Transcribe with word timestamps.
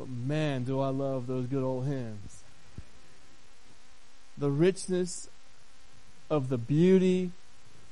But 0.00 0.08
man, 0.08 0.64
do 0.64 0.80
I 0.80 0.88
love 0.88 1.26
those 1.26 1.44
good 1.44 1.62
old 1.62 1.84
hymns. 1.84 2.42
The 4.38 4.48
richness 4.48 5.28
of 6.30 6.48
the 6.48 6.56
beauty 6.56 7.32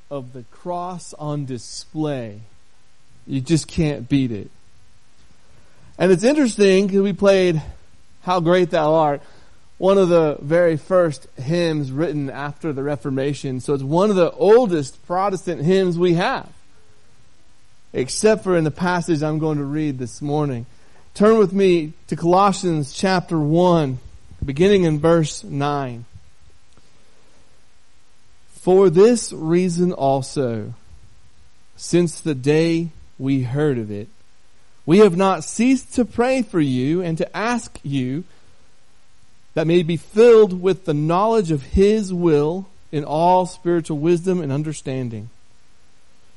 of 0.09 0.33
the 0.33 0.41
cross 0.49 1.13
on 1.13 1.45
display. 1.45 2.39
You 3.27 3.41
just 3.41 3.67
can't 3.67 4.09
beat 4.09 4.31
it. 4.31 4.49
And 5.99 6.11
it's 6.11 6.23
interesting 6.23 6.87
because 6.87 7.03
we 7.03 7.13
played 7.13 7.61
How 8.23 8.39
Great 8.39 8.71
Thou 8.71 8.91
Art, 8.91 9.21
one 9.77 9.99
of 9.99 10.09
the 10.09 10.39
very 10.41 10.77
first 10.77 11.27
hymns 11.37 11.91
written 11.91 12.31
after 12.31 12.73
the 12.73 12.81
Reformation. 12.81 13.59
So 13.59 13.75
it's 13.75 13.83
one 13.83 14.09
of 14.09 14.15
the 14.15 14.31
oldest 14.31 15.05
Protestant 15.05 15.61
hymns 15.61 15.95
we 15.95 16.15
have. 16.15 16.49
Except 17.93 18.43
for 18.43 18.57
in 18.57 18.63
the 18.63 18.71
passage 18.71 19.21
I'm 19.21 19.37
going 19.37 19.59
to 19.59 19.63
read 19.63 19.99
this 19.99 20.23
morning. 20.23 20.65
Turn 21.13 21.37
with 21.37 21.51
me 21.51 21.93
to 22.07 22.15
Colossians 22.15 22.93
chapter 22.93 23.37
1, 23.37 23.99
beginning 24.43 24.83
in 24.83 24.99
verse 24.99 25.43
9. 25.43 26.05
For 28.53 28.89
this 28.89 29.33
reason 29.33 29.91
also, 29.91 30.73
since 31.75 32.21
the 32.21 32.35
day 32.35 32.89
we 33.17 33.43
heard 33.43 33.77
of 33.77 33.91
it, 33.91 34.07
we 34.85 34.99
have 34.99 35.17
not 35.17 35.43
ceased 35.43 35.93
to 35.95 36.05
pray 36.05 36.41
for 36.41 36.59
you 36.59 37.01
and 37.01 37.17
to 37.17 37.37
ask 37.37 37.79
you 37.83 38.23
that 39.53 39.67
may 39.67 39.83
be 39.83 39.97
filled 39.97 40.61
with 40.61 40.85
the 40.85 40.93
knowledge 40.93 41.51
of 41.51 41.63
His 41.63 42.13
will 42.13 42.67
in 42.91 43.03
all 43.03 43.45
spiritual 43.45 43.97
wisdom 43.97 44.41
and 44.41 44.51
understanding, 44.51 45.29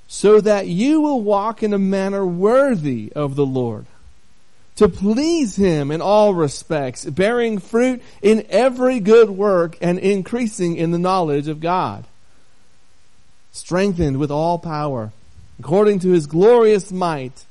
so 0.08 0.40
that 0.40 0.66
you 0.66 1.00
will 1.00 1.20
walk 1.20 1.62
in 1.62 1.72
a 1.72 1.78
manner 1.78 2.26
worthy 2.26 3.12
of 3.14 3.36
the 3.36 3.46
Lord, 3.46 3.86
to 4.82 4.88
please 4.88 5.54
Him 5.54 5.92
in 5.92 6.00
all 6.00 6.34
respects, 6.34 7.04
bearing 7.04 7.58
fruit 7.58 8.02
in 8.20 8.44
every 8.48 8.98
good 8.98 9.30
work 9.30 9.78
and 9.80 9.98
increasing 9.98 10.76
in 10.76 10.90
the 10.90 10.98
knowledge 10.98 11.46
of 11.46 11.60
God, 11.60 12.04
strengthened 13.52 14.18
with 14.18 14.32
all 14.32 14.58
power, 14.58 15.12
according 15.60 16.00
to 16.00 16.10
His 16.10 16.26
glorious 16.26 16.90
might, 16.90 17.44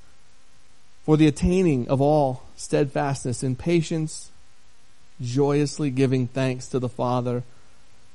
for 1.05 1.16
the 1.16 1.28
attaining 1.28 1.88
of 1.88 2.02
all 2.02 2.44
steadfastness 2.58 3.44
and 3.44 3.58
patience, 3.58 4.30
joyously 5.22 5.89
giving 5.89 6.27
thanks 6.27 6.67
to 6.67 6.80
the 6.80 6.89
Father 6.89 7.44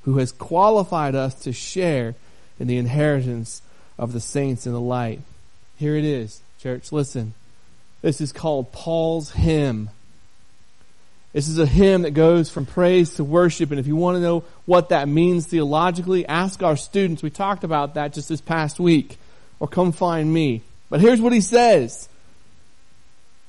who 0.02 0.18
has 0.18 0.30
qualified 0.30 1.14
us 1.14 1.34
to 1.34 1.52
share 1.52 2.14
in 2.60 2.68
the 2.68 2.76
inheritance 2.76 3.62
of 3.98 4.12
the 4.12 4.20
saints 4.20 4.66
in 4.66 4.72
the 4.72 4.80
light. 4.80 5.20
Here 5.78 5.96
it 5.96 6.04
is, 6.04 6.42
church. 6.60 6.92
Listen. 6.92 7.32
This 8.06 8.20
is 8.20 8.30
called 8.30 8.70
Paul's 8.70 9.32
hymn. 9.32 9.90
This 11.32 11.48
is 11.48 11.58
a 11.58 11.66
hymn 11.66 12.02
that 12.02 12.12
goes 12.12 12.48
from 12.48 12.64
praise 12.64 13.14
to 13.14 13.24
worship. 13.24 13.72
And 13.72 13.80
if 13.80 13.88
you 13.88 13.96
want 13.96 14.14
to 14.14 14.20
know 14.20 14.44
what 14.64 14.90
that 14.90 15.08
means 15.08 15.48
theologically, 15.48 16.24
ask 16.24 16.62
our 16.62 16.76
students. 16.76 17.20
We 17.20 17.30
talked 17.30 17.64
about 17.64 17.94
that 17.94 18.12
just 18.12 18.28
this 18.28 18.40
past 18.40 18.78
week. 18.78 19.18
Or 19.58 19.66
come 19.66 19.90
find 19.90 20.32
me. 20.32 20.62
But 20.88 21.00
here's 21.00 21.20
what 21.20 21.32
he 21.32 21.40
says. 21.40 22.08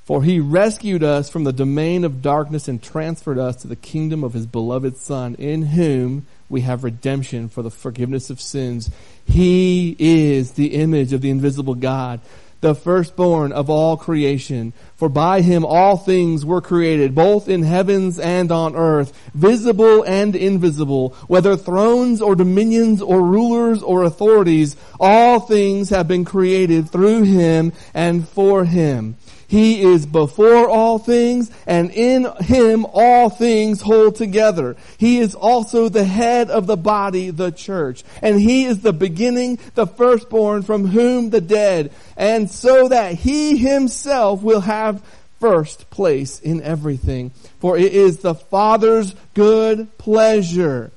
For 0.06 0.24
he 0.24 0.40
rescued 0.40 1.04
us 1.04 1.30
from 1.30 1.44
the 1.44 1.54
domain 1.54 2.04
of 2.04 2.24
darkness 2.24 2.68
and 2.68 2.82
transferred 2.82 3.38
us 3.38 3.58
to 3.58 3.68
the 3.68 3.76
kingdom 3.76 4.24
of 4.24 4.34
his 4.34 4.48
beloved 4.48 4.98
Son, 4.98 5.36
in 5.36 5.62
whom 5.68 6.26
we 6.50 6.62
have 6.62 6.84
redemption 6.84 7.48
for 7.48 7.62
the 7.62 7.70
forgiveness 7.70 8.32
of 8.32 8.42
sins. 8.42 8.90
He 9.24 9.96
is 10.00 10.54
the 10.54 10.74
image 10.74 11.14
of 11.14 11.22
the 11.22 11.30
invisible 11.30 11.76
God, 11.76 12.22
the 12.62 12.76
firstborn 12.76 13.52
of 13.52 13.70
all 13.70 13.98
creation. 13.98 14.74
For 14.96 15.10
by 15.10 15.42
him 15.42 15.64
all 15.64 15.98
things 15.98 16.46
were 16.46 16.62
created, 16.62 17.14
both 17.14 17.48
in 17.48 17.64
heavens 17.64 18.18
and 18.20 18.52
on 18.52 18.76
earth, 18.76 19.14
visible 19.34 20.04
and 20.04 20.36
invisible, 20.36 21.16
whether 21.28 21.56
thrones 21.56 22.22
or 22.22 22.36
dominions 22.36 23.02
or 23.02 23.22
rulers 23.22 23.84
or 23.84 24.04
authorities, 24.04 24.76
all 25.00 25.40
things 25.40 25.90
have 25.90 26.08
been 26.08 26.26
created 26.26 26.90
through 26.90 27.24
him 27.24 27.74
and 27.94 28.28
for 28.28 28.66
him. 28.66 29.16
He 29.48 29.82
is 29.82 30.06
before 30.06 30.68
all 30.68 31.00
things, 31.00 31.50
and 31.66 31.90
in 31.92 32.28
him 32.42 32.86
all 32.92 33.30
things 33.30 33.82
hold 33.82 34.16
together. 34.16 34.76
He 34.98 35.20
is 35.20 35.36
also 35.36 35.88
the 35.88 36.04
head 36.04 36.50
of 36.50 36.68
the 36.68 36.76
body, 36.76 37.30
the 37.30 37.52
church. 37.52 38.04
And 38.22 38.40
he 38.40 38.66
is 38.66 38.82
the 38.82 38.94
beginning, 38.94 39.60
the 39.76 39.88
firstborn 39.88 40.64
from 40.64 40.88
whom 40.88 41.30
the 41.30 41.42
dead, 41.42 41.94
and 42.18 42.52
so 42.52 42.90
that 42.90 43.14
he 43.16 43.58
himself 43.58 44.44
will 44.44 44.62
have 44.62 45.02
first 45.40 45.90
place 45.90 46.40
in 46.40 46.62
everything. 46.62 47.32
For 47.60 47.78
it 47.78 47.94
is 47.94 48.20
the 48.20 48.36
Father's 48.36 49.16
good 49.34 49.98
pleasure 49.98 50.92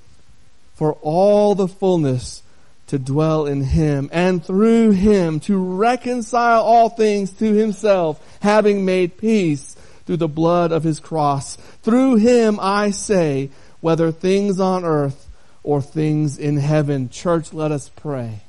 for 0.74 0.94
all 1.02 1.54
the 1.54 1.68
fullness 1.68 2.42
to 2.90 2.98
dwell 2.98 3.46
in 3.46 3.62
him 3.62 4.10
and 4.12 4.44
through 4.44 4.90
him 4.90 5.38
to 5.38 5.56
reconcile 5.56 6.60
all 6.60 6.88
things 6.88 7.30
to 7.30 7.52
himself, 7.52 8.20
having 8.40 8.84
made 8.84 9.16
peace 9.16 9.76
through 10.06 10.16
the 10.16 10.26
blood 10.26 10.72
of 10.72 10.82
his 10.82 10.98
cross. 10.98 11.54
Through 11.82 12.16
him 12.16 12.58
I 12.60 12.90
say, 12.90 13.50
whether 13.80 14.10
things 14.10 14.58
on 14.58 14.84
earth 14.84 15.28
or 15.62 15.80
things 15.80 16.36
in 16.36 16.56
heaven. 16.56 17.08
Church, 17.10 17.52
let 17.52 17.70
us 17.70 17.88
pray. 17.88 18.40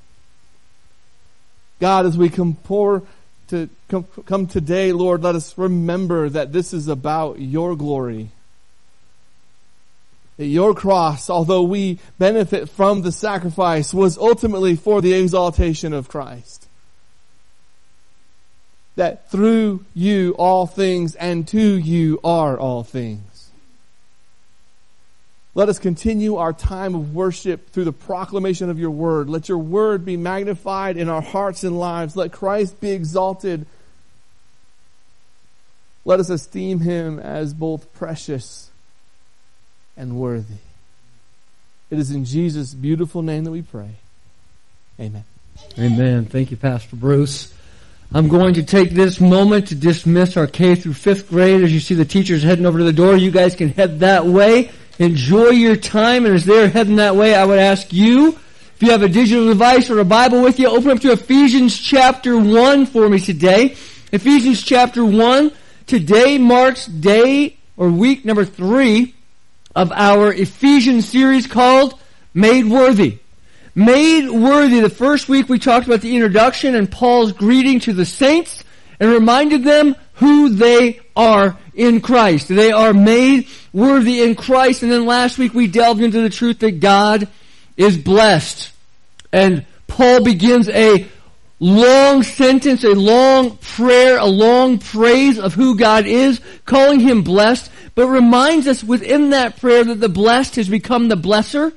God, 1.80 2.08
as 2.08 2.18
we 2.18 2.30
come 2.30 2.56
pour 2.56 3.04
to 3.50 3.70
come, 3.90 4.06
come 4.26 4.48
today, 4.48 4.92
Lord, 4.92 5.22
let 5.22 5.36
us 5.36 5.56
remember 5.56 6.30
that 6.30 6.52
this 6.52 6.74
is 6.74 6.88
about 6.88 7.40
your 7.40 7.76
glory 7.76 8.32
that 10.38 10.46
your 10.46 10.74
cross, 10.74 11.30
although 11.30 11.64
we 11.64 12.00
benefit 12.18 12.70
from 12.70 13.02
the 13.02 13.12
sacrifice, 13.12 13.94
was 13.94 14.18
ultimately 14.18 14.76
for 14.76 15.02
the 15.02 15.14
exaltation 15.14 15.94
of 15.94 16.08
Christ. 16.08 16.68
That 18.96 19.30
through 19.30 19.86
you 19.94 20.36
all 20.38 20.68
things 20.68 21.16
and 21.16 21.48
to 21.50 21.78
you 21.78 22.20
are 22.24 22.58
all 22.58 22.84
things. 22.84 23.50
Let 25.54 25.68
us 25.68 25.80
continue 25.80 26.38
our 26.38 26.54
time 26.54 26.96
of 26.96 27.14
worship 27.14 27.70
through 27.72 27.84
the 27.84 27.92
proclamation 27.92 28.70
of 28.70 28.80
your 28.80 28.92
word. 28.92 29.30
Let 29.30 29.50
your 29.50 29.58
word 29.58 30.06
be 30.06 30.16
magnified 30.16 30.96
in 30.96 31.10
our 31.10 31.22
hearts 31.22 31.66
and 31.66 31.78
lives. 31.78 32.16
Let 32.16 32.32
Christ 32.32 32.80
be 32.80 32.92
exalted. 32.92 33.66
Let 36.06 36.22
us 36.22 36.30
esteem 36.30 36.80
him 36.80 37.20
as 37.20 37.54
both 37.54 37.94
precious 37.94 38.71
and 39.98 40.18
worthy. 40.18 40.56
It 41.90 42.00
is 42.00 42.12
in 42.12 42.26
Jesus' 42.26 42.74
beautiful 42.74 43.22
name 43.22 43.44
that 43.44 43.52
we 43.52 43.62
pray. 43.62 43.90
Amen. 45.00 45.26
Amen. 45.78 46.26
Thank 46.26 46.52
you, 46.52 46.58
Pastor 46.58 46.96
Bruce. 46.96 47.54
I'm 48.14 48.28
going 48.28 48.56
to 48.56 48.64
take 48.64 48.92
this 48.92 49.20
moment 49.20 49.70
to 49.70 49.76
dismiss 49.76 50.36
our 50.38 50.48
K 50.48 50.76
through 50.76 50.94
fifth 50.94 51.30
grade. 51.30 51.64
As 51.64 51.74
you 51.74 51.80
see 51.80 51.96
the 51.96 52.06
teachers 52.06 52.44
heading 52.44 52.66
over 52.66 52.78
to 52.78 52.84
the 52.84 52.94
door, 52.94 53.16
you 53.16 53.32
guys 53.32 53.56
can 53.56 53.70
head 53.70 54.02
that 54.02 54.26
way. 54.26 54.72
Enjoy 55.00 55.50
your 55.50 55.76
time. 55.76 56.26
And 56.26 56.36
as 56.36 56.46
they're 56.46 56.70
heading 56.70 56.98
that 56.98 57.16
way, 57.16 57.36
I 57.36 57.46
would 57.46 57.60
ask 57.60 57.92
you, 57.94 58.30
if 58.76 58.78
you 58.82 58.92
have 58.92 59.04
a 59.04 59.10
digital 59.10 59.48
device 59.48 59.90
or 59.90 60.00
a 60.00 60.06
Bible 60.06 60.42
with 60.42 60.60
you, 60.60 60.68
open 60.68 60.92
up 60.92 61.00
to 61.02 61.12
Ephesians 61.12 61.78
chapter 61.78 62.38
1 62.38 62.86
for 62.88 63.08
me 63.08 63.20
today. 63.20 63.76
Ephesians 64.12 64.62
chapter 64.64 65.06
1. 65.06 65.52
Today 65.88 66.38
marks 66.38 66.86
day 66.86 67.58
or 67.78 67.90
week 67.90 68.26
number 68.26 68.44
three 68.44 69.14
of 69.76 69.92
our 69.92 70.34
Ephesians 70.34 71.08
series 71.08 71.48
called 71.48 72.00
Made 72.34 72.66
Worthy. 72.66 73.20
Made 73.74 74.30
Worthy. 74.30 74.80
The 74.80 74.90
first 74.90 75.30
week 75.30 75.48
we 75.48 75.60
talked 75.60 75.88
about 75.88 76.02
the 76.02 76.16
introduction 76.16 76.76
and 76.76 76.92
Paul's 76.92 77.32
greeting 77.32 77.80
to 77.82 77.94
the 77.94 78.06
saints 78.06 78.64
and 79.00 79.12
reminded 79.12 79.64
them 79.64 79.96
who 80.16 80.50
they 80.50 81.00
are 81.16 81.58
in 81.74 82.02
Christ. 82.02 82.48
They 82.50 82.72
are 82.72 82.94
made 82.94 83.48
worthy 83.74 84.22
in 84.22 84.36
Christ. 84.36 84.84
And 84.84 84.92
then 84.92 85.06
last 85.06 85.38
week 85.38 85.54
we 85.54 85.68
delved 85.68 86.02
into 86.02 86.22
the 86.22 86.30
truth 86.30 86.60
that 86.60 86.80
God 86.80 87.28
is 87.78 87.98
blessed. 87.98 88.72
And 89.32 89.66
Paul 89.88 90.24
begins 90.24 90.68
a 90.70 91.08
long 91.60 92.24
sentence, 92.24 92.84
a 92.84 92.94
long 92.94 93.58
prayer, 93.58 94.18
a 94.18 94.26
long 94.26 94.80
praise 94.80 95.40
of 95.40 95.54
who 95.54 95.78
God 95.78 96.06
is, 96.06 96.42
calling 96.66 97.00
him 97.00 97.24
blessed 97.24 97.71
but 97.96 98.08
reminds 98.08 98.68
us 98.68 98.84
within 98.84 99.32
that 99.32 99.60
prayer 99.60 99.84
that 99.84 100.00
the 100.00 100.10
blessed 100.10 100.56
has 100.56 100.70
become 100.70 101.08
the 101.08 101.16
blesser 101.16 101.74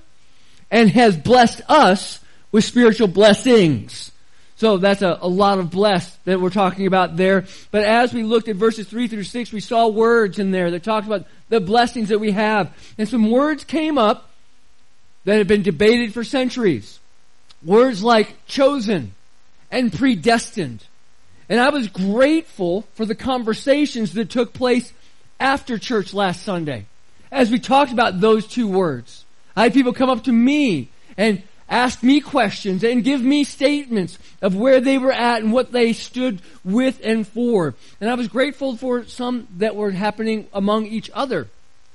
and 0.70 0.90
has 0.90 1.16
blessed 1.16 1.60
us 1.68 2.20
with 2.52 2.64
spiritual 2.64 3.08
blessings. 3.08 4.12
So 4.56 4.76
that's 4.76 5.02
a, 5.02 5.18
a 5.20 5.28
lot 5.28 5.58
of 5.58 5.70
blessed 5.70 6.24
that 6.24 6.40
we're 6.40 6.50
talking 6.50 6.86
about 6.86 7.16
there. 7.16 7.44
But 7.70 7.82
as 7.82 8.14
we 8.14 8.22
looked 8.22 8.48
at 8.48 8.56
verses 8.56 8.86
3 8.86 9.08
through 9.08 9.24
6, 9.24 9.52
we 9.52 9.60
saw 9.60 9.88
words 9.88 10.38
in 10.38 10.52
there 10.52 10.70
that 10.70 10.84
talked 10.84 11.06
about 11.06 11.26
the 11.48 11.60
blessings 11.60 12.10
that 12.10 12.20
we 12.20 12.30
have. 12.30 12.72
And 12.96 13.08
some 13.08 13.30
words 13.30 13.64
came 13.64 13.98
up 13.98 14.30
that 15.24 15.38
have 15.38 15.48
been 15.48 15.62
debated 15.62 16.14
for 16.14 16.22
centuries. 16.22 17.00
Words 17.64 18.02
like 18.02 18.46
chosen 18.46 19.14
and 19.70 19.92
predestined. 19.92 20.84
And 21.48 21.60
I 21.60 21.70
was 21.70 21.88
grateful 21.88 22.82
for 22.94 23.04
the 23.04 23.14
conversations 23.14 24.14
that 24.14 24.30
took 24.30 24.52
place 24.52 24.92
after 25.40 25.78
church 25.78 26.14
last 26.14 26.42
Sunday 26.42 26.86
as 27.30 27.50
we 27.50 27.58
talked 27.58 27.92
about 27.92 28.20
those 28.20 28.46
two 28.46 28.68
words. 28.68 29.24
I 29.56 29.64
had 29.64 29.74
people 29.74 29.92
come 29.92 30.10
up 30.10 30.24
to 30.24 30.32
me 30.32 30.88
and 31.16 31.42
ask 31.68 32.02
me 32.02 32.20
questions 32.20 32.84
and 32.84 33.02
give 33.02 33.20
me 33.22 33.44
statements 33.44 34.18
of 34.42 34.54
where 34.54 34.80
they 34.80 34.98
were 34.98 35.12
at 35.12 35.42
and 35.42 35.52
what 35.52 35.72
they 35.72 35.92
stood 35.92 36.40
with 36.64 37.00
and 37.02 37.26
for. 37.26 37.74
And 38.00 38.10
I 38.10 38.14
was 38.14 38.28
grateful 38.28 38.76
for 38.76 39.04
some 39.06 39.48
that 39.58 39.74
were 39.74 39.90
happening 39.90 40.46
among 40.52 40.86
each 40.86 41.10
other 41.14 41.48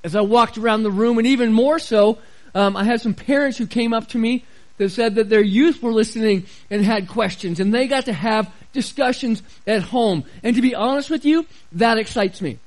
as 0.03 0.15
I 0.15 0.21
walked 0.21 0.57
around 0.57 0.83
the 0.83 0.91
room. 0.91 1.17
And 1.17 1.27
even 1.27 1.53
more 1.53 1.79
so, 1.79 2.17
um, 2.55 2.75
I 2.75 2.83
had 2.83 3.01
some 3.01 3.13
parents 3.13 3.57
who 3.57 3.67
came 3.67 3.93
up 3.93 4.07
to 4.09 4.17
me 4.17 4.45
that 4.77 4.89
said 4.89 5.15
that 5.15 5.29
their 5.29 5.41
youth 5.41 5.83
were 5.83 5.91
listening 5.91 6.45
and 6.69 6.83
had 6.83 7.07
questions 7.07 7.59
and 7.59 7.73
they 7.73 7.87
got 7.87 8.05
to 8.05 8.13
have 8.13 8.51
discussions 8.73 9.43
at 9.67 9.83
home. 9.83 10.23
And 10.43 10.55
to 10.55 10.61
be 10.61 10.75
honest 10.75 11.09
with 11.09 11.25
you, 11.25 11.45
that 11.73 11.97
excites 11.97 12.41
me. 12.41 12.59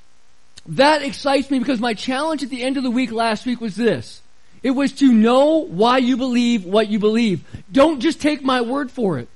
That 0.66 1.02
excites 1.02 1.50
me 1.50 1.58
because 1.58 1.80
my 1.80 1.94
challenge 1.94 2.42
at 2.42 2.50
the 2.50 2.62
end 2.62 2.76
of 2.76 2.82
the 2.82 2.90
week 2.90 3.10
last 3.10 3.46
week 3.46 3.60
was 3.60 3.74
this. 3.74 4.20
It 4.62 4.70
was 4.70 4.92
to 4.92 5.12
know 5.12 5.64
why 5.64 5.98
you 5.98 6.16
believe 6.16 6.64
what 6.64 6.88
you 6.88 6.98
believe. 6.98 7.44
Don't 7.70 8.00
just 8.00 8.20
take 8.20 8.42
my 8.42 8.60
word 8.60 8.90
for 8.90 9.18
it. 9.18 9.28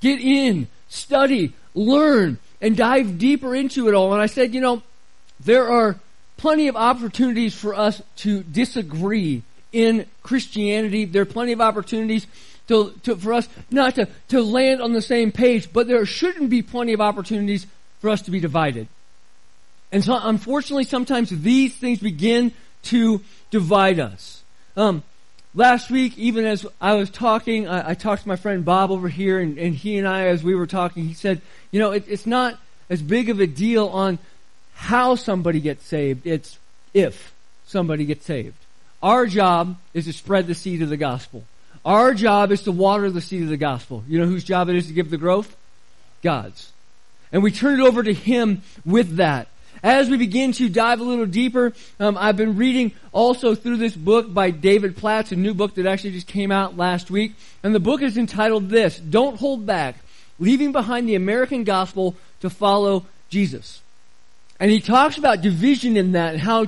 Get 0.00 0.20
in, 0.20 0.68
study, 0.88 1.54
learn, 1.74 2.38
and 2.60 2.76
dive 2.76 3.18
deeper 3.18 3.54
into 3.54 3.88
it 3.88 3.94
all. 3.94 4.12
And 4.12 4.20
I 4.20 4.26
said, 4.26 4.54
you 4.54 4.60
know, 4.60 4.82
there 5.40 5.70
are 5.70 5.96
plenty 6.36 6.68
of 6.68 6.76
opportunities 6.76 7.54
for 7.54 7.74
us 7.74 8.02
to 8.16 8.42
disagree 8.42 9.42
in 9.72 10.06
Christianity. 10.22 11.06
There 11.06 11.22
are 11.22 11.26
plenty 11.26 11.52
of 11.52 11.60
opportunities 11.60 12.26
to, 12.68 12.92
to, 13.04 13.16
for 13.16 13.32
us 13.32 13.48
not 13.70 13.94
to, 13.94 14.08
to 14.28 14.42
land 14.42 14.82
on 14.82 14.92
the 14.92 15.02
same 15.02 15.32
page, 15.32 15.72
but 15.72 15.88
there 15.88 16.04
shouldn't 16.04 16.50
be 16.50 16.60
plenty 16.62 16.92
of 16.92 17.00
opportunities 17.00 17.66
for 18.00 18.10
us 18.10 18.22
to 18.22 18.30
be 18.30 18.40
divided. 18.40 18.86
And 19.90 20.04
so 20.04 20.18
unfortunately 20.20 20.84
sometimes 20.84 21.30
these 21.30 21.74
things 21.74 22.00
begin 22.00 22.52
to 22.84 23.22
divide 23.50 24.00
us. 24.00 24.42
Um, 24.76 25.02
last 25.54 25.90
week, 25.90 26.16
even 26.18 26.44
as 26.44 26.66
I 26.80 26.94
was 26.94 27.10
talking, 27.10 27.66
I, 27.66 27.90
I, 27.90 27.94
talked 27.94 28.22
to 28.22 28.28
my 28.28 28.36
friend 28.36 28.64
Bob 28.64 28.90
over 28.90 29.08
here, 29.08 29.40
and, 29.40 29.58
and, 29.58 29.74
he 29.74 29.98
and 29.98 30.06
I, 30.06 30.26
as 30.26 30.42
we 30.42 30.54
were 30.54 30.66
talking, 30.66 31.04
he 31.04 31.14
said, 31.14 31.40
you 31.70 31.80
know, 31.80 31.90
it, 31.92 32.04
it's 32.06 32.26
not 32.26 32.58
as 32.88 33.02
big 33.02 33.28
of 33.28 33.40
a 33.40 33.46
deal 33.46 33.88
on 33.88 34.18
how 34.74 35.16
somebody 35.16 35.60
gets 35.60 35.84
saved, 35.84 36.26
it's 36.26 36.58
if 36.94 37.34
somebody 37.66 38.04
gets 38.04 38.24
saved. 38.24 38.56
Our 39.02 39.26
job 39.26 39.76
is 39.94 40.06
to 40.06 40.12
spread 40.12 40.46
the 40.46 40.54
seed 40.54 40.82
of 40.82 40.88
the 40.88 40.96
gospel. 40.96 41.44
Our 41.84 42.14
job 42.14 42.52
is 42.52 42.62
to 42.62 42.72
water 42.72 43.10
the 43.10 43.20
seed 43.20 43.42
of 43.42 43.48
the 43.48 43.56
gospel. 43.56 44.04
You 44.08 44.20
know 44.20 44.26
whose 44.26 44.44
job 44.44 44.68
it 44.68 44.76
is 44.76 44.88
to 44.88 44.92
give 44.92 45.10
the 45.10 45.16
growth? 45.16 45.56
God's. 46.22 46.72
And 47.32 47.42
we 47.42 47.52
turn 47.52 47.80
it 47.80 47.84
over 47.84 48.02
to 48.02 48.12
Him 48.12 48.62
with 48.84 49.16
that. 49.16 49.48
As 49.82 50.10
we 50.10 50.16
begin 50.16 50.52
to 50.52 50.68
dive 50.68 51.00
a 51.00 51.04
little 51.04 51.26
deeper, 51.26 51.72
um, 52.00 52.16
I've 52.18 52.36
been 52.36 52.56
reading 52.56 52.92
also 53.12 53.54
through 53.54 53.76
this 53.76 53.94
book 53.94 54.32
by 54.32 54.50
David 54.50 54.96
Platt, 54.96 55.32
a 55.32 55.36
new 55.36 55.54
book 55.54 55.74
that 55.76 55.86
actually 55.86 56.12
just 56.12 56.26
came 56.26 56.50
out 56.50 56.76
last 56.76 57.10
week. 57.10 57.34
And 57.62 57.74
the 57.74 57.80
book 57.80 58.02
is 58.02 58.16
entitled 58.16 58.68
this, 58.68 58.98
Don't 58.98 59.38
Hold 59.38 59.66
Back, 59.66 59.96
Leaving 60.38 60.72
Behind 60.72 61.08
the 61.08 61.14
American 61.14 61.64
Gospel 61.64 62.16
to 62.40 62.50
Follow 62.50 63.06
Jesus. 63.28 63.82
And 64.58 64.70
he 64.70 64.80
talks 64.80 65.16
about 65.16 65.42
division 65.42 65.96
in 65.96 66.12
that 66.12 66.34
and 66.34 66.42
how 66.42 66.66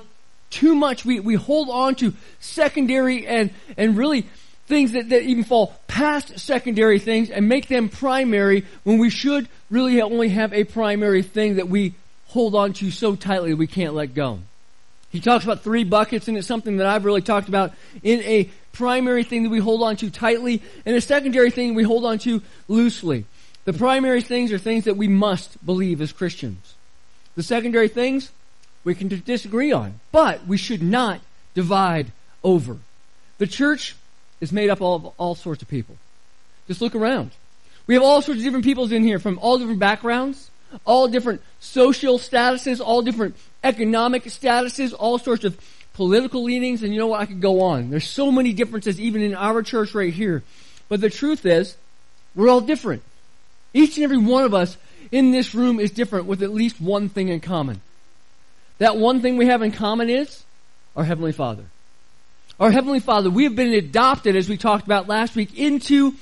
too 0.50 0.74
much 0.74 1.04
we, 1.04 1.20
we 1.20 1.34
hold 1.34 1.68
on 1.68 1.94
to 1.96 2.12
secondary 2.38 3.26
and, 3.26 3.50
and 3.76 3.96
really 3.96 4.26
things 4.66 4.92
that, 4.92 5.08
that 5.08 5.22
even 5.22 5.42
fall 5.42 5.74
past 5.88 6.38
secondary 6.38 7.00
things 7.00 7.30
and 7.30 7.48
make 7.48 7.66
them 7.66 7.88
primary 7.88 8.64
when 8.84 8.98
we 8.98 9.10
should 9.10 9.48
really 9.68 10.00
only 10.00 10.28
have 10.28 10.52
a 10.52 10.62
primary 10.62 11.22
thing 11.22 11.56
that 11.56 11.68
we 11.68 11.94
hold 12.30 12.54
on 12.54 12.72
to 12.74 12.90
so 12.90 13.14
tightly 13.14 13.54
we 13.54 13.66
can't 13.66 13.94
let 13.94 14.14
go. 14.14 14.40
He 15.10 15.20
talks 15.20 15.44
about 15.44 15.62
three 15.62 15.82
buckets, 15.82 16.28
and 16.28 16.38
it's 16.38 16.46
something 16.46 16.76
that 16.76 16.86
I've 16.86 17.04
really 17.04 17.22
talked 17.22 17.48
about 17.48 17.72
in 18.02 18.20
a 18.20 18.48
primary 18.72 19.24
thing 19.24 19.42
that 19.42 19.50
we 19.50 19.58
hold 19.58 19.82
on 19.82 19.96
to 19.96 20.10
tightly, 20.10 20.62
and 20.86 20.94
a 20.94 21.00
secondary 21.00 21.50
thing 21.50 21.74
we 21.74 21.82
hold 21.82 22.04
on 22.04 22.18
to 22.20 22.42
loosely. 22.68 23.24
The 23.64 23.72
primary 23.72 24.22
things 24.22 24.52
are 24.52 24.58
things 24.58 24.84
that 24.84 24.96
we 24.96 25.08
must 25.08 25.64
believe 25.66 26.00
as 26.00 26.12
Christians. 26.12 26.74
The 27.34 27.42
secondary 27.42 27.88
things 27.88 28.30
we 28.84 28.94
can 28.94 29.08
disagree 29.08 29.72
on, 29.72 29.98
but 30.12 30.46
we 30.46 30.56
should 30.56 30.82
not 30.82 31.20
divide 31.54 32.12
over. 32.44 32.78
The 33.38 33.46
church 33.46 33.96
is 34.40 34.52
made 34.52 34.70
up 34.70 34.80
of 34.80 35.06
all 35.18 35.34
sorts 35.34 35.62
of 35.62 35.68
people. 35.68 35.96
Just 36.68 36.80
look 36.80 36.94
around. 36.94 37.32
We 37.88 37.94
have 37.94 38.02
all 38.02 38.22
sorts 38.22 38.38
of 38.38 38.44
different 38.44 38.64
peoples 38.64 38.92
in 38.92 39.02
here 39.02 39.18
from 39.18 39.38
all 39.40 39.58
different 39.58 39.80
backgrounds, 39.80 40.49
all 40.84 41.08
different 41.08 41.42
social 41.58 42.18
statuses, 42.18 42.80
all 42.80 43.02
different 43.02 43.36
economic 43.62 44.24
statuses, 44.24 44.94
all 44.98 45.18
sorts 45.18 45.44
of 45.44 45.58
political 45.94 46.42
leanings, 46.44 46.82
and 46.82 46.92
you 46.92 46.98
know 46.98 47.08
what? 47.08 47.20
I 47.20 47.26
could 47.26 47.40
go 47.40 47.60
on. 47.62 47.90
There's 47.90 48.06
so 48.06 48.30
many 48.30 48.52
differences 48.52 49.00
even 49.00 49.22
in 49.22 49.34
our 49.34 49.62
church 49.62 49.94
right 49.94 50.12
here. 50.12 50.42
But 50.88 51.00
the 51.00 51.10
truth 51.10 51.44
is, 51.44 51.76
we're 52.34 52.48
all 52.48 52.60
different. 52.60 53.02
Each 53.74 53.96
and 53.96 54.04
every 54.04 54.18
one 54.18 54.44
of 54.44 54.54
us 54.54 54.76
in 55.12 55.30
this 55.30 55.54
room 55.54 55.80
is 55.80 55.90
different 55.90 56.26
with 56.26 56.42
at 56.42 56.52
least 56.52 56.80
one 56.80 57.08
thing 57.08 57.28
in 57.28 57.40
common. 57.40 57.80
That 58.78 58.96
one 58.96 59.20
thing 59.20 59.36
we 59.36 59.46
have 59.46 59.62
in 59.62 59.72
common 59.72 60.08
is 60.08 60.42
our 60.96 61.04
Heavenly 61.04 61.32
Father. 61.32 61.64
Our 62.58 62.70
Heavenly 62.70 63.00
Father, 63.00 63.30
we 63.30 63.44
have 63.44 63.56
been 63.56 63.72
adopted, 63.72 64.36
as 64.36 64.48
we 64.48 64.56
talked 64.56 64.84
about 64.84 65.08
last 65.08 65.34
week, 65.34 65.58
into 65.58 66.14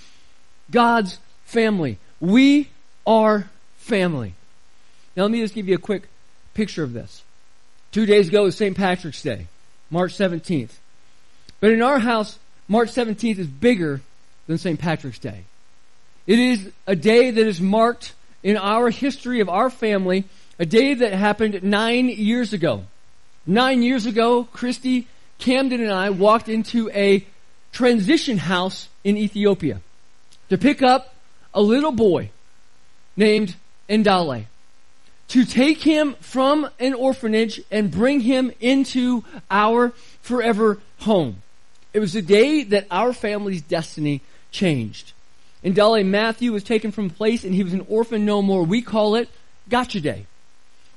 God's 0.71 1.19
family. 1.45 1.99
We 2.21 2.69
are 3.07 3.49
family. 3.77 4.35
Now 5.19 5.25
let 5.25 5.33
me 5.33 5.41
just 5.41 5.53
give 5.53 5.67
you 5.67 5.75
a 5.75 5.79
quick 5.79 6.09
picture 6.55 6.85
of 6.85 6.93
this. 6.93 7.25
Two 7.91 8.07
days 8.07 8.29
ago 8.29 8.45
was 8.45 8.57
St. 8.57 8.77
Patrick's 8.77 9.21
Day, 9.21 9.49
March 9.91 10.17
17th. 10.17 10.71
But 11.59 11.73
in 11.73 11.83
our 11.83 11.99
house, 11.99 12.39
March 12.69 12.91
17th 12.91 13.39
is 13.39 13.49
bigger 13.49 14.01
than 14.47 14.59
St. 14.59 14.79
Patrick's 14.79 15.19
Day. 15.19 15.43
It 16.29 16.39
is 16.39 16.71
a 16.87 16.95
day 16.95 17.33
that 17.33 17.47
is 17.49 17.61
marked 17.61 18.13
in 18.45 18.57
our 18.57 18.91
history 18.91 19.41
of 19.41 19.49
our 19.49 19.71
family, 19.71 20.23
a 20.57 20.65
day 20.65 20.95
that 20.95 21.13
happened 21.13 21.65
nine 21.65 22.09
years 22.11 22.53
ago. 22.53 22.85
Nine 23.45 23.83
years 23.83 24.07
ago, 24.07 24.45
Christy, 24.45 25.09
Camden, 25.39 25.81
and 25.81 25.91
I 25.91 26.11
walked 26.11 26.49
into 26.49 26.91
a 26.91 27.27
transition 27.73 28.39
house 28.39 28.89
in 29.03 29.17
Ethiopia 29.17 29.81
to 30.49 30.57
pick 30.57 30.81
up 30.81 31.13
a 31.53 31.61
little 31.61 31.91
boy 31.91 32.31
named 33.17 33.57
Ndale 33.89 34.47
to 35.29 35.45
take 35.45 35.83
him 35.83 36.15
from 36.21 36.69
an 36.81 36.95
orphanage 36.95 37.61
and 37.71 37.91
bring 37.91 38.21
him 38.21 38.51
into 38.61 39.25
our 39.51 39.93
forever 40.23 40.81
home. 41.01 41.43
It 41.93 42.01
was 42.01 42.15
the 42.15 42.23
day 42.23 42.65
that 42.65 42.87
our 42.91 43.13
family's 43.13 43.63
destiny 43.63 44.23
changed. 44.51 45.13
Ndale 45.65 46.05
Matthew 46.07 46.53
was 46.53 46.63
taken 46.63 46.93
from 46.93 47.11
place 47.11 47.45
and 47.45 47.55
he 47.55 47.65
was 47.65 47.73
an 47.73 47.85
orphan 47.89 48.25
no 48.25 48.41
more. 48.43 48.63
We 48.63 48.83
call 48.83 49.17
it 49.17 49.29
Gotcha 49.69 50.01
Day. 50.01 50.27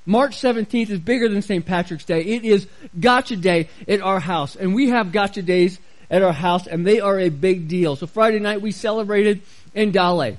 March 0.05 0.37
17th 0.41 0.89
is 0.89 0.99
bigger 0.99 1.29
than 1.29 1.41
St. 1.41 1.65
Patrick's 1.65 2.05
Day. 2.05 2.21
It 2.21 2.43
is 2.43 2.67
Gotcha 2.99 3.35
Day 3.35 3.69
at 3.87 4.01
our 4.01 4.19
house. 4.19 4.55
And 4.55 4.73
we 4.73 4.89
have 4.89 5.11
Gotcha 5.11 5.41
Days 5.41 5.79
at 6.09 6.21
our 6.21 6.33
house 6.33 6.67
and 6.67 6.85
they 6.85 6.99
are 6.99 7.19
a 7.19 7.29
big 7.29 7.67
deal. 7.67 7.95
So 7.95 8.07
Friday 8.07 8.39
night 8.39 8.61
we 8.61 8.71
celebrated 8.71 9.41
Ndale. 9.75 10.37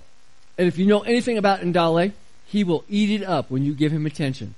And 0.59 0.69
if 0.69 0.79
you 0.79 0.87
know 0.87 1.01
anything 1.01 1.39
about 1.39 1.61
Ndale, 1.61 2.13
he 2.53 2.65
will 2.65 2.85
eat 2.87 3.23
it 3.23 3.25
up 3.25 3.51
when 3.51 3.65
you 3.65 3.73
give 3.73 3.91
him 3.91 4.05
attention. 4.05 4.55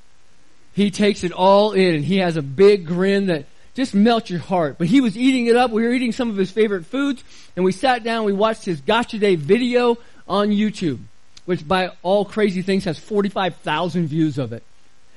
He 0.72 0.90
takes 0.90 1.22
it 1.22 1.30
all 1.30 1.70
in 1.70 1.94
and 1.94 2.04
he 2.04 2.16
has 2.18 2.36
a 2.36 2.42
big 2.42 2.86
grin 2.86 3.26
that 3.26 3.46
just 3.74 3.94
melts 3.94 4.28
your 4.28 4.40
heart. 4.40 4.78
But 4.78 4.88
he 4.88 5.00
was 5.00 5.16
eating 5.16 5.46
it 5.46 5.54
up. 5.54 5.70
We 5.70 5.84
were 5.84 5.92
eating 5.92 6.10
some 6.10 6.28
of 6.28 6.36
his 6.36 6.50
favorite 6.50 6.86
foods 6.86 7.22
and 7.54 7.64
we 7.64 7.70
sat 7.70 8.02
down, 8.02 8.24
we 8.24 8.32
watched 8.32 8.64
his 8.64 8.80
Gotcha 8.80 9.18
Day 9.18 9.36
video 9.36 9.96
on 10.26 10.48
YouTube, 10.48 10.98
which 11.44 11.66
by 11.68 11.92
all 12.02 12.24
crazy 12.24 12.62
things 12.62 12.82
has 12.84 12.98
45,000 12.98 14.08
views 14.08 14.38
of 14.38 14.52
it. 14.52 14.64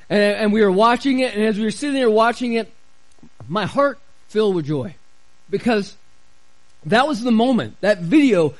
And, 0.08 0.22
and 0.22 0.54
we 0.54 0.62
were 0.62 0.72
watching 0.72 1.22
it 1.22 1.34
and 1.34 1.44
as 1.46 1.58
we 1.58 1.64
were 1.64 1.72
sitting 1.72 1.96
there 1.96 2.12
watching 2.12 2.54
it, 2.54 2.72
my 3.48 3.66
heart 3.66 3.98
filled 4.28 4.54
with 4.54 4.68
joy 4.68 4.94
because 5.50 5.98
that 6.86 7.08
was 7.08 7.24
the 7.24 7.32
moment. 7.32 7.76
That 7.82 8.02
video 8.02 8.54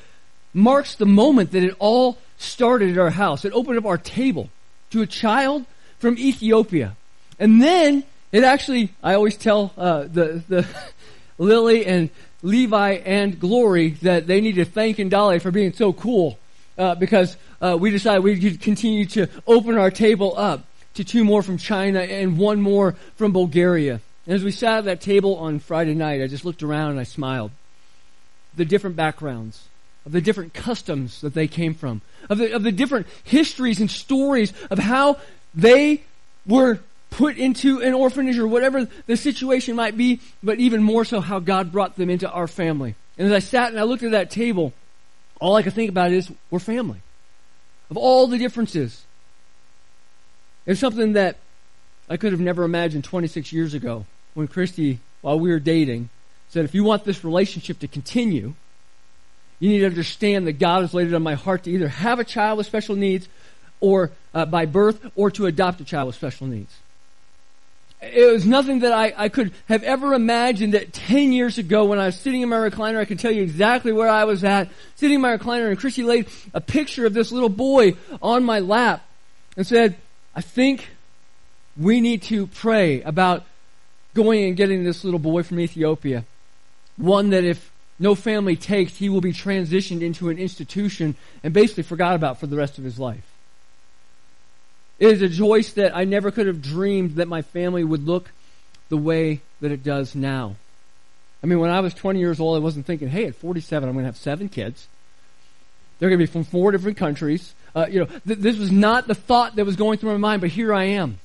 marks 0.52 0.96
the 0.96 1.06
moment 1.06 1.52
that 1.52 1.62
it 1.62 1.76
all 1.78 2.18
started 2.38 2.90
at 2.90 2.98
our 2.98 3.10
house. 3.10 3.44
It 3.44 3.52
opened 3.52 3.78
up 3.78 3.86
our 3.86 3.98
table 3.98 4.48
to 4.90 5.02
a 5.02 5.06
child 5.06 5.66
from 5.98 6.16
Ethiopia. 6.18 6.96
And 7.38 7.60
then 7.60 8.04
it 8.32 8.44
actually, 8.44 8.90
I 9.02 9.14
always 9.14 9.36
tell 9.36 9.72
uh, 9.76 10.02
the, 10.02 10.42
the 10.48 10.66
Lily 11.38 11.84
and 11.86 12.10
Levi 12.42 12.92
and 13.04 13.38
Glory 13.38 13.90
that 14.02 14.26
they 14.26 14.40
need 14.40 14.56
to 14.56 14.64
thank 14.64 14.98
Ndale 14.98 15.40
for 15.42 15.50
being 15.50 15.72
so 15.72 15.92
cool 15.92 16.38
uh, 16.76 16.94
because 16.94 17.36
uh, 17.60 17.76
we 17.78 17.90
decided 17.90 18.22
we 18.22 18.38
could 18.38 18.60
continue 18.60 19.04
to 19.06 19.28
open 19.46 19.76
our 19.76 19.90
table 19.90 20.34
up 20.36 20.64
to 20.94 21.04
two 21.04 21.24
more 21.24 21.42
from 21.42 21.58
China 21.58 22.00
and 22.00 22.38
one 22.38 22.60
more 22.60 22.94
from 23.16 23.32
Bulgaria. 23.32 24.00
And 24.26 24.34
as 24.34 24.44
we 24.44 24.52
sat 24.52 24.78
at 24.78 24.84
that 24.84 25.00
table 25.00 25.36
on 25.36 25.58
Friday 25.58 25.94
night, 25.94 26.22
I 26.22 26.26
just 26.26 26.44
looked 26.44 26.62
around 26.62 26.92
and 26.92 27.00
I 27.00 27.04
smiled. 27.04 27.50
The 28.56 28.64
different 28.64 28.96
backgrounds, 28.96 29.68
of 30.08 30.12
the 30.12 30.22
different 30.22 30.54
customs 30.54 31.20
that 31.20 31.34
they 31.34 31.46
came 31.46 31.74
from, 31.74 32.00
of 32.30 32.38
the, 32.38 32.54
of 32.54 32.62
the 32.62 32.72
different 32.72 33.06
histories 33.24 33.78
and 33.78 33.90
stories 33.90 34.54
of 34.70 34.78
how 34.78 35.18
they 35.54 36.02
were 36.46 36.80
put 37.10 37.36
into 37.36 37.82
an 37.82 37.92
orphanage 37.92 38.38
or 38.38 38.48
whatever 38.48 38.88
the 39.04 39.18
situation 39.18 39.76
might 39.76 39.98
be, 39.98 40.18
but 40.42 40.58
even 40.58 40.82
more 40.82 41.04
so 41.04 41.20
how 41.20 41.40
God 41.40 41.70
brought 41.70 41.96
them 41.96 42.08
into 42.08 42.26
our 42.30 42.46
family. 42.46 42.94
And 43.18 43.26
as 43.26 43.34
I 43.34 43.38
sat 43.40 43.68
and 43.68 43.78
I 43.78 43.82
looked 43.82 44.02
at 44.02 44.12
that 44.12 44.30
table, 44.30 44.72
all 45.42 45.56
I 45.56 45.62
could 45.62 45.74
think 45.74 45.90
about 45.90 46.10
is 46.10 46.32
we're 46.50 46.58
family. 46.58 47.02
Of 47.90 47.98
all 47.98 48.28
the 48.28 48.38
differences. 48.38 49.04
It's 50.64 50.80
something 50.80 51.12
that 51.12 51.36
I 52.08 52.16
could 52.16 52.32
have 52.32 52.40
never 52.40 52.64
imagined 52.64 53.04
26 53.04 53.52
years 53.52 53.74
ago 53.74 54.06
when 54.32 54.48
Christy, 54.48 55.00
while 55.20 55.38
we 55.38 55.50
were 55.50 55.60
dating, 55.60 56.08
said, 56.48 56.64
if 56.64 56.74
you 56.74 56.82
want 56.82 57.04
this 57.04 57.24
relationship 57.24 57.80
to 57.80 57.88
continue, 57.88 58.54
you 59.60 59.70
need 59.70 59.80
to 59.80 59.86
understand 59.86 60.46
that 60.46 60.58
God 60.58 60.82
has 60.82 60.94
laid 60.94 61.08
it 61.08 61.14
on 61.14 61.22
my 61.22 61.34
heart 61.34 61.64
to 61.64 61.70
either 61.70 61.88
have 61.88 62.18
a 62.18 62.24
child 62.24 62.58
with 62.58 62.66
special 62.66 62.96
needs 62.96 63.28
or 63.80 64.12
uh, 64.34 64.44
by 64.46 64.66
birth 64.66 65.10
or 65.16 65.30
to 65.32 65.46
adopt 65.46 65.80
a 65.80 65.84
child 65.84 66.06
with 66.06 66.16
special 66.16 66.46
needs. 66.46 66.74
It 68.00 68.32
was 68.32 68.46
nothing 68.46 68.80
that 68.80 68.92
I, 68.92 69.12
I 69.16 69.28
could 69.28 69.52
have 69.68 69.82
ever 69.82 70.14
imagined 70.14 70.74
that 70.74 70.92
10 70.92 71.32
years 71.32 71.58
ago 71.58 71.84
when 71.84 71.98
I 71.98 72.06
was 72.06 72.18
sitting 72.18 72.42
in 72.42 72.48
my 72.48 72.56
recliner, 72.56 72.98
I 72.98 73.04
can 73.04 73.16
tell 73.16 73.32
you 73.32 73.42
exactly 73.42 73.90
where 73.92 74.08
I 74.08 74.24
was 74.24 74.44
at, 74.44 74.68
sitting 74.94 75.16
in 75.16 75.20
my 75.20 75.36
recliner, 75.36 75.68
and 75.68 75.78
Christy 75.78 76.04
laid 76.04 76.28
a 76.54 76.60
picture 76.60 77.06
of 77.06 77.14
this 77.14 77.32
little 77.32 77.48
boy 77.48 77.96
on 78.22 78.44
my 78.44 78.60
lap 78.60 79.04
and 79.56 79.66
said, 79.66 79.96
I 80.36 80.42
think 80.42 80.90
we 81.76 82.00
need 82.00 82.22
to 82.22 82.46
pray 82.46 83.02
about 83.02 83.44
going 84.14 84.44
and 84.44 84.56
getting 84.56 84.84
this 84.84 85.02
little 85.02 85.18
boy 85.18 85.42
from 85.42 85.58
Ethiopia. 85.58 86.24
One 86.96 87.30
that 87.30 87.42
if 87.42 87.72
no 87.98 88.14
family 88.14 88.56
takes, 88.56 88.96
he 88.96 89.08
will 89.08 89.20
be 89.20 89.32
transitioned 89.32 90.02
into 90.02 90.28
an 90.28 90.38
institution 90.38 91.16
and 91.42 91.52
basically 91.52 91.82
forgot 91.82 92.14
about 92.14 92.38
for 92.38 92.46
the 92.46 92.56
rest 92.56 92.78
of 92.78 92.84
his 92.84 92.98
life. 92.98 93.26
It 94.98 95.08
is 95.08 95.22
a 95.22 95.28
choice 95.28 95.72
that 95.72 95.96
I 95.96 96.04
never 96.04 96.30
could 96.30 96.46
have 96.46 96.62
dreamed 96.62 97.16
that 97.16 97.28
my 97.28 97.42
family 97.42 97.84
would 97.84 98.06
look 98.06 98.30
the 98.88 98.96
way 98.96 99.40
that 99.60 99.72
it 99.72 99.82
does 99.82 100.14
now. 100.14 100.56
I 101.42 101.46
mean, 101.46 101.60
when 101.60 101.70
I 101.70 101.80
was 101.80 101.94
20 101.94 102.18
years 102.18 102.40
old, 102.40 102.56
I 102.56 102.60
wasn't 102.60 102.86
thinking, 102.86 103.08
hey, 103.08 103.26
at 103.26 103.36
47, 103.36 103.88
I'm 103.88 103.94
going 103.94 104.04
to 104.04 104.08
have 104.08 104.16
seven 104.16 104.48
kids. 104.48 104.88
They're 105.98 106.08
going 106.08 106.18
to 106.18 106.26
be 106.26 106.30
from 106.30 106.44
four 106.44 106.72
different 106.72 106.96
countries. 106.96 107.54
Uh, 107.74 107.86
you 107.88 108.00
know, 108.00 108.06
th- 108.06 108.38
this 108.38 108.58
was 108.58 108.72
not 108.72 109.06
the 109.06 109.14
thought 109.14 109.56
that 109.56 109.64
was 109.64 109.76
going 109.76 109.98
through 109.98 110.12
my 110.12 110.18
mind, 110.18 110.40
but 110.40 110.50
here 110.50 110.72
I 110.72 110.84
am. 110.84 111.18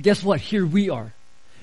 Guess 0.00 0.22
what? 0.22 0.40
Here 0.40 0.66
we 0.66 0.90
are. 0.90 1.12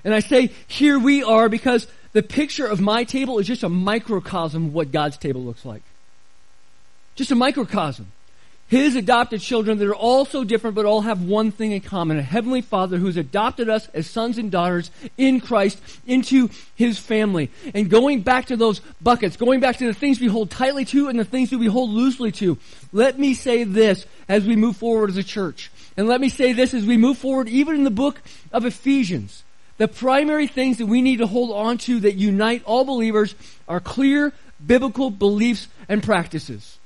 And 0.07 0.15
I 0.15 0.21
say, 0.21 0.51
here 0.67 0.97
we 0.97 1.21
are 1.21 1.49
because 1.49 1.85
the 2.13 2.23
picture 2.23 2.65
of 2.65 2.79
my 2.79 3.03
table 3.03 3.39
is 3.39 3.45
just 3.45 3.63
a 3.63 3.67
microcosm 3.67 4.67
of 4.67 4.73
what 4.73 4.93
God's 4.93 5.17
table 5.17 5.43
looks 5.43 5.65
like. 5.65 5.81
Just 7.15 7.31
a 7.31 7.35
microcosm. 7.35 8.09
His 8.69 8.95
adopted 8.95 9.41
children 9.41 9.79
that 9.79 9.87
are 9.89 9.93
all 9.93 10.23
so 10.23 10.45
different 10.45 10.77
but 10.77 10.85
all 10.85 11.01
have 11.01 11.23
one 11.23 11.51
thing 11.51 11.73
in 11.73 11.81
common 11.81 12.17
a 12.17 12.21
heavenly 12.21 12.61
father 12.61 12.95
who's 12.95 13.17
adopted 13.17 13.67
us 13.67 13.89
as 13.89 14.07
sons 14.07 14.37
and 14.37 14.49
daughters 14.49 14.91
in 15.17 15.41
christ 15.41 15.77
into 16.05 16.49
his 16.75 16.97
family. 16.97 17.51
And 17.73 17.89
going 17.89 18.21
back 18.21 18.45
to 18.45 18.55
those 18.55 18.79
buckets 19.01 19.35
going 19.35 19.59
back 19.59 19.75
to 19.79 19.87
the 19.87 19.93
things 19.93 20.21
we 20.21 20.27
hold 20.27 20.49
tightly 20.49 20.85
to 20.85 21.09
and 21.09 21.19
the 21.19 21.25
things 21.25 21.49
that 21.49 21.57
we 21.57 21.67
hold 21.67 21.89
loosely 21.89 22.31
to 22.33 22.57
let 22.93 23.19
me 23.19 23.33
say 23.33 23.65
this 23.65 24.05
as 24.29 24.45
we 24.45 24.55
move 24.55 24.77
forward 24.77 25.09
as 25.09 25.17
a 25.17 25.23
church. 25.23 25.69
And 25.97 26.07
let 26.07 26.21
me 26.21 26.29
say 26.29 26.53
this 26.53 26.73
as 26.73 26.85
we 26.85 26.95
move 26.95 27.17
forward 27.17 27.49
even 27.49 27.75
in 27.75 27.83
the 27.83 27.91
book 27.91 28.21
of 28.53 28.63
ephesians 28.63 29.43
the 29.77 29.87
primary 29.87 30.47
things 30.47 30.77
that 30.77 30.87
we 30.87 31.01
need 31.01 31.17
to 31.17 31.27
hold 31.27 31.51
on 31.51 31.77
to 31.79 31.99
that 32.01 32.15
unite 32.15 32.63
all 32.65 32.85
believers 32.85 33.35
are 33.67 33.79
clear 33.79 34.33
biblical 34.65 35.09
beliefs 35.09 35.67
and 35.87 36.01
practices 36.01 36.77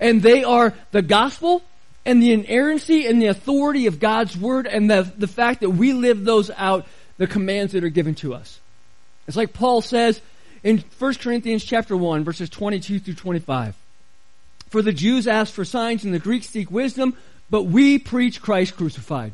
and 0.00 0.22
they 0.22 0.44
are 0.44 0.74
the 0.90 1.02
gospel 1.02 1.62
and 2.04 2.22
the 2.22 2.32
inerrancy 2.32 3.06
and 3.06 3.20
the 3.20 3.26
authority 3.26 3.86
of 3.86 4.00
God's 4.00 4.36
word 4.36 4.66
and 4.66 4.90
the, 4.90 5.10
the 5.16 5.28
fact 5.28 5.60
that 5.60 5.70
we 5.70 5.92
live 5.92 6.24
those 6.24 6.50
out, 6.50 6.86
the 7.16 7.26
commands 7.26 7.72
that 7.72 7.84
are 7.84 7.88
given 7.88 8.14
to 8.16 8.34
us. 8.34 8.58
It's 9.28 9.36
like 9.36 9.52
Paul 9.52 9.82
says 9.82 10.20
in 10.62 10.82
1 10.98 11.14
Corinthians 11.14 11.64
chapter 11.64 11.96
1 11.96 12.24
verses 12.24 12.50
22 12.50 13.00
through 13.00 13.14
25. 13.14 13.76
For 14.68 14.82
the 14.82 14.92
Jews 14.92 15.26
ask 15.26 15.52
for 15.52 15.64
signs 15.64 16.04
and 16.04 16.14
the 16.14 16.18
Greeks 16.18 16.48
seek 16.48 16.70
wisdom, 16.70 17.16
but 17.50 17.64
we 17.64 17.98
preach 17.98 18.40
Christ 18.40 18.76
crucified. 18.76 19.32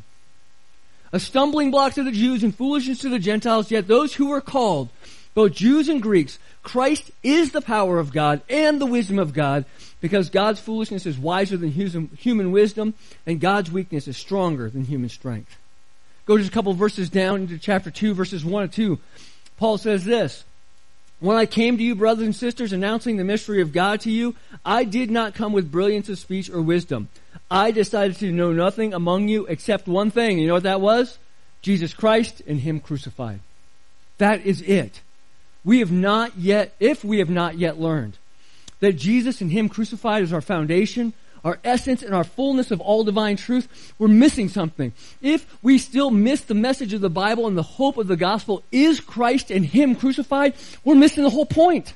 A 1.13 1.21
stumbling 1.21 1.71
block 1.71 1.95
to 1.95 2.03
the 2.03 2.13
Jews 2.13 2.43
and 2.43 2.55
foolishness 2.55 3.01
to 3.01 3.09
the 3.09 3.19
Gentiles, 3.19 3.71
yet 3.71 3.87
those 3.87 4.15
who 4.15 4.31
are 4.33 4.41
called, 4.41 4.91
both 5.35 5.53
Jews 5.53 5.89
and 5.89 6.03
Greeks, 6.03 6.39
Christ 6.63 7.11
is 7.23 7.53
the 7.53 7.63
power 7.63 7.99
of 7.99 8.13
God 8.13 8.43
and 8.49 8.81
the 8.81 8.87
wisdom 8.87 9.19
of 9.19 9.33
God, 9.33 9.65
because 10.01 10.31
God's 10.31 10.61
foolishness 10.61 11.07
is 11.07 11.19
wiser 11.19 11.57
than 11.57 11.71
human 11.71 12.53
wisdom, 12.53 12.95
and 13.27 13.41
God's 13.41 13.71
weakness 13.71 14.07
is 14.07 14.17
stronger 14.17 14.69
than 14.69 14.85
human 14.85 15.09
strength. 15.09 15.57
Go 16.27 16.37
just 16.37 16.51
a 16.51 16.53
couple 16.53 16.75
verses 16.75 17.09
down 17.09 17.41
into 17.41 17.59
chapter 17.59 17.91
2, 17.91 18.13
verses 18.13 18.45
1 18.45 18.63
and 18.65 18.73
2. 18.73 18.99
Paul 19.57 19.79
says 19.79 20.05
this 20.05 20.45
When 21.21 21.39
I 21.39 21.47
came 21.47 21.79
to 21.79 21.83
you, 21.83 21.95
brothers 21.95 22.27
and 22.27 22.37
sisters, 22.37 22.73
announcing 22.73 23.17
the 23.17 23.25
mystery 23.25 23.63
of 23.63 23.73
God 23.73 24.01
to 24.03 24.11
you, 24.11 24.35
I 24.65 24.85
did 24.85 25.11
not 25.11 25.35
come 25.35 25.55
with 25.55 25.73
brilliance 25.73 26.11
of 26.11 26.19
speech 26.19 26.51
or 26.51 26.61
wisdom. 26.61 27.09
I 27.51 27.71
decided 27.71 28.17
to 28.19 28.33
know 28.33 28.53
nothing 28.53 28.93
among 28.95 29.29
you 29.29 29.47
except 29.47 29.87
one 29.87 30.11
thing. 30.11 30.39
You 30.39 30.47
know 30.47 30.55
what 30.55 30.63
that 30.65 30.81
was? 30.81 31.19
Jesus 31.63 31.95
Christ 31.95 32.43
and 32.47 32.61
Him 32.61 32.81
crucified. 32.81 33.41
That 34.19 34.45
is 34.45 34.63
it. 34.63 35.01
We 35.65 35.81
have 35.81 35.93
not 35.93 36.37
yet, 36.39 36.75
if 36.81 37.05
we 37.05 37.19
have 37.19 37.31
not 37.31 37.59
yet 37.59 37.79
learned, 37.79 38.19
that 38.81 38.95
Jesus 38.95 39.41
and 39.41 39.51
Him 39.51 39.69
crucified 39.69 40.23
is 40.23 40.33
our 40.33 40.41
foundation, 40.41 41.13
our 41.45 41.59
essence, 41.65 42.03
and 42.03 42.15
our 42.15 42.25
fullness 42.25 42.71
of 42.71 42.81
all 42.81 43.05
divine 43.05 43.37
truth, 43.37 43.93
we're 43.99 44.09
missing 44.09 44.49
something. 44.49 44.93
If 45.23 45.47
we 45.63 45.79
still 45.79 46.11
miss 46.11 46.43
the 46.43 46.55
message 46.55 46.93
of 46.93 47.01
the 47.01 47.11
Bible 47.11 47.47
and 47.47 47.57
the 47.57 47.63
hope 47.63 47.97
of 47.97 48.09
the 48.09 48.17
gospel 48.17 48.63
is 48.73 49.01
Christ 49.01 49.51
and 49.51 49.65
Him 49.65 49.95
crucified, 49.95 50.55
we're 50.85 50.95
missing 50.95 51.23
the 51.23 51.31
whole 51.31 51.47
point. 51.47 51.95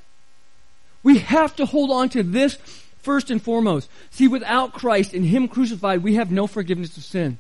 We 1.03 1.19
have 1.19 1.57
to 1.57 1.67
hold 1.67 1.91
on 1.91 2.09
to 2.11 2.23
this 2.23 2.57
first 3.03 3.31
and 3.31 3.43
foremost. 3.43 3.89
See, 4.11 4.29
without 4.29 4.73
Christ 4.73 5.13
and 5.13 5.27
Him 5.27 5.49
crucified, 5.49 6.03
we 6.03 6.15
have 6.15 6.31
no 6.31 6.47
forgiveness 6.47 6.97
of 6.97 7.05
sin. 7.05 7.39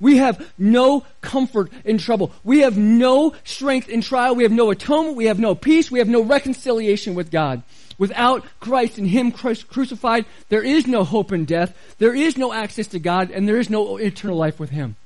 We 0.00 0.16
have 0.16 0.52
no 0.58 1.06
comfort 1.20 1.70
in 1.84 1.98
trouble. 1.98 2.32
We 2.42 2.60
have 2.60 2.76
no 2.76 3.34
strength 3.44 3.88
in 3.88 4.00
trial. 4.00 4.34
We 4.34 4.42
have 4.42 4.52
no 4.52 4.70
atonement. 4.70 5.16
We 5.16 5.26
have 5.26 5.38
no 5.38 5.54
peace. 5.54 5.90
We 5.90 6.00
have 6.00 6.08
no 6.08 6.22
reconciliation 6.22 7.14
with 7.14 7.30
God. 7.30 7.62
Without 7.96 8.44
Christ 8.58 8.98
and 8.98 9.06
Him 9.06 9.30
crucified, 9.30 10.26
there 10.48 10.64
is 10.64 10.86
no 10.88 11.04
hope 11.04 11.32
in 11.32 11.44
death. 11.44 11.94
There 11.98 12.14
is 12.14 12.36
no 12.36 12.52
access 12.52 12.88
to 12.88 12.98
God, 12.98 13.30
and 13.30 13.48
there 13.48 13.56
is 13.56 13.70
no 13.70 13.96
eternal 13.96 14.36
life 14.36 14.58
with 14.58 14.70
Him. 14.70 14.96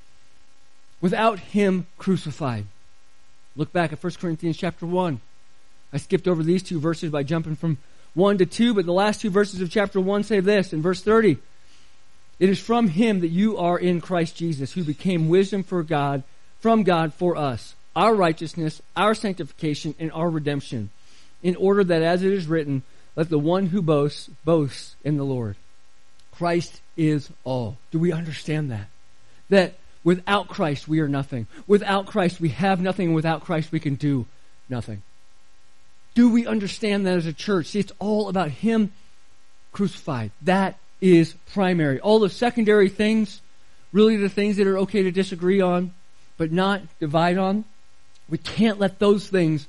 Without 0.99 1.39
Him 1.39 1.85
crucified. 1.99 2.65
Look 3.55 3.71
back 3.71 3.93
at 3.93 4.03
1 4.03 4.13
Corinthians 4.13 4.57
chapter 4.57 4.87
1. 4.87 5.21
I 5.93 5.97
skipped 5.97 6.27
over 6.27 6.43
these 6.43 6.63
two 6.63 6.79
verses 6.79 7.11
by 7.11 7.23
jumping 7.23 7.55
from 7.55 7.77
1 8.13 8.39
to 8.39 8.45
2, 8.45 8.73
but 8.73 8.85
the 8.85 8.93
last 8.93 9.21
two 9.21 9.29
verses 9.29 9.61
of 9.61 9.69
chapter 9.69 9.99
1 9.99 10.23
say 10.23 10.39
this 10.39 10.73
in 10.73 10.81
verse 10.81 11.01
30. 11.01 11.37
It 12.39 12.49
is 12.49 12.59
from 12.59 12.87
Him 12.87 13.19
that 13.19 13.27
you 13.27 13.57
are 13.57 13.77
in 13.77 14.01
Christ 14.01 14.35
Jesus, 14.35 14.73
who 14.73 14.83
became 14.83 15.29
wisdom 15.29 15.63
for 15.63 15.83
God, 15.83 16.23
from 16.59 16.83
God 16.83 17.13
for 17.13 17.35
us, 17.35 17.75
our 17.95 18.15
righteousness, 18.15 18.81
our 18.95 19.13
sanctification, 19.13 19.93
and 19.99 20.11
our 20.11 20.29
redemption 20.29 20.89
in 21.41 21.55
order 21.55 21.83
that 21.83 22.01
as 22.01 22.23
it 22.23 22.33
is 22.33 22.47
written, 22.47 22.83
let 23.15 23.29
the 23.29 23.39
one 23.39 23.67
who 23.67 23.81
boasts 23.81 24.29
boast 24.45 24.95
in 25.03 25.17
the 25.17 25.23
Lord. 25.23 25.55
Christ 26.31 26.81
is 26.95 27.29
all. 27.43 27.77
Do 27.91 27.99
we 27.99 28.11
understand 28.11 28.71
that? 28.71 28.87
That 29.49 29.73
without 30.03 30.47
Christ 30.47 30.87
we 30.87 30.99
are 30.99 31.07
nothing. 31.07 31.47
Without 31.67 32.07
Christ 32.07 32.39
we 32.39 32.49
have 32.49 32.81
nothing. 32.81 33.13
Without 33.13 33.43
Christ 33.43 33.71
we 33.71 33.79
can 33.79 33.95
do 33.95 34.25
nothing. 34.69 35.01
Do 36.19 36.27
we 36.27 36.45
understand 36.45 37.07
that 37.07 37.15
as 37.15 37.27
a 37.27 37.31
church? 37.31 37.67
See, 37.67 37.79
it's 37.79 37.93
all 37.97 38.27
about 38.27 38.49
Him 38.51 38.91
crucified. 39.71 40.31
That 40.41 40.77
is 40.99 41.33
primary. 41.53 42.01
All 42.01 42.19
the 42.19 42.29
secondary 42.29 42.89
things, 42.89 43.39
really 43.93 44.17
the 44.17 44.27
things 44.27 44.57
that 44.57 44.67
are 44.67 44.79
okay 44.79 45.03
to 45.03 45.11
disagree 45.11 45.61
on, 45.61 45.93
but 46.35 46.51
not 46.51 46.81
divide 46.99 47.37
on, 47.37 47.63
we 48.27 48.37
can't 48.37 48.79
let 48.79 48.99
those 48.99 49.29
things 49.29 49.65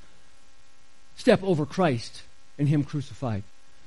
step 1.17 1.41
over 1.45 1.65
Christ 1.65 2.25
and 2.59 2.69
Him 2.69 2.83
crucified. 2.83 3.45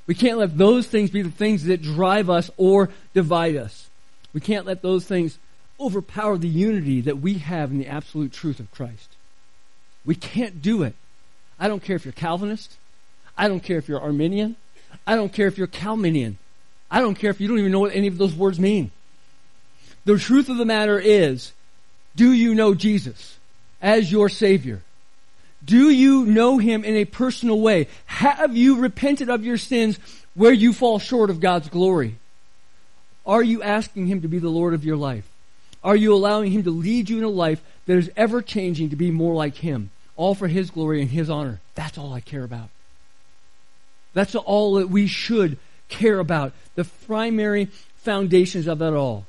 We 0.08 0.16
can't 0.16 0.38
let 0.38 0.58
those 0.58 0.88
things 0.88 1.10
be 1.10 1.22
the 1.22 1.32
things 1.32 1.66
that 1.66 1.82
drive 1.82 2.30
us 2.30 2.50
or 2.56 2.92
divide 3.14 3.58
us. 3.58 3.90
We 4.32 4.40
can't 4.40 4.66
let 4.66 4.82
those 4.82 5.04
things 5.04 5.38
overpower 5.82 6.38
the 6.38 6.48
unity 6.48 7.02
that 7.02 7.18
we 7.18 7.40
have 7.40 7.72
in 7.72 7.78
the 7.80 7.88
absolute 7.88 8.32
truth 8.32 8.62
of 8.62 8.72
Christ. 8.72 9.10
We 10.06 10.16
can't 10.16 10.62
do 10.62 10.84
it. 10.84 10.96
I 11.64 11.70
don't 11.70 11.82
care 11.82 11.96
if 11.96 12.04
you're 12.04 12.12
Calvinist. 12.12 12.76
I 13.38 13.48
don't 13.48 13.62
care 13.62 13.78
if 13.78 13.88
you're 13.88 14.02
Arminian. 14.02 14.58
I 15.08 15.16
don't 15.16 15.32
care 15.32 15.48
if 15.48 15.58
you're 15.58 15.66
Calminian. 15.66 16.38
I 16.92 17.00
don't 17.00 17.16
care 17.16 17.30
if 17.30 17.40
you 17.40 17.48
don't 17.48 17.58
even 17.58 17.72
know 17.72 17.80
what 17.80 17.96
any 17.96 18.08
of 18.08 18.18
those 18.18 18.36
words 18.36 18.60
mean. 18.60 18.92
The 20.04 20.18
truth 20.18 20.50
of 20.50 20.58
the 20.58 20.66
matter 20.66 21.00
is, 21.00 21.54
do 22.18 22.34
you 22.34 22.54
know 22.54 22.74
Jesus 22.74 23.38
as 23.82 24.12
your 24.12 24.28
Savior? 24.28 24.82
Do 25.64 25.90
you 25.90 26.26
know 26.26 26.58
Him 26.58 26.84
in 26.84 26.98
a 26.98 27.06
personal 27.06 27.62
way? 27.62 27.88
Have 28.08 28.58
you 28.58 28.82
repented 28.82 29.30
of 29.30 29.46
your 29.46 29.58
sins 29.58 29.98
where 30.34 30.52
you 30.52 30.74
fall 30.74 31.00
short 31.00 31.30
of 31.30 31.40
God's 31.40 31.70
glory? 31.70 32.18
Are 33.26 33.42
you 33.42 33.64
asking 33.64 34.08
Him 34.08 34.22
to 34.24 34.28
be 34.28 34.40
the 34.40 34.50
Lord 34.50 34.74
of 34.74 34.84
your 34.84 34.98
life? 34.98 35.30
Are 35.82 35.96
you 35.96 36.14
allowing 36.14 36.52
Him 36.52 36.64
to 36.64 36.72
lead 36.72 37.10
you 37.10 37.20
in 37.20 37.24
a 37.24 37.30
life 37.30 37.64
that 37.86 37.96
is 37.96 38.12
ever 38.18 38.42
changing 38.42 38.90
to 38.90 38.98
be 38.98 39.12
more 39.12 39.34
like 39.34 39.56
Him, 39.56 39.92
all 40.16 40.36
for 40.36 40.48
His 40.48 40.70
glory 40.70 41.02
and 41.02 41.10
His 41.10 41.30
honor. 41.30 41.60
That's 41.76 41.98
all 41.98 42.14
I 42.14 42.20
care 42.20 42.44
about. 42.44 42.70
That's 44.14 44.36
all 44.36 44.76
that 44.76 44.90
we 44.90 45.08
should 45.08 45.58
care 45.90 46.20
about. 46.20 46.54
The 46.76 46.84
primary 46.84 47.66
foundations 47.98 48.68
of 48.68 48.80
that 48.80 48.94
all. 48.94 49.26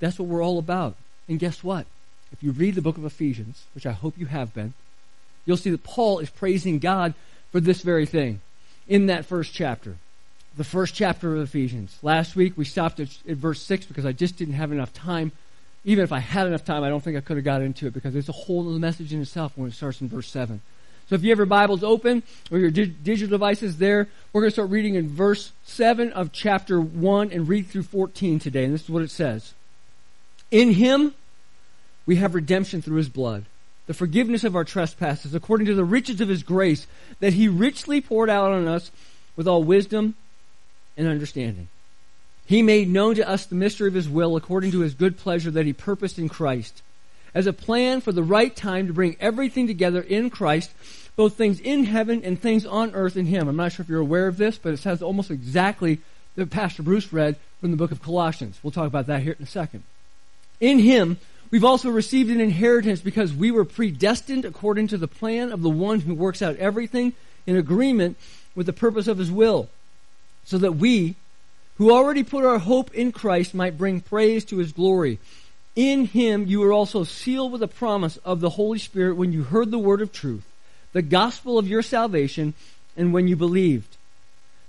That's 0.00 0.18
what 0.18 0.28
we're 0.28 0.44
all 0.44 0.58
about. 0.58 0.96
And 1.28 1.38
guess 1.38 1.62
what? 1.62 1.86
If 2.32 2.42
you 2.42 2.52
read 2.52 2.74
the 2.74 2.82
book 2.82 2.96
of 2.98 3.04
Ephesians, 3.04 3.64
which 3.74 3.86
I 3.86 3.92
hope 3.92 4.14
you 4.16 4.26
have 4.26 4.54
been, 4.54 4.74
you'll 5.44 5.56
see 5.56 5.70
that 5.70 5.84
Paul 5.84 6.18
is 6.18 6.30
praising 6.30 6.78
God 6.78 7.14
for 7.50 7.60
this 7.60 7.82
very 7.82 8.06
thing 8.06 8.40
in 8.86 9.06
that 9.06 9.26
first 9.26 9.52
chapter. 9.52 9.96
The 10.56 10.64
first 10.64 10.94
chapter 10.94 11.34
of 11.34 11.42
Ephesians. 11.42 11.98
Last 12.02 12.36
week 12.36 12.54
we 12.56 12.64
stopped 12.64 13.00
at, 13.00 13.08
at 13.28 13.36
verse 13.36 13.62
6 13.62 13.86
because 13.86 14.04
I 14.04 14.12
just 14.12 14.36
didn't 14.36 14.54
have 14.54 14.72
enough 14.72 14.92
time. 14.92 15.32
Even 15.88 16.04
if 16.04 16.12
I 16.12 16.18
had 16.18 16.46
enough 16.46 16.66
time, 16.66 16.84
I 16.84 16.90
don't 16.90 17.02
think 17.02 17.16
I 17.16 17.22
could 17.22 17.38
have 17.38 17.44
got 17.44 17.62
into 17.62 17.86
it 17.86 17.94
because 17.94 18.14
it's 18.14 18.28
a 18.28 18.32
whole 18.32 18.62
message 18.64 19.10
in 19.14 19.22
itself 19.22 19.52
when 19.56 19.70
it 19.70 19.72
starts 19.72 20.02
in 20.02 20.08
verse 20.10 20.28
7. 20.28 20.60
So 21.08 21.14
if 21.14 21.22
you 21.22 21.30
have 21.30 21.38
your 21.38 21.46
Bibles 21.46 21.82
open 21.82 22.22
or 22.50 22.58
your 22.58 22.70
di- 22.70 22.84
digital 22.84 23.30
devices 23.30 23.78
there, 23.78 24.06
we're 24.30 24.42
going 24.42 24.50
to 24.50 24.54
start 24.54 24.68
reading 24.68 24.96
in 24.96 25.08
verse 25.08 25.52
7 25.64 26.12
of 26.12 26.30
chapter 26.30 26.78
1 26.78 27.32
and 27.32 27.48
read 27.48 27.68
through 27.68 27.84
14 27.84 28.38
today. 28.38 28.64
And 28.64 28.74
this 28.74 28.82
is 28.82 28.90
what 28.90 29.02
it 29.02 29.10
says. 29.10 29.54
In 30.50 30.72
him 30.72 31.14
we 32.04 32.16
have 32.16 32.34
redemption 32.34 32.82
through 32.82 32.98
his 32.98 33.08
blood, 33.08 33.46
the 33.86 33.94
forgiveness 33.94 34.44
of 34.44 34.54
our 34.54 34.64
trespasses, 34.64 35.34
according 35.34 35.68
to 35.68 35.74
the 35.74 35.86
riches 35.86 36.20
of 36.20 36.28
his 36.28 36.42
grace, 36.42 36.86
that 37.20 37.32
he 37.32 37.48
richly 37.48 38.02
poured 38.02 38.28
out 38.28 38.52
on 38.52 38.68
us 38.68 38.90
with 39.36 39.48
all 39.48 39.62
wisdom 39.62 40.16
and 40.98 41.08
understanding. 41.08 41.68
He 42.48 42.62
made 42.62 42.88
known 42.88 43.14
to 43.16 43.28
us 43.28 43.44
the 43.44 43.54
mystery 43.54 43.88
of 43.88 43.94
his 43.94 44.08
will 44.08 44.34
according 44.34 44.70
to 44.70 44.80
his 44.80 44.94
good 44.94 45.18
pleasure 45.18 45.50
that 45.50 45.66
he 45.66 45.74
purposed 45.74 46.18
in 46.18 46.30
Christ, 46.30 46.80
as 47.34 47.46
a 47.46 47.52
plan 47.52 48.00
for 48.00 48.10
the 48.10 48.22
right 48.22 48.56
time 48.56 48.86
to 48.86 48.94
bring 48.94 49.18
everything 49.20 49.66
together 49.66 50.00
in 50.00 50.30
Christ, 50.30 50.70
both 51.14 51.34
things 51.34 51.60
in 51.60 51.84
heaven 51.84 52.24
and 52.24 52.40
things 52.40 52.64
on 52.64 52.94
earth 52.94 53.18
in 53.18 53.26
him. 53.26 53.48
I'm 53.48 53.56
not 53.56 53.72
sure 53.72 53.82
if 53.82 53.90
you're 53.90 54.00
aware 54.00 54.28
of 54.28 54.38
this, 54.38 54.56
but 54.56 54.72
it 54.72 54.78
says 54.78 55.02
almost 55.02 55.30
exactly 55.30 55.98
that 56.36 56.48
Pastor 56.48 56.82
Bruce 56.82 57.12
read 57.12 57.36
from 57.60 57.70
the 57.70 57.76
book 57.76 57.92
of 57.92 58.02
Colossians. 58.02 58.58
We'll 58.62 58.70
talk 58.70 58.86
about 58.86 59.08
that 59.08 59.20
here 59.20 59.36
in 59.38 59.44
a 59.44 59.46
second. 59.46 59.82
In 60.58 60.78
him, 60.78 61.18
we've 61.50 61.64
also 61.64 61.90
received 61.90 62.30
an 62.30 62.40
inheritance 62.40 63.00
because 63.00 63.34
we 63.34 63.50
were 63.50 63.66
predestined 63.66 64.46
according 64.46 64.88
to 64.88 64.96
the 64.96 65.06
plan 65.06 65.52
of 65.52 65.60
the 65.60 65.68
one 65.68 66.00
who 66.00 66.14
works 66.14 66.40
out 66.40 66.56
everything 66.56 67.12
in 67.46 67.56
agreement 67.56 68.16
with 68.54 68.64
the 68.64 68.72
purpose 68.72 69.06
of 69.06 69.18
his 69.18 69.30
will, 69.30 69.68
so 70.46 70.56
that 70.56 70.76
we, 70.76 71.14
who 71.78 71.92
already 71.92 72.22
put 72.22 72.44
our 72.44 72.58
hope 72.58 72.92
in 72.92 73.12
Christ, 73.12 73.54
might 73.54 73.78
bring 73.78 74.00
praise 74.00 74.44
to 74.46 74.58
his 74.58 74.72
glory. 74.72 75.18
In 75.74 76.06
him 76.06 76.46
you 76.46 76.60
were 76.60 76.72
also 76.72 77.04
sealed 77.04 77.52
with 77.52 77.60
the 77.60 77.68
promise 77.68 78.16
of 78.18 78.40
the 78.40 78.50
Holy 78.50 78.78
Spirit 78.78 79.16
when 79.16 79.32
you 79.32 79.44
heard 79.44 79.70
the 79.70 79.78
word 79.78 80.02
of 80.02 80.12
truth, 80.12 80.44
the 80.92 81.02
gospel 81.02 81.56
of 81.56 81.68
your 81.68 81.82
salvation, 81.82 82.54
and 82.96 83.12
when 83.12 83.28
you 83.28 83.36
believed. 83.36 83.96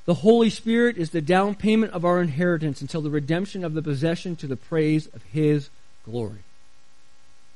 The 0.05 0.15
Holy 0.15 0.49
Spirit 0.49 0.97
is 0.97 1.09
the 1.09 1.21
down 1.21 1.55
payment 1.55 1.93
of 1.93 2.05
our 2.05 2.21
inheritance 2.21 2.81
until 2.81 3.01
the 3.01 3.09
redemption 3.09 3.63
of 3.63 3.73
the 3.73 3.81
possession 3.81 4.35
to 4.37 4.47
the 4.47 4.55
praise 4.55 5.07
of 5.07 5.23
his 5.23 5.69
glory. 6.05 6.43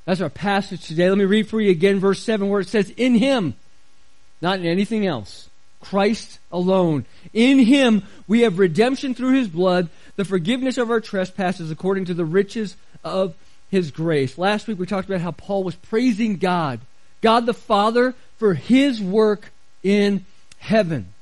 That's 0.06 0.22
our 0.22 0.30
passage 0.30 0.86
today. 0.86 1.10
Let 1.10 1.18
me 1.18 1.26
read 1.26 1.48
for 1.48 1.62
you 1.62 1.72
again 1.72 2.00
verse 2.00 2.22
7 2.22 2.50
where 2.50 2.62
it 2.62 2.68
says, 2.68 2.90
In 2.92 3.16
Him, 3.16 3.56
not 4.42 4.60
in 4.60 4.66
anything 4.66 5.06
else. 5.06 5.50
Christ 5.84 6.40
alone. 6.52 7.06
In 7.34 7.60
Him 7.60 8.04
we 8.28 8.42
have 8.42 8.58
redemption 8.58 9.14
through 9.14 9.34
His 9.34 9.50
blood, 9.50 9.90
the 10.16 10.26
forgiveness 10.26 10.78
of 10.78 10.90
our 10.90 11.02
trespasses 11.02 11.72
according 11.72 12.06
to 12.06 12.14
the 12.14 12.26
riches 12.26 12.76
of 13.04 13.36
His 13.70 13.92
grace. 13.92 14.38
Last 14.38 14.68
week 14.68 14.80
we 14.80 14.86
talked 14.86 15.10
about 15.10 15.22
how 15.22 15.32
Paul 15.32 15.64
was 15.64 15.76
praising 15.76 16.38
God, 16.38 16.80
God 17.22 17.46
the 17.46 17.54
Father, 17.54 18.16
for 18.38 18.54
His 18.54 19.02
work 19.02 19.52
in 19.84 20.26
heaven. 20.58 21.14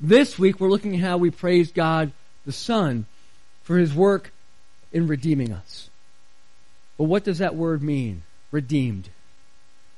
This 0.00 0.38
week 0.38 0.60
we're 0.60 0.70
looking 0.70 0.94
at 0.94 1.00
how 1.00 1.16
we 1.16 1.30
praise 1.30 1.72
God 1.72 2.12
the 2.46 2.52
Son 2.52 3.06
for 3.64 3.76
His 3.76 3.92
work 3.92 4.32
in 4.92 5.08
redeeming 5.08 5.52
us. 5.52 5.90
But 6.96 7.04
what 7.04 7.24
does 7.24 7.38
that 7.38 7.56
word 7.56 7.82
mean? 7.82 8.22
Redeemed. 8.52 9.08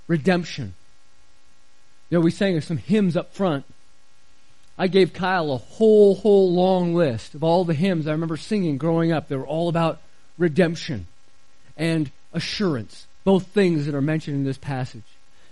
Redemption. 0.09 0.75
You 2.09 2.17
know, 2.17 2.23
we 2.23 2.31
sang 2.31 2.59
some 2.63 2.79
hymns 2.79 3.15
up 3.15 3.35
front. 3.35 3.67
I 4.79 4.89
gave 4.89 5.13
Kyle 5.13 5.53
a 5.53 5.57
whole, 5.57 6.15
whole 6.15 6.53
long 6.53 6.95
list 6.95 7.35
of 7.35 7.43
all 7.43 7.65
the 7.65 7.75
hymns 7.75 8.07
I 8.07 8.13
remember 8.13 8.37
singing 8.37 8.77
growing 8.77 9.13
up. 9.13 9.29
They 9.29 9.37
were 9.37 9.47
all 9.47 9.69
about 9.69 10.01
redemption 10.39 11.07
and 11.77 12.11
assurance. 12.33 13.07
Both 13.25 13.47
things 13.49 13.87
that 13.87 13.95
are 13.95 14.03
mentioned 14.03 14.37
in 14.37 14.45
this 14.45 14.59
passage. 14.59 15.03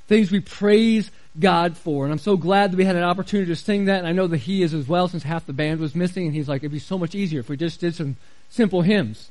Things 0.06 0.30
we 0.30 0.40
praise 0.40 1.10
God 1.40 1.76
for. 1.76 2.04
And 2.04 2.12
I'm 2.12 2.18
so 2.18 2.36
glad 2.36 2.70
that 2.70 2.76
we 2.76 2.84
had 2.84 2.96
an 2.96 3.02
opportunity 3.02 3.50
to 3.50 3.56
sing 3.56 3.86
that. 3.86 3.98
And 3.98 4.06
I 4.06 4.12
know 4.12 4.26
that 4.26 4.36
he 4.36 4.62
is 4.62 4.74
as 4.74 4.86
well 4.86 5.08
since 5.08 5.22
half 5.22 5.46
the 5.46 5.54
band 5.54 5.80
was 5.80 5.94
missing. 5.94 6.26
And 6.26 6.34
he's 6.34 6.48
like, 6.48 6.60
it'd 6.60 6.70
be 6.70 6.78
so 6.78 6.98
much 6.98 7.14
easier 7.14 7.40
if 7.40 7.48
we 7.48 7.56
just 7.56 7.80
did 7.80 7.94
some 7.94 8.16
simple 8.50 8.82
hymns. 8.82 9.30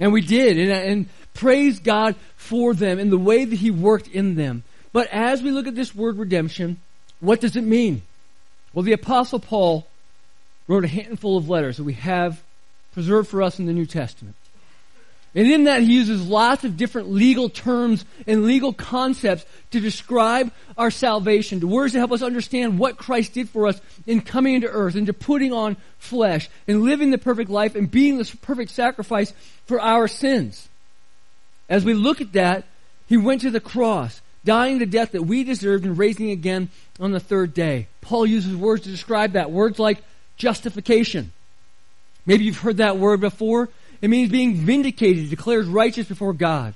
And 0.00 0.12
we 0.12 0.20
did, 0.20 0.58
and, 0.58 0.70
and 0.72 1.08
praise 1.34 1.78
God 1.78 2.16
for 2.36 2.74
them 2.74 2.98
and 2.98 3.12
the 3.12 3.18
way 3.18 3.44
that 3.44 3.56
He 3.56 3.70
worked 3.70 4.08
in 4.08 4.34
them. 4.34 4.64
But 4.92 5.08
as 5.08 5.42
we 5.42 5.50
look 5.50 5.66
at 5.66 5.74
this 5.74 5.94
word 5.94 6.18
redemption, 6.18 6.80
what 7.20 7.40
does 7.40 7.56
it 7.56 7.64
mean? 7.64 8.02
Well, 8.72 8.82
the 8.82 8.92
Apostle 8.92 9.38
Paul 9.38 9.86
wrote 10.66 10.84
a 10.84 10.88
handful 10.88 11.36
of 11.36 11.48
letters 11.48 11.76
that 11.76 11.84
we 11.84 11.94
have 11.94 12.42
preserved 12.92 13.28
for 13.28 13.42
us 13.42 13.58
in 13.58 13.66
the 13.66 13.72
New 13.72 13.86
Testament. 13.86 14.36
And 15.34 15.50
in 15.50 15.64
that, 15.64 15.82
he 15.82 15.94
uses 15.94 16.26
lots 16.26 16.62
of 16.62 16.76
different 16.76 17.10
legal 17.10 17.48
terms 17.48 18.04
and 18.26 18.44
legal 18.44 18.74
concepts 18.74 19.46
to 19.70 19.80
describe 19.80 20.52
our 20.76 20.90
salvation, 20.90 21.60
to 21.60 21.66
words 21.66 21.94
to 21.94 21.98
help 21.98 22.12
us 22.12 22.20
understand 22.20 22.78
what 22.78 22.98
Christ 22.98 23.32
did 23.32 23.48
for 23.48 23.66
us 23.66 23.80
in 24.06 24.20
coming 24.20 24.54
into 24.54 24.68
earth, 24.68 24.94
into 24.94 25.14
putting 25.14 25.52
on 25.52 25.78
flesh, 25.98 26.50
and 26.68 26.82
living 26.82 27.10
the 27.10 27.18
perfect 27.18 27.48
life, 27.48 27.74
and 27.74 27.90
being 27.90 28.18
the 28.18 28.30
perfect 28.42 28.72
sacrifice 28.72 29.32
for 29.64 29.80
our 29.80 30.06
sins. 30.06 30.68
As 31.66 31.82
we 31.82 31.94
look 31.94 32.20
at 32.20 32.34
that, 32.34 32.64
he 33.08 33.16
went 33.16 33.40
to 33.40 33.50
the 33.50 33.60
cross, 33.60 34.20
dying 34.44 34.78
the 34.78 34.86
death 34.86 35.12
that 35.12 35.22
we 35.22 35.44
deserved 35.44 35.84
and 35.84 35.96
raising 35.96 36.30
again 36.30 36.68
on 37.00 37.12
the 37.12 37.20
third 37.20 37.54
day. 37.54 37.86
Paul 38.00 38.26
uses 38.26 38.56
words 38.56 38.82
to 38.82 38.90
describe 38.90 39.32
that. 39.32 39.50
Words 39.50 39.78
like 39.78 40.02
justification. 40.36 41.32
Maybe 42.26 42.44
you've 42.44 42.58
heard 42.58 42.78
that 42.78 42.98
word 42.98 43.20
before. 43.20 43.68
It 44.00 44.10
means 44.10 44.30
being 44.30 44.56
vindicated, 44.56 45.30
declared 45.30 45.66
righteous 45.66 46.08
before 46.08 46.32
God. 46.32 46.74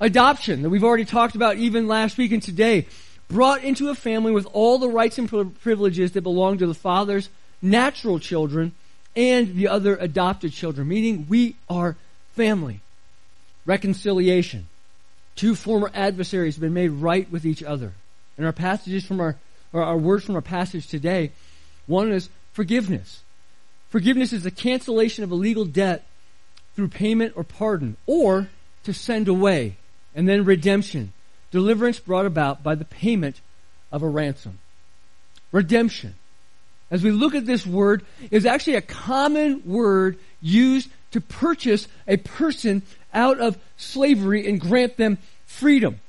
Adoption, 0.00 0.62
that 0.62 0.70
we've 0.70 0.84
already 0.84 1.04
talked 1.04 1.34
about 1.34 1.56
even 1.56 1.86
last 1.86 2.16
week 2.18 2.32
and 2.32 2.42
today, 2.42 2.86
brought 3.28 3.62
into 3.62 3.88
a 3.88 3.94
family 3.94 4.32
with 4.32 4.46
all 4.52 4.78
the 4.78 4.88
rights 4.88 5.18
and 5.18 5.28
privileges 5.60 6.12
that 6.12 6.22
belong 6.22 6.58
to 6.58 6.66
the 6.66 6.74
father's 6.74 7.28
natural 7.62 8.18
children 8.18 8.72
and 9.16 9.54
the 9.54 9.68
other 9.68 9.96
adopted 9.96 10.52
children, 10.52 10.88
meaning 10.88 11.26
we 11.28 11.56
are 11.68 11.96
family. 12.32 12.80
Reconciliation. 13.64 14.66
Two 15.36 15.54
former 15.54 15.90
adversaries 15.94 16.54
have 16.54 16.62
been 16.62 16.74
made 16.74 16.90
right 16.90 17.30
with 17.30 17.44
each 17.44 17.62
other. 17.62 17.92
And 18.36 18.46
our 18.46 18.52
passages 18.52 19.04
from 19.04 19.20
our, 19.20 19.36
our 19.72 19.96
words 19.96 20.24
from 20.24 20.36
our 20.36 20.42
passage 20.42 20.86
today, 20.86 21.32
one 21.86 22.12
is 22.12 22.28
forgiveness. 22.52 23.22
Forgiveness 23.90 24.32
is 24.32 24.42
the 24.42 24.50
cancellation 24.50 25.24
of 25.24 25.30
a 25.30 25.36
legal 25.36 25.64
debt 25.64 26.04
through 26.74 26.88
payment 26.88 27.32
or 27.36 27.44
pardon, 27.44 27.96
or 28.06 28.48
to 28.82 28.92
send 28.92 29.28
away. 29.28 29.76
And 30.14 30.28
then 30.28 30.44
redemption, 30.44 31.12
deliverance 31.50 31.98
brought 31.98 32.26
about 32.26 32.62
by 32.62 32.74
the 32.74 32.84
payment 32.84 33.40
of 33.92 34.02
a 34.02 34.08
ransom. 34.08 34.58
Redemption. 35.52 36.14
As 36.90 37.02
we 37.02 37.10
look 37.10 37.34
at 37.34 37.46
this 37.46 37.66
word, 37.66 38.04
is 38.30 38.46
actually 38.46 38.74
a 38.76 38.82
common 38.82 39.62
word 39.64 40.18
used 40.40 40.90
to 41.12 41.20
purchase 41.20 41.86
a 42.08 42.16
person 42.16 42.82
out 43.14 43.38
of 43.38 43.58
slavery 43.76 44.48
and 44.48 44.60
grant 44.60 44.96
them 44.96 45.18
freedom. 45.46 46.00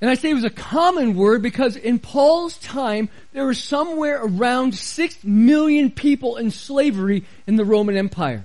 And 0.00 0.08
I 0.08 0.14
say 0.14 0.30
it 0.30 0.34
was 0.34 0.44
a 0.44 0.50
common 0.50 1.14
word 1.14 1.42
because 1.42 1.76
in 1.76 1.98
Paul's 1.98 2.56
time, 2.58 3.10
there 3.32 3.44
were 3.44 3.54
somewhere 3.54 4.20
around 4.22 4.74
six 4.74 5.22
million 5.22 5.90
people 5.90 6.36
in 6.36 6.50
slavery 6.50 7.24
in 7.46 7.56
the 7.56 7.64
Roman 7.64 7.96
Empire. 7.96 8.44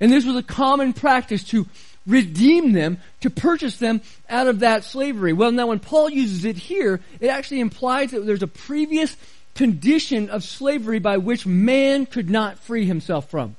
And 0.00 0.12
this 0.12 0.26
was 0.26 0.36
a 0.36 0.42
common 0.42 0.92
practice 0.92 1.42
to 1.44 1.66
redeem 2.06 2.72
them, 2.72 2.98
to 3.20 3.30
purchase 3.30 3.78
them 3.78 4.02
out 4.28 4.46
of 4.46 4.60
that 4.60 4.84
slavery. 4.84 5.32
Well, 5.32 5.52
now 5.52 5.68
when 5.68 5.78
Paul 5.78 6.10
uses 6.10 6.44
it 6.44 6.56
here, 6.56 7.00
it 7.20 7.28
actually 7.28 7.60
implies 7.60 8.10
that 8.10 8.26
there's 8.26 8.42
a 8.42 8.46
previous 8.46 9.16
condition 9.54 10.30
of 10.30 10.44
slavery 10.44 10.98
by 10.98 11.16
which 11.16 11.46
man 11.46 12.06
could 12.06 12.28
not 12.30 12.58
free 12.58 12.86
himself 12.86 13.30
from. 13.30 13.56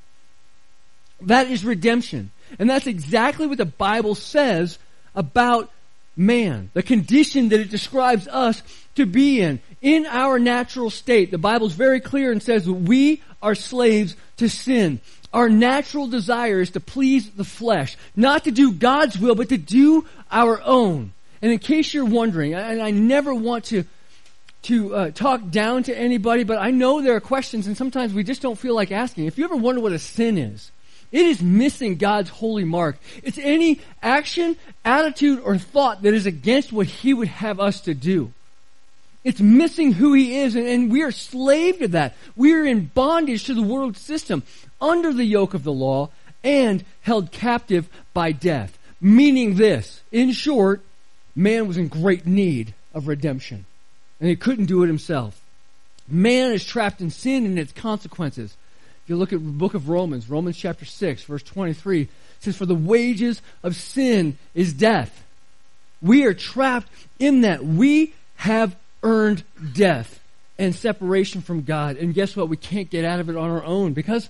That 1.21 1.47
is 1.47 1.65
redemption. 1.65 2.31
And 2.57 2.69
that's 2.69 2.87
exactly 2.87 3.47
what 3.47 3.57
the 3.57 3.65
Bible 3.65 4.15
says 4.15 4.79
about 5.15 5.71
man. 6.15 6.71
The 6.73 6.83
condition 6.83 7.49
that 7.49 7.59
it 7.59 7.69
describes 7.69 8.27
us 8.27 8.61
to 8.95 9.05
be 9.05 9.41
in. 9.41 9.59
In 9.81 10.05
our 10.05 10.39
natural 10.39 10.89
state, 10.89 11.31
the 11.31 11.37
Bible 11.37 11.67
is 11.67 11.73
very 11.73 11.99
clear 12.01 12.31
and 12.31 12.41
says 12.41 12.69
we 12.69 13.21
are 13.41 13.55
slaves 13.55 14.15
to 14.37 14.49
sin. 14.49 14.99
Our 15.31 15.49
natural 15.49 16.07
desire 16.07 16.59
is 16.59 16.71
to 16.71 16.79
please 16.79 17.29
the 17.29 17.43
flesh. 17.43 17.95
Not 18.15 18.45
to 18.45 18.51
do 18.51 18.71
God's 18.73 19.17
will, 19.17 19.35
but 19.35 19.49
to 19.49 19.57
do 19.57 20.05
our 20.31 20.61
own. 20.63 21.13
And 21.41 21.51
in 21.51 21.59
case 21.59 21.93
you're 21.93 22.05
wondering, 22.05 22.53
and 22.53 22.81
I 22.81 22.91
never 22.91 23.33
want 23.33 23.65
to 23.65 23.85
to 24.63 24.93
uh, 24.93 25.11
talk 25.11 25.49
down 25.51 25.83
to 25.83 25.97
anybody, 25.97 26.43
but 26.43 26.57
I 26.57 26.71
know 26.71 27.01
there 27.01 27.15
are 27.15 27.21
questions, 27.21 27.65
and 27.65 27.77
sometimes 27.77 28.13
we 28.13 28.25
just 28.25 28.41
don't 28.41 28.59
feel 28.59 28.75
like 28.75 28.91
asking. 28.91 29.25
If 29.25 29.37
you 29.37 29.45
ever 29.45 29.55
wonder 29.55 29.79
what 29.79 29.93
a 29.93 29.99
sin 29.99 30.37
is, 30.37 30.71
it 31.11 31.25
is 31.25 31.41
missing 31.41 31.95
God's 31.95 32.29
holy 32.29 32.63
mark. 32.63 32.97
It's 33.23 33.37
any 33.37 33.81
action, 34.01 34.57
attitude, 34.85 35.39
or 35.39 35.57
thought 35.57 36.03
that 36.03 36.13
is 36.13 36.25
against 36.25 36.71
what 36.71 36.87
He 36.87 37.13
would 37.13 37.27
have 37.27 37.59
us 37.59 37.81
to 37.81 37.93
do. 37.93 38.31
It's 39.23 39.41
missing 39.41 39.93
who 39.93 40.13
He 40.13 40.39
is, 40.39 40.55
and, 40.55 40.67
and 40.67 40.91
we 40.91 41.01
are 41.01 41.11
slave 41.11 41.79
to 41.79 41.87
that. 41.89 42.15
We 42.35 42.53
are 42.53 42.63
in 42.63 42.87
bondage 42.87 43.45
to 43.45 43.53
the 43.53 43.61
world 43.61 43.97
system, 43.97 44.43
under 44.79 45.11
the 45.11 45.25
yoke 45.25 45.53
of 45.53 45.63
the 45.63 45.73
law, 45.73 46.09
and 46.43 46.85
held 47.01 47.31
captive 47.31 47.89
by 48.13 48.31
death. 48.31 48.77
Meaning 49.01 49.55
this, 49.55 50.01
in 50.11 50.31
short, 50.31 50.81
man 51.35 51.67
was 51.67 51.77
in 51.77 51.87
great 51.87 52.25
need 52.25 52.73
of 52.93 53.07
redemption, 53.07 53.65
and 54.19 54.29
he 54.29 54.35
couldn't 54.35 54.65
do 54.65 54.83
it 54.83 54.87
himself. 54.87 55.41
Man 56.07 56.51
is 56.51 56.65
trapped 56.65 57.01
in 57.01 57.09
sin 57.09 57.45
and 57.45 57.59
its 57.59 57.71
consequences. 57.71 58.55
You 59.09 59.15
look 59.15 59.33
at 59.33 59.43
the 59.43 59.51
book 59.51 59.73
of 59.73 59.89
Romans, 59.89 60.29
Romans 60.29 60.55
chapter 60.55 60.85
6, 60.85 61.23
verse 61.23 61.41
23, 61.41 62.07
says, 62.39 62.55
For 62.55 62.67
the 62.67 62.75
wages 62.75 63.41
of 63.63 63.75
sin 63.75 64.37
is 64.53 64.71
death. 64.71 65.25
We 66.01 66.25
are 66.25 66.33
trapped 66.33 66.87
in 67.17 67.41
that. 67.41 67.65
We 67.65 68.13
have 68.35 68.75
earned 69.01 69.43
death 69.73 70.19
and 70.59 70.75
separation 70.75 71.41
from 71.41 71.63
God. 71.63 71.97
And 71.97 72.13
guess 72.13 72.35
what? 72.35 72.49
We 72.49 72.57
can't 72.57 72.89
get 72.89 73.03
out 73.03 73.19
of 73.19 73.29
it 73.29 73.35
on 73.35 73.49
our 73.49 73.63
own 73.63 73.93
because 73.93 74.29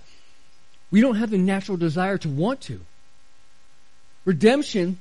we 0.91 1.01
don't 1.01 1.15
have 1.15 1.29
the 1.29 1.37
natural 1.37 1.77
desire 1.77 2.17
to 2.19 2.29
want 2.29 2.61
to. 2.61 2.79
Redemption 4.23 4.99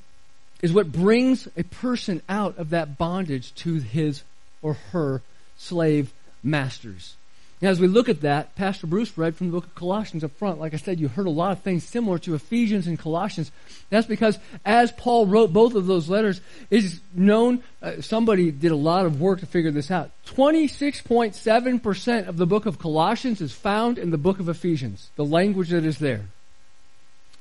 is 0.60 0.72
what 0.72 0.90
brings 0.90 1.46
a 1.56 1.62
person 1.62 2.20
out 2.28 2.58
of 2.58 2.70
that 2.70 2.98
bondage 2.98 3.54
to 3.56 3.74
his 3.74 4.22
or 4.60 4.74
her 4.92 5.22
slave 5.56 6.12
masters. 6.42 7.14
Now, 7.60 7.70
as 7.70 7.80
we 7.80 7.88
look 7.88 8.08
at 8.08 8.20
that, 8.20 8.54
Pastor 8.54 8.86
Bruce 8.86 9.18
read 9.18 9.34
from 9.34 9.48
the 9.48 9.52
book 9.52 9.66
of 9.66 9.74
Colossians 9.74 10.22
up 10.22 10.30
front. 10.36 10.60
Like 10.60 10.74
I 10.74 10.76
said, 10.76 11.00
you 11.00 11.08
heard 11.08 11.26
a 11.26 11.30
lot 11.30 11.50
of 11.50 11.62
things 11.62 11.82
similar 11.82 12.18
to 12.20 12.36
Ephesians 12.36 12.86
and 12.86 12.96
Colossians. 12.96 13.50
That's 13.90 14.06
because 14.06 14.38
as 14.64 14.92
Paul 14.92 15.26
wrote 15.26 15.52
both 15.52 15.74
of 15.74 15.86
those 15.86 16.08
letters, 16.08 16.40
it 16.70 16.84
is 16.84 17.00
known, 17.12 17.64
uh, 17.82 18.00
somebody 18.00 18.52
did 18.52 18.70
a 18.70 18.76
lot 18.76 19.06
of 19.06 19.20
work 19.20 19.40
to 19.40 19.46
figure 19.46 19.72
this 19.72 19.90
out. 19.90 20.12
26.7% 20.26 22.28
of 22.28 22.36
the 22.36 22.46
book 22.46 22.66
of 22.66 22.78
Colossians 22.78 23.40
is 23.40 23.52
found 23.52 23.98
in 23.98 24.12
the 24.12 24.18
book 24.18 24.38
of 24.38 24.48
Ephesians, 24.48 25.10
the 25.16 25.24
language 25.24 25.70
that 25.70 25.84
is 25.84 25.98
there. 25.98 26.26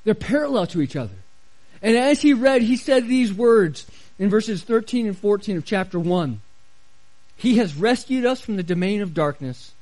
They're 0.03 0.15
parallel 0.15 0.65
to 0.67 0.81
each 0.81 0.95
other. 0.95 1.13
And 1.83 1.95
as 1.95 2.23
he 2.23 2.33
read, 2.33 2.63
he 2.63 2.75
said 2.75 3.07
these 3.07 3.31
words 3.31 3.85
in 4.17 4.31
verses 4.31 4.63
13 4.63 5.05
and 5.05 5.17
14 5.17 5.57
of 5.57 5.65
chapter 5.65 5.99
1. 5.99 6.41
He 7.35 7.57
has 7.57 7.75
rescued 7.75 8.25
us 8.25 8.41
from 8.41 8.55
the 8.55 8.63
domain 8.63 9.03
of 9.03 9.13
darkness 9.13 9.73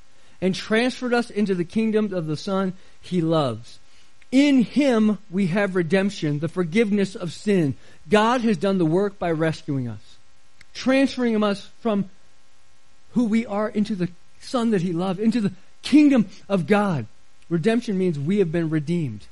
and 0.46 0.54
transferred 0.54 1.12
us 1.12 1.32
into 1.32 1.56
the 1.56 1.66
kingdom 1.66 2.14
of 2.14 2.28
the 2.28 2.38
Son 2.38 2.74
he 3.02 3.20
loves. 3.20 3.80
In 4.32 4.62
him 4.62 5.18
we 5.32 5.48
have 5.48 5.76
redemption, 5.76 6.38
the 6.38 6.48
forgiveness 6.48 7.16
of 7.16 7.34
sin. 7.34 7.76
God 8.08 8.42
has 8.42 8.56
done 8.56 8.78
the 8.78 8.86
work 8.86 9.18
by 9.18 9.32
rescuing 9.32 9.88
us, 9.88 10.18
transferring 10.76 11.44
us 11.44 11.72
from 11.80 12.12
who 13.14 13.26
we 13.26 13.48
are 13.48 13.68
into 13.68 13.96
the 13.96 14.08
Son 14.40 14.70
that 14.70 14.84
he 14.84 14.94
loved, 14.94 15.20
into 15.20 15.42
the 15.42 15.52
kingdom 15.82 16.30
of 16.48 16.68
God. 16.68 17.08
Redemption 17.50 17.98
means 17.98 18.20
we 18.20 18.38
have 18.38 18.52
been 18.52 18.70
redeemed 18.70 19.26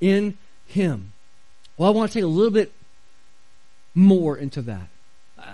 in 0.00 0.36
him. 0.66 1.12
Well, 1.76 1.88
I 1.88 1.92
want 1.92 2.10
to 2.10 2.14
take 2.14 2.24
a 2.24 2.26
little 2.26 2.50
bit 2.50 2.72
more 3.94 4.36
into 4.36 4.62
that 4.62 4.88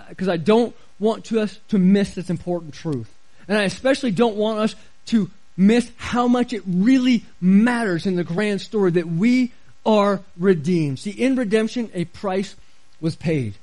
because 0.09 0.29
uh, 0.29 0.31
I 0.31 0.37
don't 0.37 0.75
want 0.97 1.25
to 1.25 1.41
us 1.41 1.59
to 1.67 1.77
miss 1.77 2.15
this 2.15 2.31
important 2.31 2.73
truth. 2.73 3.13
And 3.49 3.57
I 3.57 3.63
especially 3.63 4.11
don't 4.11 4.37
want 4.37 4.59
us 4.59 4.75
to 5.07 5.29
miss 5.57 5.91
how 5.97 6.27
much 6.27 6.53
it 6.53 6.63
really 6.65 7.25
matters 7.41 8.05
in 8.05 8.15
the 8.15 8.23
grand 8.23 8.61
story 8.61 8.91
that 8.91 9.07
we 9.07 9.51
are 9.85 10.21
redeemed. 10.37 10.99
See, 10.99 11.09
in 11.09 11.35
redemption, 11.35 11.89
a 11.93 12.05
price 12.05 12.55
was 13.01 13.15
paid. 13.15 13.55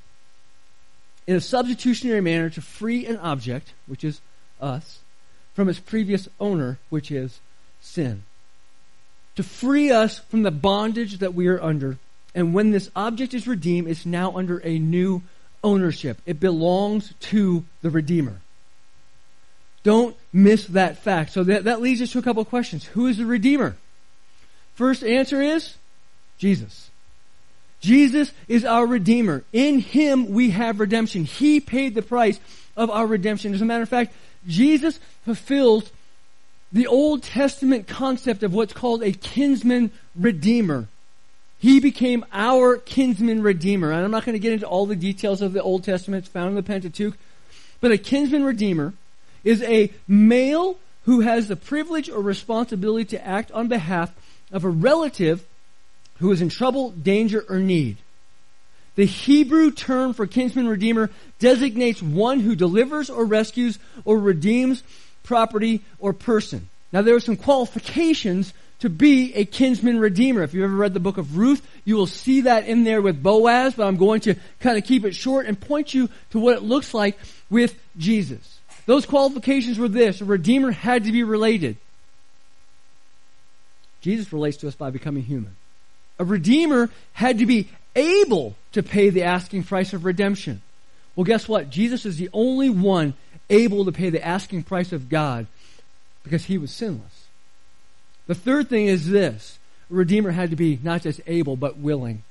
In 1.25 1.35
a 1.35 1.41
substitutionary 1.41 2.21
manner 2.21 2.49
to 2.51 2.61
free 2.61 3.05
an 3.05 3.17
object, 3.17 3.73
which 3.87 4.03
is 4.03 4.21
us, 4.61 4.99
from 5.55 5.69
its 5.69 5.79
previous 5.79 6.27
owner, 6.39 6.77
which 6.89 7.09
is 7.09 7.39
sin. 7.81 8.23
To 9.37 9.43
free 9.43 9.89
us 9.91 10.19
from 10.19 10.43
the 10.43 10.51
bondage 10.51 11.19
that 11.19 11.33
we 11.33 11.47
are 11.47 11.61
under. 11.61 11.97
And 12.35 12.53
when 12.53 12.71
this 12.71 12.91
object 12.95 13.33
is 13.33 13.47
redeemed, 13.47 13.87
it's 13.87 14.05
now 14.05 14.35
under 14.35 14.59
a 14.59 14.77
new 14.77 15.23
ownership. 15.63 16.21
It 16.25 16.39
belongs 16.39 17.13
to 17.21 17.65
the 17.81 17.89
Redeemer. 17.89 18.41
Don't 19.83 20.15
miss 20.33 20.65
that 20.67 20.97
fact. 20.97 21.31
So 21.31 21.43
that, 21.43 21.63
that 21.65 21.81
leads 21.81 22.01
us 22.01 22.11
to 22.11 22.19
a 22.19 22.21
couple 22.21 22.41
of 22.41 22.49
questions. 22.49 22.85
Who 22.85 23.07
is 23.07 23.17
the 23.17 23.25
Redeemer? 23.25 23.77
First 24.75 25.03
answer 25.03 25.41
is 25.41 25.75
Jesus. 26.37 26.89
Jesus 27.79 28.31
is 28.47 28.65
our 28.65 28.85
Redeemer. 28.85 29.43
In 29.53 29.79
Him 29.79 30.31
we 30.31 30.51
have 30.51 30.79
redemption. 30.79 31.25
He 31.25 31.59
paid 31.59 31.95
the 31.95 32.01
price 32.01 32.39
of 32.75 32.89
our 32.89 33.07
redemption. 33.07 33.53
As 33.53 33.61
a 33.61 33.65
matter 33.65 33.83
of 33.83 33.89
fact, 33.89 34.13
Jesus 34.47 34.99
fulfills 35.23 35.91
the 36.71 36.87
Old 36.87 37.23
Testament 37.23 37.87
concept 37.87 38.43
of 38.43 38.53
what's 38.53 38.73
called 38.73 39.03
a 39.03 39.11
kinsman 39.11 39.91
redeemer. 40.15 40.87
He 41.59 41.79
became 41.79 42.25
our 42.31 42.77
kinsman 42.77 43.41
redeemer. 43.41 43.91
And 43.91 44.03
I'm 44.03 44.11
not 44.11 44.25
going 44.25 44.33
to 44.33 44.39
get 44.39 44.53
into 44.53 44.67
all 44.67 44.85
the 44.85 44.95
details 44.95 45.41
of 45.41 45.53
the 45.53 45.63
Old 45.63 45.83
Testament. 45.83 46.25
It's 46.25 46.31
found 46.31 46.49
in 46.49 46.55
the 46.55 46.63
Pentateuch. 46.63 47.15
But 47.79 47.91
a 47.91 47.97
kinsman 47.97 48.43
redeemer 48.43 48.93
is 49.43 49.61
a 49.63 49.91
male 50.07 50.77
who 51.03 51.21
has 51.21 51.47
the 51.47 51.55
privilege 51.55 52.09
or 52.09 52.21
responsibility 52.21 53.05
to 53.05 53.25
act 53.25 53.51
on 53.51 53.67
behalf 53.67 54.11
of 54.51 54.63
a 54.63 54.69
relative 54.69 55.45
who 56.19 56.31
is 56.31 56.41
in 56.41 56.49
trouble, 56.49 56.91
danger, 56.91 57.45
or 57.47 57.59
need. 57.59 57.97
The 58.95 59.05
Hebrew 59.05 59.71
term 59.71 60.13
for 60.13 60.25
kinsman 60.25 60.67
redeemer 60.67 61.11
designates 61.39 62.01
one 62.01 62.39
who 62.39 62.55
delivers 62.55 63.09
or 63.09 63.25
rescues 63.25 63.77
or 64.05 64.17
redeems 64.17 64.81
property 65.23 65.83
or 65.99 66.13
person. 66.13 66.67
Now 66.91 67.03
there 67.03 67.15
are 67.15 67.19
some 67.19 67.37
qualifications 67.37 68.53
to 68.79 68.89
be 68.89 69.33
a 69.35 69.45
kinsman 69.45 69.99
redeemer. 69.99 70.43
If 70.43 70.53
you've 70.53 70.63
ever 70.63 70.75
read 70.75 70.93
the 70.93 70.99
book 70.99 71.17
of 71.17 71.37
Ruth, 71.37 71.67
you 71.85 71.95
will 71.95 72.07
see 72.07 72.41
that 72.41 72.67
in 72.67 72.83
there 72.83 73.01
with 73.01 73.21
Boaz, 73.21 73.75
but 73.75 73.87
I'm 73.87 73.97
going 73.97 74.21
to 74.21 74.35
kind 74.59 74.77
of 74.77 74.83
keep 74.83 75.05
it 75.05 75.15
short 75.15 75.45
and 75.45 75.59
point 75.59 75.93
you 75.93 76.09
to 76.31 76.39
what 76.39 76.57
it 76.57 76.63
looks 76.63 76.93
like 76.93 77.17
with 77.49 77.79
Jesus. 77.97 78.56
Those 78.87 79.05
qualifications 79.05 79.77
were 79.77 79.89
this 79.89 80.21
a 80.21 80.25
Redeemer 80.25 80.71
had 80.71 81.03
to 81.03 81.11
be 81.11 81.21
related. 81.21 81.77
Jesus 84.01 84.33
relates 84.33 84.57
to 84.57 84.67
us 84.67 84.75
by 84.75 84.89
becoming 84.89 85.23
human. 85.23 85.55
A 86.17 86.25
Redeemer 86.25 86.89
had 87.13 87.39
to 87.39 87.45
be 87.45 87.67
able 87.95 88.55
to 88.71 88.81
pay 88.81 89.09
the 89.09 89.23
asking 89.23 89.63
price 89.63 89.93
of 89.93 90.05
redemption. 90.05 90.61
Well, 91.15 91.25
guess 91.25 91.47
what? 91.47 91.69
Jesus 91.69 92.05
is 92.05 92.17
the 92.17 92.29
only 92.31 92.69
one 92.69 93.13
able 93.49 93.85
to 93.85 93.91
pay 93.91 94.09
the 94.09 94.25
asking 94.25 94.63
price 94.63 94.93
of 94.93 95.09
God 95.09 95.47
because 96.23 96.45
he 96.45 96.57
was 96.57 96.71
sinless. 96.71 97.25
The 98.27 98.35
third 98.35 98.69
thing 98.69 98.87
is 98.87 99.09
this 99.09 99.59
a 99.91 99.95
Redeemer 99.95 100.31
had 100.31 100.51
to 100.51 100.55
be 100.55 100.79
not 100.81 101.01
just 101.01 101.19
able, 101.27 101.57
but 101.57 101.77
willing. 101.77 102.23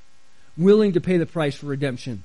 Willing 0.57 0.95
to 0.95 1.01
pay 1.01 1.19
the 1.19 1.27
price 1.27 1.55
for 1.55 1.67
redemption. 1.67 2.25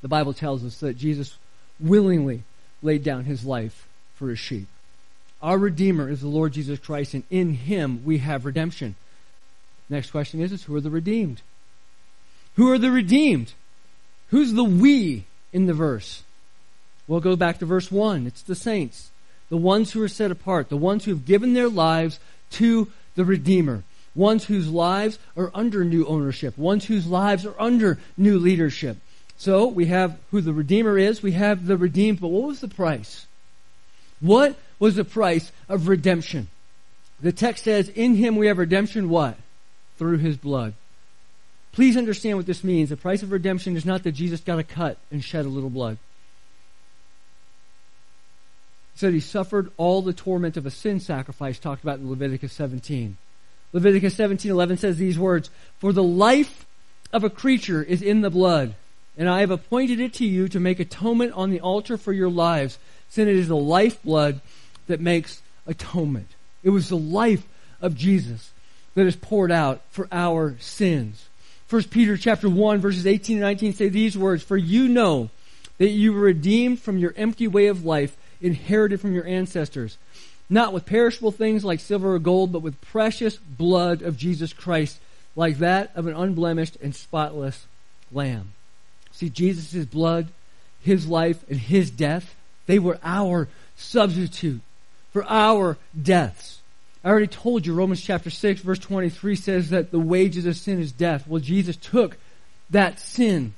The 0.00 0.08
Bible 0.08 0.32
tells 0.32 0.64
us 0.64 0.80
that 0.80 0.96
Jesus 0.96 1.36
willingly 1.78 2.44
laid 2.82 3.02
down 3.02 3.24
his 3.24 3.44
life 3.44 3.86
for 4.14 4.28
his 4.28 4.38
sheep. 4.38 4.66
Our 5.40 5.58
Redeemer 5.58 6.08
is 6.08 6.20
the 6.20 6.28
Lord 6.28 6.52
Jesus 6.52 6.78
Christ, 6.78 7.14
and 7.14 7.24
in 7.30 7.54
him 7.54 8.04
we 8.04 8.18
have 8.18 8.44
redemption. 8.44 8.94
Next 9.88 10.10
question 10.10 10.40
is, 10.40 10.52
is 10.52 10.64
who 10.64 10.76
are 10.76 10.80
the 10.80 10.90
redeemed? 10.90 11.42
Who 12.56 12.70
are 12.70 12.78
the 12.78 12.90
redeemed? 12.90 13.52
Who's 14.28 14.52
the 14.52 14.64
we 14.64 15.24
in 15.52 15.66
the 15.66 15.74
verse? 15.74 16.22
We'll 17.08 17.20
go 17.20 17.36
back 17.36 17.58
to 17.58 17.66
verse 17.66 17.90
1. 17.90 18.26
It's 18.26 18.42
the 18.42 18.54
saints, 18.54 19.10
the 19.48 19.56
ones 19.56 19.92
who 19.92 20.02
are 20.02 20.08
set 20.08 20.30
apart, 20.30 20.68
the 20.68 20.76
ones 20.76 21.04
who 21.04 21.10
have 21.10 21.26
given 21.26 21.54
their 21.54 21.68
lives 21.68 22.20
to 22.52 22.90
the 23.16 23.24
Redeemer, 23.24 23.82
ones 24.14 24.44
whose 24.44 24.68
lives 24.68 25.18
are 25.36 25.50
under 25.54 25.84
new 25.84 26.06
ownership, 26.06 26.56
ones 26.56 26.84
whose 26.84 27.06
lives 27.06 27.44
are 27.44 27.60
under 27.60 27.98
new 28.16 28.38
leadership. 28.38 28.96
So 29.42 29.66
we 29.66 29.86
have 29.86 30.20
who 30.30 30.40
the 30.40 30.52
Redeemer 30.52 30.96
is, 30.96 31.20
we 31.20 31.32
have 31.32 31.66
the 31.66 31.76
redeemed, 31.76 32.20
but 32.20 32.28
what 32.28 32.46
was 32.46 32.60
the 32.60 32.68
price? 32.68 33.26
What 34.20 34.54
was 34.78 34.94
the 34.94 35.04
price 35.04 35.50
of 35.68 35.88
redemption? 35.88 36.46
The 37.20 37.32
text 37.32 37.64
says, 37.64 37.88
In 37.88 38.14
him 38.14 38.36
we 38.36 38.46
have 38.46 38.58
redemption, 38.58 39.08
what? 39.08 39.36
Through 39.98 40.18
his 40.18 40.36
blood. 40.36 40.74
Please 41.72 41.96
understand 41.96 42.36
what 42.36 42.46
this 42.46 42.62
means. 42.62 42.90
The 42.90 42.96
price 42.96 43.24
of 43.24 43.32
redemption 43.32 43.76
is 43.76 43.84
not 43.84 44.04
that 44.04 44.12
Jesus 44.12 44.38
got 44.38 44.60
a 44.60 44.62
cut 44.62 44.96
and 45.10 45.24
shed 45.24 45.44
a 45.44 45.48
little 45.48 45.70
blood. 45.70 45.98
He 48.92 49.00
said 49.00 49.12
he 49.12 49.18
suffered 49.18 49.72
all 49.76 50.02
the 50.02 50.12
torment 50.12 50.56
of 50.56 50.66
a 50.66 50.70
sin 50.70 51.00
sacrifice 51.00 51.58
talked 51.58 51.82
about 51.82 51.98
in 51.98 52.08
Leviticus 52.08 52.52
17. 52.52 53.16
Leviticus 53.72 54.14
17:11 54.14 54.78
says 54.78 54.98
these 54.98 55.18
words, 55.18 55.50
"For 55.80 55.92
the 55.92 56.00
life 56.00 56.64
of 57.12 57.24
a 57.24 57.30
creature 57.30 57.82
is 57.82 58.02
in 58.02 58.20
the 58.20 58.30
blood, 58.30 58.76
and 59.16 59.28
I 59.28 59.40
have 59.40 59.50
appointed 59.50 60.00
it 60.00 60.14
to 60.14 60.24
you 60.24 60.48
to 60.48 60.60
make 60.60 60.80
atonement 60.80 61.32
on 61.34 61.50
the 61.50 61.60
altar 61.60 61.96
for 61.96 62.12
your 62.12 62.30
lives, 62.30 62.78
since 63.08 63.28
it 63.28 63.36
is 63.36 63.48
the 63.48 63.56
lifeblood 63.56 64.40
that 64.86 65.00
makes 65.00 65.42
atonement. 65.66 66.28
It 66.62 66.70
was 66.70 66.88
the 66.88 66.96
life 66.96 67.46
of 67.80 67.96
Jesus 67.96 68.52
that 68.94 69.06
is 69.06 69.16
poured 69.16 69.52
out 69.52 69.82
for 69.90 70.08
our 70.10 70.56
sins. 70.60 71.28
1 71.68 71.84
Peter 71.84 72.16
chapter 72.16 72.48
1 72.48 72.80
verses 72.80 73.06
18 73.06 73.36
and 73.36 73.42
19 73.42 73.72
say 73.72 73.88
these 73.88 74.16
words, 74.16 74.42
For 74.42 74.56
you 74.56 74.88
know 74.88 75.30
that 75.78 75.88
you 75.88 76.12
were 76.12 76.20
redeemed 76.20 76.80
from 76.80 76.98
your 76.98 77.14
empty 77.16 77.48
way 77.48 77.66
of 77.66 77.84
life, 77.84 78.16
inherited 78.40 79.00
from 79.00 79.14
your 79.14 79.26
ancestors, 79.26 79.96
not 80.50 80.72
with 80.72 80.86
perishable 80.86 81.32
things 81.32 81.64
like 81.64 81.80
silver 81.80 82.14
or 82.14 82.18
gold, 82.18 82.52
but 82.52 82.62
with 82.62 82.80
precious 82.80 83.36
blood 83.36 84.02
of 84.02 84.18
Jesus 84.18 84.52
Christ, 84.52 84.98
like 85.34 85.58
that 85.58 85.90
of 85.94 86.06
an 86.06 86.14
unblemished 86.14 86.76
and 86.82 86.94
spotless 86.94 87.66
lamb. 88.10 88.52
See, 89.12 89.28
Jesus' 89.28 89.84
blood, 89.84 90.28
his 90.80 91.06
life, 91.06 91.44
and 91.48 91.58
his 91.58 91.90
death, 91.90 92.34
they 92.66 92.78
were 92.78 92.98
our 93.02 93.48
substitute 93.76 94.60
for 95.12 95.24
our 95.24 95.76
deaths. 96.00 96.60
I 97.04 97.08
already 97.08 97.26
told 97.26 97.66
you 97.66 97.74
Romans 97.74 98.00
chapter 98.00 98.30
6 98.30 98.60
verse 98.60 98.78
23 98.78 99.34
says 99.34 99.70
that 99.70 99.90
the 99.90 99.98
wages 99.98 100.46
of 100.46 100.56
sin 100.56 100.80
is 100.80 100.92
death. 100.92 101.26
Well, 101.26 101.40
Jesus 101.40 101.76
took 101.76 102.16
that 102.70 103.00
sin 103.00 103.54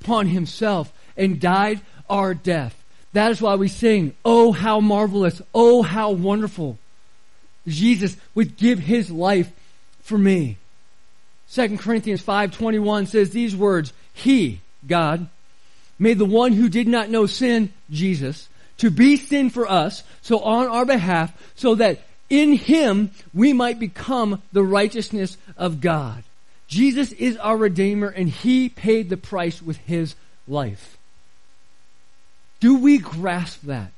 upon 0.00 0.26
himself 0.26 0.92
and 1.16 1.40
died 1.40 1.80
our 2.10 2.34
death. 2.34 2.82
That 3.12 3.30
is 3.30 3.40
why 3.40 3.54
we 3.54 3.68
sing, 3.68 4.14
Oh, 4.24 4.52
how 4.52 4.80
marvelous, 4.80 5.40
oh, 5.54 5.82
how 5.82 6.10
wonderful. 6.10 6.78
Jesus 7.66 8.16
would 8.34 8.56
give 8.56 8.80
his 8.80 9.10
life 9.10 9.50
for 10.00 10.18
me. 10.18 10.58
2 11.52 11.78
Corinthians 11.78 12.22
5:21 12.22 13.06
says 13.06 13.30
these 13.30 13.54
words, 13.54 13.92
He, 14.12 14.60
God, 14.86 15.28
made 15.98 16.18
the 16.18 16.24
one 16.24 16.52
who 16.52 16.68
did 16.68 16.88
not 16.88 17.10
know 17.10 17.26
sin, 17.26 17.72
Jesus, 17.90 18.48
to 18.78 18.90
be 18.90 19.16
sin 19.16 19.50
for 19.50 19.68
us, 19.68 20.02
so 20.22 20.40
on 20.40 20.66
our 20.66 20.84
behalf, 20.84 21.32
so 21.54 21.74
that 21.76 22.00
in 22.30 22.54
him 22.54 23.10
we 23.32 23.52
might 23.52 23.78
become 23.78 24.42
the 24.52 24.62
righteousness 24.62 25.36
of 25.56 25.80
God. 25.80 26.22
Jesus 26.66 27.12
is 27.12 27.36
our 27.36 27.56
Redeemer 27.56 28.08
and 28.08 28.28
he 28.28 28.68
paid 28.68 29.08
the 29.08 29.16
price 29.16 29.62
with 29.62 29.76
his 29.78 30.14
life. 30.48 30.96
Do 32.60 32.78
we 32.78 32.98
grasp 32.98 33.62
that? 33.64 33.92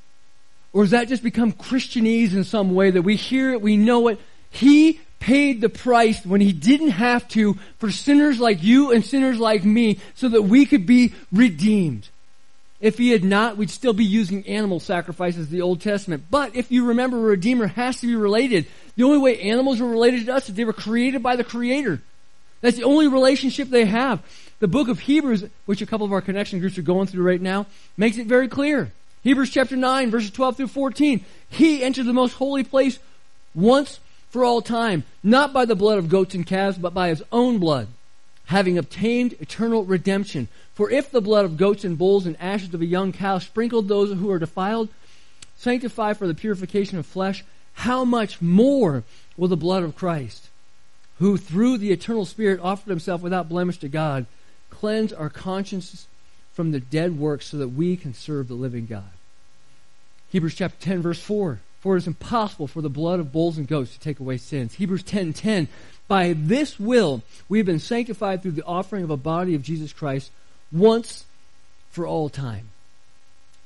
Or 0.72 0.82
does 0.82 0.90
that 0.90 1.08
just 1.08 1.22
become 1.22 1.52
Christianese 1.52 2.34
in 2.34 2.44
some 2.44 2.74
way 2.74 2.90
that 2.90 3.02
we 3.02 3.16
hear 3.16 3.52
it, 3.52 3.62
we 3.62 3.76
know 3.76 4.08
it? 4.08 4.20
He 4.50 5.00
paid 5.20 5.60
the 5.60 5.68
price 5.68 6.24
when 6.24 6.40
he 6.40 6.52
didn't 6.52 6.90
have 6.90 7.26
to 7.28 7.54
for 7.78 7.90
sinners 7.90 8.38
like 8.38 8.62
you 8.62 8.92
and 8.92 9.04
sinners 9.04 9.38
like 9.38 9.64
me 9.64 9.98
so 10.14 10.28
that 10.28 10.42
we 10.42 10.66
could 10.66 10.86
be 10.86 11.12
redeemed. 11.32 12.08
If 12.80 12.98
he 12.98 13.10
had 13.10 13.24
not, 13.24 13.56
we'd 13.56 13.70
still 13.70 13.94
be 13.94 14.04
using 14.04 14.46
animal 14.46 14.80
sacrifices 14.80 15.48
the 15.48 15.62
Old 15.62 15.80
Testament. 15.80 16.24
But 16.30 16.54
if 16.54 16.70
you 16.70 16.86
remember, 16.86 17.16
a 17.16 17.20
Redeemer 17.20 17.68
has 17.68 18.00
to 18.00 18.06
be 18.06 18.14
related. 18.14 18.66
The 18.96 19.04
only 19.04 19.18
way 19.18 19.40
animals 19.40 19.80
were 19.80 19.88
related 19.88 20.26
to 20.26 20.34
us 20.34 20.48
is 20.48 20.54
they 20.54 20.64
were 20.64 20.74
created 20.74 21.22
by 21.22 21.36
the 21.36 21.44
Creator. 21.44 22.02
That's 22.60 22.76
the 22.76 22.84
only 22.84 23.08
relationship 23.08 23.68
they 23.68 23.86
have. 23.86 24.22
The 24.58 24.68
book 24.68 24.88
of 24.88 25.00
Hebrews, 25.00 25.44
which 25.64 25.82
a 25.82 25.86
couple 25.86 26.06
of 26.06 26.12
our 26.12 26.20
connection 26.20 26.60
groups 26.60 26.76
are 26.78 26.82
going 26.82 27.06
through 27.06 27.24
right 27.24 27.40
now, 27.40 27.66
makes 27.96 28.18
it 28.18 28.26
very 28.26 28.48
clear. 28.48 28.92
Hebrews 29.22 29.50
chapter 29.50 29.76
9, 29.76 30.10
verses 30.10 30.30
12 30.30 30.56
through 30.58 30.68
14. 30.68 31.24
He 31.48 31.82
entered 31.82 32.06
the 32.06 32.12
most 32.12 32.34
holy 32.34 32.62
place 32.62 32.98
once 33.54 34.00
for 34.36 34.44
all 34.44 34.60
time, 34.60 35.02
not 35.22 35.54
by 35.54 35.64
the 35.64 35.74
blood 35.74 35.96
of 35.96 36.10
goats 36.10 36.34
and 36.34 36.46
calves, 36.46 36.76
but 36.76 36.92
by 36.92 37.08
his 37.08 37.22
own 37.32 37.58
blood, 37.58 37.88
having 38.44 38.76
obtained 38.76 39.32
eternal 39.40 39.82
redemption. 39.82 40.46
For 40.74 40.90
if 40.90 41.10
the 41.10 41.22
blood 41.22 41.46
of 41.46 41.56
goats 41.56 41.84
and 41.84 41.96
bulls 41.96 42.26
and 42.26 42.38
ashes 42.38 42.74
of 42.74 42.82
a 42.82 42.86
young 42.86 43.14
cow 43.14 43.38
sprinkled 43.38 43.88
those 43.88 44.12
who 44.12 44.30
are 44.30 44.38
defiled, 44.38 44.90
sanctify 45.56 46.12
for 46.12 46.26
the 46.26 46.34
purification 46.34 46.98
of 46.98 47.06
flesh, 47.06 47.46
how 47.72 48.04
much 48.04 48.42
more 48.42 49.04
will 49.38 49.48
the 49.48 49.56
blood 49.56 49.82
of 49.82 49.96
Christ, 49.96 50.50
who 51.18 51.38
through 51.38 51.78
the 51.78 51.90
eternal 51.90 52.26
Spirit 52.26 52.60
offered 52.62 52.90
himself 52.90 53.22
without 53.22 53.48
blemish 53.48 53.78
to 53.78 53.88
God, 53.88 54.26
cleanse 54.68 55.14
our 55.14 55.30
consciences 55.30 56.08
from 56.52 56.72
the 56.72 56.80
dead 56.80 57.18
works 57.18 57.46
so 57.46 57.56
that 57.56 57.68
we 57.68 57.96
can 57.96 58.12
serve 58.12 58.48
the 58.48 58.54
living 58.54 58.84
God? 58.84 59.12
Hebrews 60.28 60.56
chapter 60.56 60.78
10 60.78 61.00
verse 61.00 61.22
4. 61.22 61.60
For 61.80 61.94
it 61.94 61.98
is 61.98 62.06
impossible 62.06 62.66
for 62.66 62.82
the 62.82 62.90
blood 62.90 63.20
of 63.20 63.32
bulls 63.32 63.58
and 63.58 63.68
goats 63.68 63.92
to 63.92 64.00
take 64.00 64.20
away 64.20 64.38
sins. 64.38 64.74
Hebrews 64.74 65.02
10:10. 65.02 65.06
10, 65.06 65.32
10, 65.32 65.68
By 66.08 66.32
this 66.32 66.78
will 66.80 67.22
we 67.48 67.58
have 67.58 67.66
been 67.66 67.78
sanctified 67.78 68.42
through 68.42 68.52
the 68.52 68.64
offering 68.64 69.04
of 69.04 69.10
a 69.10 69.16
body 69.16 69.54
of 69.54 69.62
Jesus 69.62 69.92
Christ 69.92 70.30
once 70.72 71.24
for 71.90 72.06
all 72.06 72.28
time. 72.28 72.68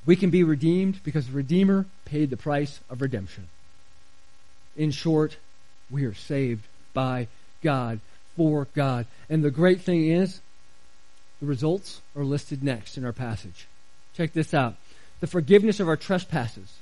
We 0.05 0.15
can 0.15 0.29
be 0.29 0.43
redeemed 0.43 1.03
because 1.03 1.27
the 1.27 1.33
Redeemer 1.33 1.85
paid 2.05 2.29
the 2.29 2.37
price 2.37 2.79
of 2.89 3.01
redemption. 3.01 3.47
In 4.75 4.91
short, 4.91 5.37
we 5.91 6.05
are 6.05 6.13
saved 6.13 6.65
by 6.93 7.27
God, 7.61 7.99
for 8.35 8.67
God. 8.73 9.05
And 9.29 9.43
the 9.43 9.51
great 9.51 9.81
thing 9.81 10.09
is, 10.09 10.39
the 11.39 11.45
results 11.45 12.01
are 12.15 12.23
listed 12.23 12.63
next 12.63 12.97
in 12.97 13.05
our 13.05 13.13
passage. 13.13 13.67
Check 14.15 14.33
this 14.33 14.53
out. 14.53 14.75
The 15.19 15.27
forgiveness 15.27 15.79
of 15.79 15.87
our 15.87 15.97
trespasses. 15.97 16.79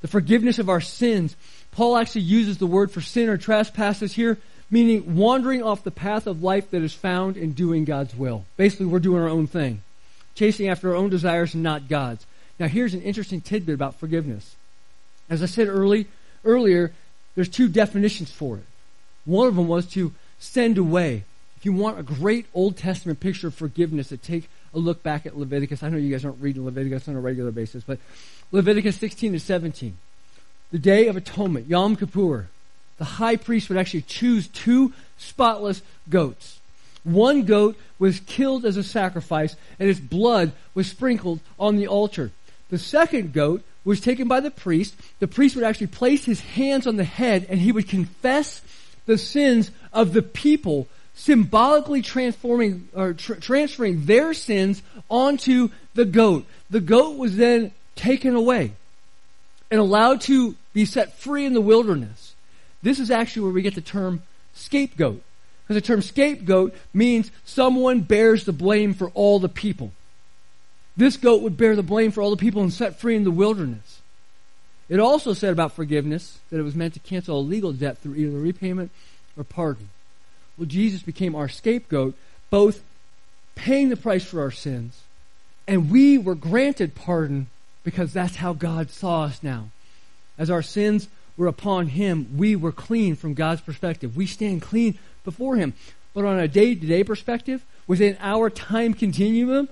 The 0.00 0.08
forgiveness 0.08 0.58
of 0.58 0.68
our 0.68 0.80
sins. 0.80 1.36
Paul 1.72 1.96
actually 1.96 2.22
uses 2.22 2.58
the 2.58 2.66
word 2.66 2.90
for 2.90 3.00
sin 3.00 3.28
or 3.28 3.36
trespasses 3.36 4.12
here 4.12 4.38
meaning 4.70 5.16
wandering 5.16 5.62
off 5.62 5.82
the 5.82 5.90
path 5.90 6.26
of 6.26 6.42
life 6.42 6.70
that 6.70 6.82
is 6.82 6.94
found 6.94 7.36
in 7.36 7.52
doing 7.52 7.84
God's 7.84 8.14
will. 8.14 8.44
Basically, 8.56 8.86
we're 8.86 9.00
doing 9.00 9.20
our 9.20 9.28
own 9.28 9.46
thing, 9.46 9.82
chasing 10.34 10.68
after 10.68 10.90
our 10.90 10.96
own 10.96 11.10
desires 11.10 11.54
and 11.54 11.62
not 11.62 11.88
God's. 11.88 12.24
Now, 12.58 12.68
here's 12.68 12.94
an 12.94 13.02
interesting 13.02 13.40
tidbit 13.40 13.74
about 13.74 13.96
forgiveness. 13.96 14.54
As 15.28 15.42
I 15.42 15.46
said 15.46 15.68
early, 15.68 16.06
earlier, 16.44 16.92
there's 17.34 17.48
two 17.48 17.68
definitions 17.68 18.30
for 18.30 18.56
it. 18.58 18.64
One 19.24 19.48
of 19.48 19.56
them 19.56 19.68
was 19.68 19.86
to 19.88 20.12
send 20.38 20.78
away. 20.78 21.24
If 21.56 21.64
you 21.64 21.72
want 21.72 21.98
a 21.98 22.02
great 22.02 22.46
Old 22.54 22.76
Testament 22.76 23.20
picture 23.20 23.48
of 23.48 23.54
forgiveness, 23.54 24.08
to 24.08 24.16
take 24.16 24.48
a 24.72 24.78
look 24.78 25.02
back 25.02 25.26
at 25.26 25.36
Leviticus. 25.36 25.82
I 25.82 25.88
know 25.88 25.98
you 25.98 26.10
guys 26.10 26.24
aren't 26.24 26.40
reading 26.40 26.64
Leviticus 26.64 27.08
on 27.08 27.16
a 27.16 27.20
regular 27.20 27.50
basis, 27.50 27.82
but 27.84 27.98
Leviticus 28.52 28.96
16 28.96 29.32
to 29.32 29.40
17. 29.40 29.96
The 30.72 30.78
Day 30.78 31.06
of 31.08 31.16
Atonement, 31.16 31.68
Yom 31.68 31.96
Kippur 31.96 32.48
the 33.00 33.04
high 33.06 33.36
priest 33.36 33.70
would 33.70 33.78
actually 33.78 34.02
choose 34.02 34.46
two 34.48 34.92
spotless 35.16 35.80
goats. 36.10 36.60
One 37.02 37.44
goat 37.44 37.78
was 37.98 38.20
killed 38.20 38.66
as 38.66 38.76
a 38.76 38.84
sacrifice, 38.84 39.56
and 39.78 39.88
its 39.88 39.98
blood 39.98 40.52
was 40.74 40.86
sprinkled 40.86 41.40
on 41.58 41.76
the 41.76 41.88
altar. 41.88 42.30
The 42.68 42.78
second 42.78 43.32
goat 43.32 43.62
was 43.86 44.02
taken 44.02 44.28
by 44.28 44.40
the 44.40 44.50
priest. 44.50 44.94
The 45.18 45.26
priest 45.26 45.56
would 45.56 45.64
actually 45.64 45.86
place 45.86 46.26
his 46.26 46.42
hands 46.42 46.86
on 46.86 46.96
the 46.96 47.04
head, 47.04 47.46
and 47.48 47.58
he 47.58 47.72
would 47.72 47.88
confess 47.88 48.60
the 49.06 49.16
sins 49.16 49.70
of 49.94 50.12
the 50.12 50.20
people, 50.20 50.86
symbolically 51.14 52.02
transforming 52.02 52.90
or 52.94 53.14
tra- 53.14 53.40
transferring 53.40 54.04
their 54.04 54.34
sins 54.34 54.82
onto 55.08 55.70
the 55.94 56.04
goat. 56.04 56.44
The 56.68 56.80
goat 56.80 57.16
was 57.16 57.36
then 57.36 57.72
taken 58.00 58.34
away 58.34 58.72
and 59.70 59.78
allowed 59.78 60.22
to 60.22 60.56
be 60.72 60.84
set 60.84 61.18
free 61.18 61.44
in 61.44 61.52
the 61.52 61.60
wilderness. 61.60 62.34
This 62.82 62.98
is 62.98 63.10
actually 63.10 63.42
where 63.42 63.52
we 63.52 63.62
get 63.62 63.74
the 63.74 63.80
term 63.80 64.22
scapegoat. 64.54 65.22
Because 65.62 65.82
the 65.82 65.86
term 65.86 66.02
scapegoat 66.02 66.74
means 66.94 67.30
someone 67.44 68.00
bears 68.00 68.44
the 68.44 68.52
blame 68.52 68.94
for 68.94 69.10
all 69.10 69.38
the 69.38 69.48
people. 69.48 69.92
This 70.96 71.16
goat 71.16 71.42
would 71.42 71.56
bear 71.56 71.76
the 71.76 71.82
blame 71.82 72.10
for 72.10 72.22
all 72.22 72.30
the 72.30 72.36
people 72.36 72.62
and 72.62 72.72
set 72.72 72.98
free 72.98 73.14
in 73.14 73.24
the 73.24 73.30
wilderness. 73.30 74.00
It 74.88 74.98
also 74.98 75.34
said 75.34 75.52
about 75.52 75.72
forgiveness 75.72 76.38
that 76.50 76.58
it 76.58 76.64
was 76.64 76.74
meant 76.74 76.94
to 76.94 77.00
cancel 77.00 77.38
a 77.38 77.40
legal 77.40 77.72
debt 77.72 77.98
through 77.98 78.16
either 78.16 78.36
repayment 78.36 78.90
or 79.36 79.44
pardon. 79.44 79.90
Well, 80.58 80.66
Jesus 80.66 81.02
became 81.02 81.36
our 81.36 81.48
scapegoat, 81.48 82.14
both 82.50 82.82
paying 83.54 83.90
the 83.90 83.96
price 83.96 84.24
for 84.24 84.40
our 84.40 84.50
sins, 84.50 85.02
and 85.68 85.90
we 85.90 86.18
were 86.18 86.34
granted 86.34 86.94
pardon 86.94 87.46
because 87.84 88.12
that's 88.12 88.36
how 88.36 88.52
God 88.52 88.90
saw 88.90 89.24
us 89.24 89.42
now. 89.42 89.70
As 90.38 90.50
our 90.50 90.62
sins 90.62 91.08
were 91.36 91.46
upon 91.46 91.88
him, 91.88 92.36
we 92.36 92.56
were 92.56 92.72
clean 92.72 93.16
from 93.16 93.34
God's 93.34 93.60
perspective. 93.60 94.16
We 94.16 94.26
stand 94.26 94.62
clean 94.62 94.98
before 95.24 95.56
him. 95.56 95.74
But 96.14 96.24
on 96.24 96.38
a 96.38 96.48
day 96.48 96.74
to 96.74 96.86
day 96.86 97.04
perspective, 97.04 97.64
within 97.86 98.16
our 98.20 98.50
time 98.50 98.94
continuum, 98.94 99.68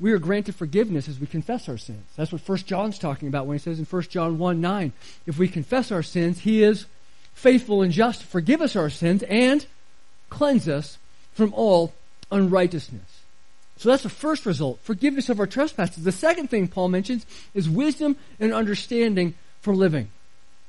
we 0.00 0.12
are 0.12 0.18
granted 0.18 0.54
forgiveness 0.54 1.08
as 1.08 1.20
we 1.20 1.26
confess 1.26 1.68
our 1.68 1.78
sins. 1.78 2.04
That's 2.16 2.32
what 2.32 2.46
1 2.46 2.58
John's 2.58 2.98
talking 2.98 3.28
about 3.28 3.46
when 3.46 3.56
he 3.56 3.62
says 3.62 3.78
in 3.78 3.84
1 3.84 4.02
John 4.04 4.38
1 4.38 4.60
9, 4.60 4.92
if 5.26 5.38
we 5.38 5.46
confess 5.46 5.92
our 5.92 6.02
sins, 6.02 6.40
he 6.40 6.62
is 6.62 6.86
faithful 7.34 7.82
and 7.82 7.92
just 7.92 8.22
to 8.22 8.26
forgive 8.26 8.60
us 8.60 8.76
our 8.76 8.90
sins 8.90 9.22
and 9.24 9.66
cleanse 10.30 10.68
us 10.68 10.98
from 11.32 11.52
all 11.54 11.92
unrighteousness. 12.30 13.19
So 13.80 13.88
that's 13.88 14.02
the 14.02 14.10
first 14.10 14.44
result, 14.44 14.78
forgiveness 14.82 15.30
of 15.30 15.40
our 15.40 15.46
trespasses. 15.46 16.04
The 16.04 16.12
second 16.12 16.50
thing 16.50 16.68
Paul 16.68 16.88
mentions 16.88 17.24
is 17.54 17.66
wisdom 17.66 18.14
and 18.38 18.52
understanding 18.52 19.32
for 19.62 19.74
living. 19.74 20.10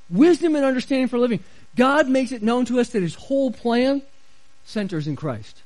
Wisdom 0.10 0.56
and 0.56 0.64
understanding 0.64 1.10
for 1.10 1.20
living. 1.20 1.44
God 1.76 2.08
makes 2.08 2.32
it 2.32 2.42
known 2.42 2.64
to 2.68 2.80
us 2.80 2.88
that 2.92 3.02
his 3.02 3.16
whole 3.16 3.52
plan 3.52 4.02
centers 4.64 5.08
in 5.10 5.18
Christ. 5.18 5.62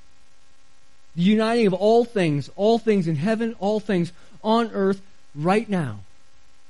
the 1.15 1.21
uniting 1.21 1.67
of 1.67 1.73
all 1.73 2.03
things, 2.03 2.49
all 2.55 2.77
things 2.77 3.07
in 3.07 3.15
heaven, 3.15 3.55
all 3.59 3.79
things 3.79 4.11
on 4.43 4.71
earth 4.71 5.01
right 5.33 5.69
now 5.69 5.99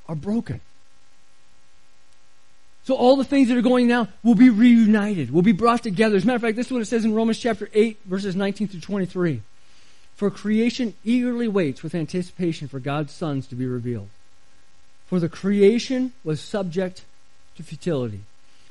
are 0.08 0.16
broken. 0.16 0.62
So 2.84 2.96
all 2.96 3.16
the 3.16 3.24
things 3.24 3.48
that 3.48 3.58
are 3.58 3.64
going 3.64 3.88
now 3.88 4.10
will 4.24 4.36
be 4.36 4.50
reunited, 4.50 5.32
will 5.32 5.42
be 5.42 5.52
brought 5.52 5.82
together. 5.82 6.16
As 6.16 6.24
a 6.24 6.28
matter 6.28 6.36
of 6.36 6.42
fact, 6.44 6.56
this 6.56 6.68
is 6.68 6.72
what 6.72 6.82
it 6.84 6.86
says 6.86 7.04
in 7.04 7.16
Romans 7.16 7.40
chapter 7.40 7.70
8, 7.74 8.00
verses 8.06 8.36
19 8.36 8.68
through 8.68 8.82
23. 8.82 9.42
For 10.16 10.32
creation 10.32 10.94
eagerly 11.04 11.48
waits 11.48 11.84
with 11.84 11.94
anticipation 11.94 12.68
for 12.68 12.80
God's 12.80 13.14
sons 13.14 13.48
to 13.48 13.56
be 13.56 13.66
revealed. 13.66 14.10
For 15.08 15.20
the 15.20 15.30
creation 15.30 16.14
was 16.24 16.40
subject 16.40 17.04
to 17.58 17.64
futility, 17.64 18.22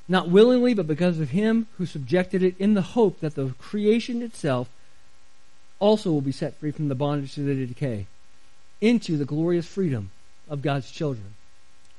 not 0.09 0.29
willingly, 0.29 0.75
but 0.75 0.87
because 0.87 1.21
of 1.21 1.31
him 1.31 1.67
who 1.77 1.87
subjected 1.87 2.43
it 2.43 2.55
in 2.59 2.75
the 2.75 2.83
hope 2.83 3.21
that 3.21 3.35
the 3.35 3.55
creation 3.59 4.23
itself 4.23 4.69
also 5.79 6.11
will 6.11 6.21
be 6.21 6.33
set 6.33 6.57
free 6.57 6.71
from 6.71 6.89
the 6.89 6.95
bondage 6.95 7.35
to 7.35 7.41
the 7.41 7.67
decay 7.67 8.07
into 8.81 9.17
the 9.17 9.25
glorious 9.25 9.67
freedom 9.67 10.11
of 10.49 10.63
God's 10.63 10.91
children. 10.91 11.35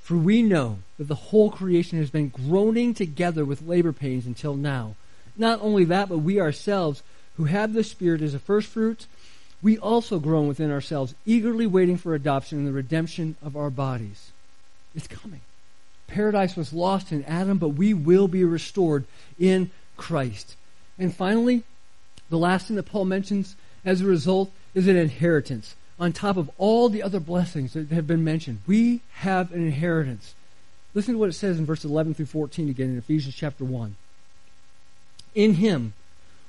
For 0.01 0.15
we 0.15 0.41
know 0.43 0.79
that 0.97 1.08
the 1.08 1.15
whole 1.15 1.49
creation 1.49 1.97
has 1.97 2.10
been 2.10 2.29
groaning 2.29 2.93
together 2.93 3.43
with 3.43 3.65
labor 3.65 3.91
pains 3.91 4.25
until 4.25 4.55
now. 4.55 4.95
Not 5.38 5.60
only 5.62 5.84
that, 5.86 6.10
but 6.10 6.19
we 6.19 6.39
ourselves, 6.39 7.01
who 7.38 7.45
have 7.45 7.73
the 7.73 7.84
Spirit 7.84 8.21
as 8.21 8.34
a 8.34 8.39
first 8.39 8.67
fruit, 8.67 9.08
we 9.62 9.78
also 9.78 10.20
groan 10.20 10.48
within 10.48 10.72
ourselves, 10.72 11.15
eagerly 11.26 11.68
waiting 11.68 11.98
for 11.98 12.13
adoption 12.13 12.60
and 12.60 12.68
the 12.68 12.72
redemption 12.72 13.36
of 13.41 13.56
our 13.56 13.70
bodies. 13.70 14.32
It's 14.94 15.08
coming. 15.08 15.41
Paradise 16.08 16.56
was 16.56 16.74
lost 16.74 17.12
in 17.12 17.24
Adam, 17.26 17.58
but 17.58 17.70
we 17.70 17.94
will 17.94 18.28
be 18.28 18.44
restored 18.44 19.06
in 19.39 19.72
Christ. 19.98 20.56
And 21.00 21.13
finally, 21.13 21.63
the 22.30 22.38
last 22.38 22.68
thing 22.68 22.76
that 22.76 22.84
Paul 22.84 23.06
mentions 23.06 23.56
as 23.84 24.02
a 24.02 24.06
result 24.06 24.52
is 24.74 24.88
an 24.88 24.98
inheritance 24.98 25.76
on 26.00 26.12
top 26.12 26.38
of 26.38 26.50
all 26.58 26.89
the 26.89 27.04
other 27.04 27.20
blessings 27.20 27.74
that 27.74 27.89
have 27.89 28.08
been 28.08 28.24
mentioned. 28.24 28.62
We 28.68 29.02
have 29.13 29.52
an 29.52 29.65
inheritance. 29.65 30.36
Listen 30.94 31.13
to 31.13 31.20
what 31.20 31.30
it 31.30 31.34
says 31.34 31.58
in 31.58 31.65
verse 31.65 31.86
11 31.86 32.13
through 32.13 32.26
14 32.28 32.70
again 32.70 32.89
in 32.89 32.98
Ephesians 32.98 33.36
chapter 33.36 33.63
1. 33.63 33.96
In 35.34 35.56
him, 35.56 35.94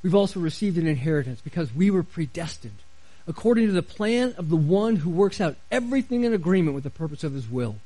we've 0.02 0.14
also 0.14 0.40
received 0.40 0.78
an 0.78 0.86
inheritance 0.86 1.40
because 1.40 1.74
we 1.74 1.90
were 1.90 2.02
predestined 2.02 2.78
according 3.26 3.66
to 3.66 3.72
the 3.72 3.82
plan 3.82 4.34
of 4.38 4.48
the 4.48 4.56
one 4.56 4.96
who 4.96 5.10
works 5.10 5.40
out 5.40 5.56
everything 5.70 6.24
in 6.24 6.32
agreement 6.32 6.74
with 6.74 6.84
the 6.84 6.90
purpose 6.90 7.24
of 7.24 7.32
his 7.32 7.48
will, 7.48 7.76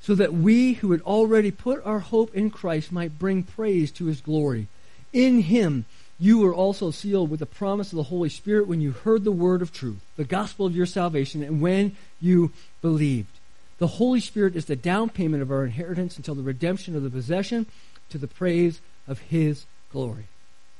so 0.00 0.14
that 0.14 0.32
we 0.32 0.74
who 0.74 0.92
had 0.92 1.00
already 1.02 1.50
put 1.50 1.84
our 1.84 2.00
hope 2.00 2.34
in 2.34 2.50
Christ 2.50 2.92
might 2.92 3.18
bring 3.18 3.42
praise 3.42 3.90
to 3.92 4.06
his 4.06 4.20
glory. 4.20 4.66
In 5.12 5.42
him, 5.42 5.84
you 6.20 6.38
were 6.38 6.54
also 6.54 6.90
sealed 6.90 7.30
with 7.30 7.40
the 7.40 7.46
promise 7.46 7.92
of 7.92 7.96
the 7.96 8.04
Holy 8.04 8.28
Spirit 8.28 8.66
when 8.66 8.80
you 8.80 8.90
heard 8.90 9.24
the 9.24 9.32
word 9.32 9.62
of 9.62 9.72
truth, 9.72 10.00
the 10.16 10.24
gospel 10.24 10.66
of 10.66 10.74
your 10.74 10.86
salvation, 10.86 11.42
and 11.42 11.60
when 11.60 11.96
you 12.20 12.52
believed. 12.82 13.38
The 13.78 13.86
Holy 13.86 14.18
Spirit 14.18 14.56
is 14.56 14.64
the 14.64 14.74
down 14.74 15.10
payment 15.10 15.42
of 15.42 15.52
our 15.52 15.64
inheritance 15.64 16.16
until 16.16 16.34
the 16.34 16.42
redemption 16.42 16.96
of 16.96 17.04
the 17.04 17.10
possession 17.10 17.66
to 18.10 18.18
the 18.18 18.26
praise 18.26 18.80
of 19.06 19.20
His 19.20 19.66
glory. 19.92 20.24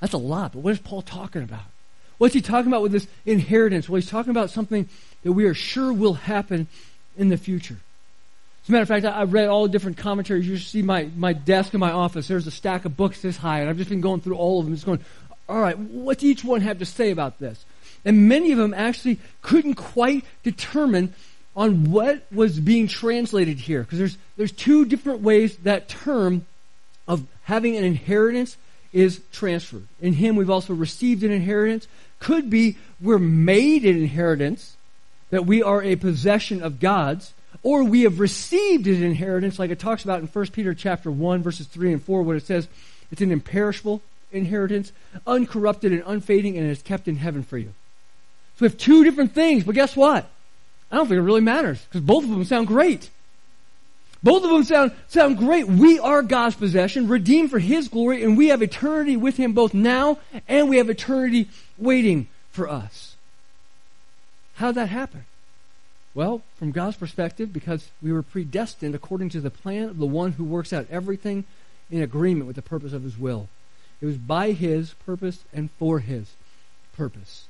That's 0.01 0.13
a 0.13 0.19
lot, 0.19 0.53
but 0.53 0.61
what 0.61 0.73
is 0.73 0.81
Paul 0.81 1.03
talking 1.03 1.43
about? 1.43 1.67
What's 2.19 2.35
he 2.35 2.41
talking 2.41 2.71
about 2.71 2.83
with 2.83 2.93
this 2.93 3.07
inheritance? 3.25 3.89
Well, 3.89 4.01
he's 4.01 4.11
talking 4.11 4.31
about 4.31 4.51
something 4.51 4.89
that 5.23 5.33
we 5.33 5.47
are 5.47 5.55
sure 5.55 5.93
will 5.93 6.15
happen 6.15 6.67
in 7.17 7.29
the 7.29 7.37
future. 7.37 7.77
As 8.63 8.69
a 8.69 8.73
matter 8.73 8.83
of 8.83 8.89
fact, 8.89 9.07
I've 9.07 9.33
read 9.33 9.49
all 9.49 9.63
the 9.63 9.71
different 9.71 9.97
commentaries. 9.97 10.47
You 10.47 10.59
see 10.59 10.83
my, 10.83 11.09
my 11.17 11.33
desk 11.33 11.73
in 11.73 11.81
my 11.81 11.93
office. 11.93 12.29
There's 12.29 12.47
a 12.47 12.51
stack 12.51 12.85
of 12.85 12.97
books 12.97 13.23
this 13.23 13.37
high, 13.37 13.61
and 13.61 13.71
I've 13.71 13.79
just 13.79 13.89
been 13.89 14.01
going 14.01 14.21
through 14.21 14.37
all 14.37 14.59
of 14.59 14.67
them, 14.67 14.75
just 14.75 14.85
going, 14.85 15.03
all 15.49 15.61
right, 15.61 15.79
what 15.79 16.19
does 16.19 16.29
each 16.29 16.45
one 16.45 16.61
have 16.61 16.81
to 16.81 16.85
say 16.85 17.11
about 17.11 17.39
this? 17.39 17.65
And 18.05 18.29
many 18.29 18.53
of 18.53 18.59
them 18.59 18.75
actually 18.75 19.21
couldn't 19.43 19.75
quite 19.75 20.25
determine 20.43 21.15
on 21.57 21.91
what 21.91 22.23
was 22.31 22.61
being 22.61 22.89
translated 22.89 23.59
here. 23.59 23.83
Because 23.83 23.99
there's, 23.99 24.19
there's 24.37 24.53
two 24.53 24.85
different 24.85 25.23
ways 25.23 25.57
that 25.59 25.89
term 25.89 26.47
of 27.09 27.27
having 27.45 27.77
an 27.77 27.85
inheritance 27.85 28.57
is 28.93 29.21
transferred. 29.33 29.87
In 30.01 30.13
Him, 30.13 30.37
we've 30.37 30.51
also 30.51 30.75
received 30.75 31.25
an 31.25 31.33
inheritance. 31.33 31.89
Could 32.19 32.51
be 32.51 32.77
we're 33.01 33.19
made 33.19 33.85
an 33.85 33.97
inheritance, 33.97 34.77
that 35.31 35.47
we 35.47 35.63
are 35.63 35.83
a 35.83 35.97
possession 35.97 36.63
of 36.63 36.81
God's, 36.81 37.33
or 37.63 37.85
we 37.85 38.03
have 38.03 38.21
received 38.21 38.87
an 38.87 39.03
inheritance, 39.03 39.59
like 39.59 39.71
it 39.71 39.79
talks 39.79 40.05
about 40.05 40.21
in 40.21 40.27
1 40.27 40.47
Peter 40.49 40.75
chapter 40.75 41.11
1, 41.11 41.43
verses 41.43 41.67
3 41.67 41.93
and 41.93 42.03
4, 42.03 42.23
where 42.23 42.37
it 42.37 42.47
says 42.47 42.69
it's 43.11 43.21
an 43.21 43.33
imperishable, 43.33 44.03
inheritance, 44.33 44.93
uncorrupted 45.27 45.93
and 45.93 46.03
unfading, 46.07 46.57
and 46.57 46.71
is 46.71 46.83
kept 46.83 47.09
in 47.09 47.17
heaven 47.17 47.43
for 47.43 47.59
you. 47.59 47.73
So 48.57 48.65
we 48.65 48.69
have 48.69 48.79
two 48.79 49.05
different 49.05 49.33
things, 49.33 49.65
but 49.65 49.75
guess 49.75 49.97
what? 49.97 50.29
I 50.91 50.97
don't 50.97 51.07
think 51.07 51.19
it 51.19 51.23
really 51.23 51.41
matters 51.41 51.85
because 51.85 52.01
both 52.01 52.25
of 52.25 52.31
them 52.31 52.45
sound 52.45 52.67
great. 52.67 53.11
Both 54.23 54.43
of 54.43 54.51
them 54.51 54.65
sound, 54.65 54.93
sound 55.07 55.39
great. 55.39 55.69
We 55.69 56.01
are 56.01 56.23
God's 56.23 56.57
possession, 56.57 57.07
redeemed 57.07 57.51
for 57.51 57.61
His 57.61 57.89
glory, 57.89 58.25
and 58.25 58.37
we 58.37 58.49
have 58.49 58.63
eternity 58.63 59.17
with 59.17 59.37
Him 59.37 59.53
both 59.53 59.75
now 59.75 60.19
and 60.49 60.69
we 60.69 60.79
have 60.79 60.91
eternity 60.91 61.49
waiting 61.79 62.29
for 62.51 62.69
us. 62.69 63.17
How 64.57 64.69
did 64.69 64.77
that 64.77 64.89
happen? 64.89 65.25
Well, 66.15 66.43
from 66.57 66.73
God's 66.73 66.97
perspective, 66.97 67.53
because 67.53 67.91
we 68.03 68.13
were 68.13 68.23
predestined 68.23 68.95
according 68.95 69.29
to 69.31 69.41
the 69.41 69.51
plan 69.51 69.89
of 69.89 69.99
the 69.99 70.07
one 70.07 70.33
who 70.33 70.45
works 70.45 70.73
out 70.73 70.87
everything 70.91 71.45
in 71.91 72.03
agreement 72.03 72.47
with 72.47 72.57
the 72.57 72.63
purpose 72.63 72.93
of 72.93 73.05
His 73.05 73.19
will. 73.19 73.49
It 74.01 74.07
was 74.07 74.17
by 74.17 74.53
His 74.53 74.95
purpose 75.07 75.45
and 75.53 75.71
for 75.79 76.01
His 76.01 76.33
purpose. 76.97 77.47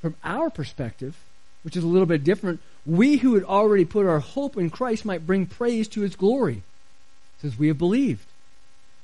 From 0.00 0.14
our 0.24 0.50
perspective, 0.50 1.16
which 1.62 1.76
is 1.76 1.84
a 1.84 1.88
little 1.88 2.06
bit 2.06 2.24
different, 2.24 2.60
we 2.86 3.18
who 3.18 3.34
had 3.34 3.44
already 3.44 3.84
put 3.84 4.06
our 4.06 4.20
hope 4.20 4.56
in 4.56 4.70
Christ 4.70 5.04
might 5.04 5.26
bring 5.26 5.46
praise 5.46 5.88
to 5.88 6.00
His 6.00 6.16
glory, 6.16 6.62
since 7.40 7.58
we 7.58 7.68
have 7.68 7.78
believed. 7.78 8.26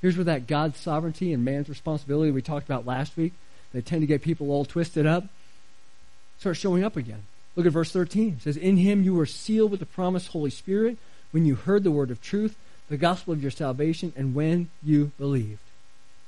Here's 0.00 0.16
where 0.16 0.24
that 0.24 0.46
God's 0.46 0.78
sovereignty 0.78 1.32
and 1.32 1.44
man's 1.44 1.68
responsibility 1.68 2.30
we 2.30 2.42
talked 2.42 2.66
about 2.66 2.86
last 2.86 3.16
week, 3.16 3.32
they 3.72 3.80
tend 3.80 4.02
to 4.02 4.06
get 4.06 4.22
people 4.22 4.50
all 4.50 4.64
twisted 4.64 5.06
up, 5.06 5.24
Start 6.42 6.56
showing 6.56 6.82
up 6.82 6.96
again. 6.96 7.22
Look 7.54 7.66
at 7.66 7.72
verse 7.72 7.92
13. 7.92 8.38
It 8.38 8.42
says, 8.42 8.56
In 8.56 8.76
him 8.76 9.04
you 9.04 9.14
were 9.14 9.26
sealed 9.26 9.70
with 9.70 9.78
the 9.78 9.86
promised 9.86 10.32
Holy 10.32 10.50
Spirit 10.50 10.98
when 11.30 11.44
you 11.44 11.54
heard 11.54 11.84
the 11.84 11.92
word 11.92 12.10
of 12.10 12.20
truth, 12.20 12.56
the 12.88 12.96
gospel 12.96 13.32
of 13.32 13.40
your 13.40 13.52
salvation, 13.52 14.12
and 14.16 14.34
when 14.34 14.68
you 14.82 15.12
believed. 15.20 15.60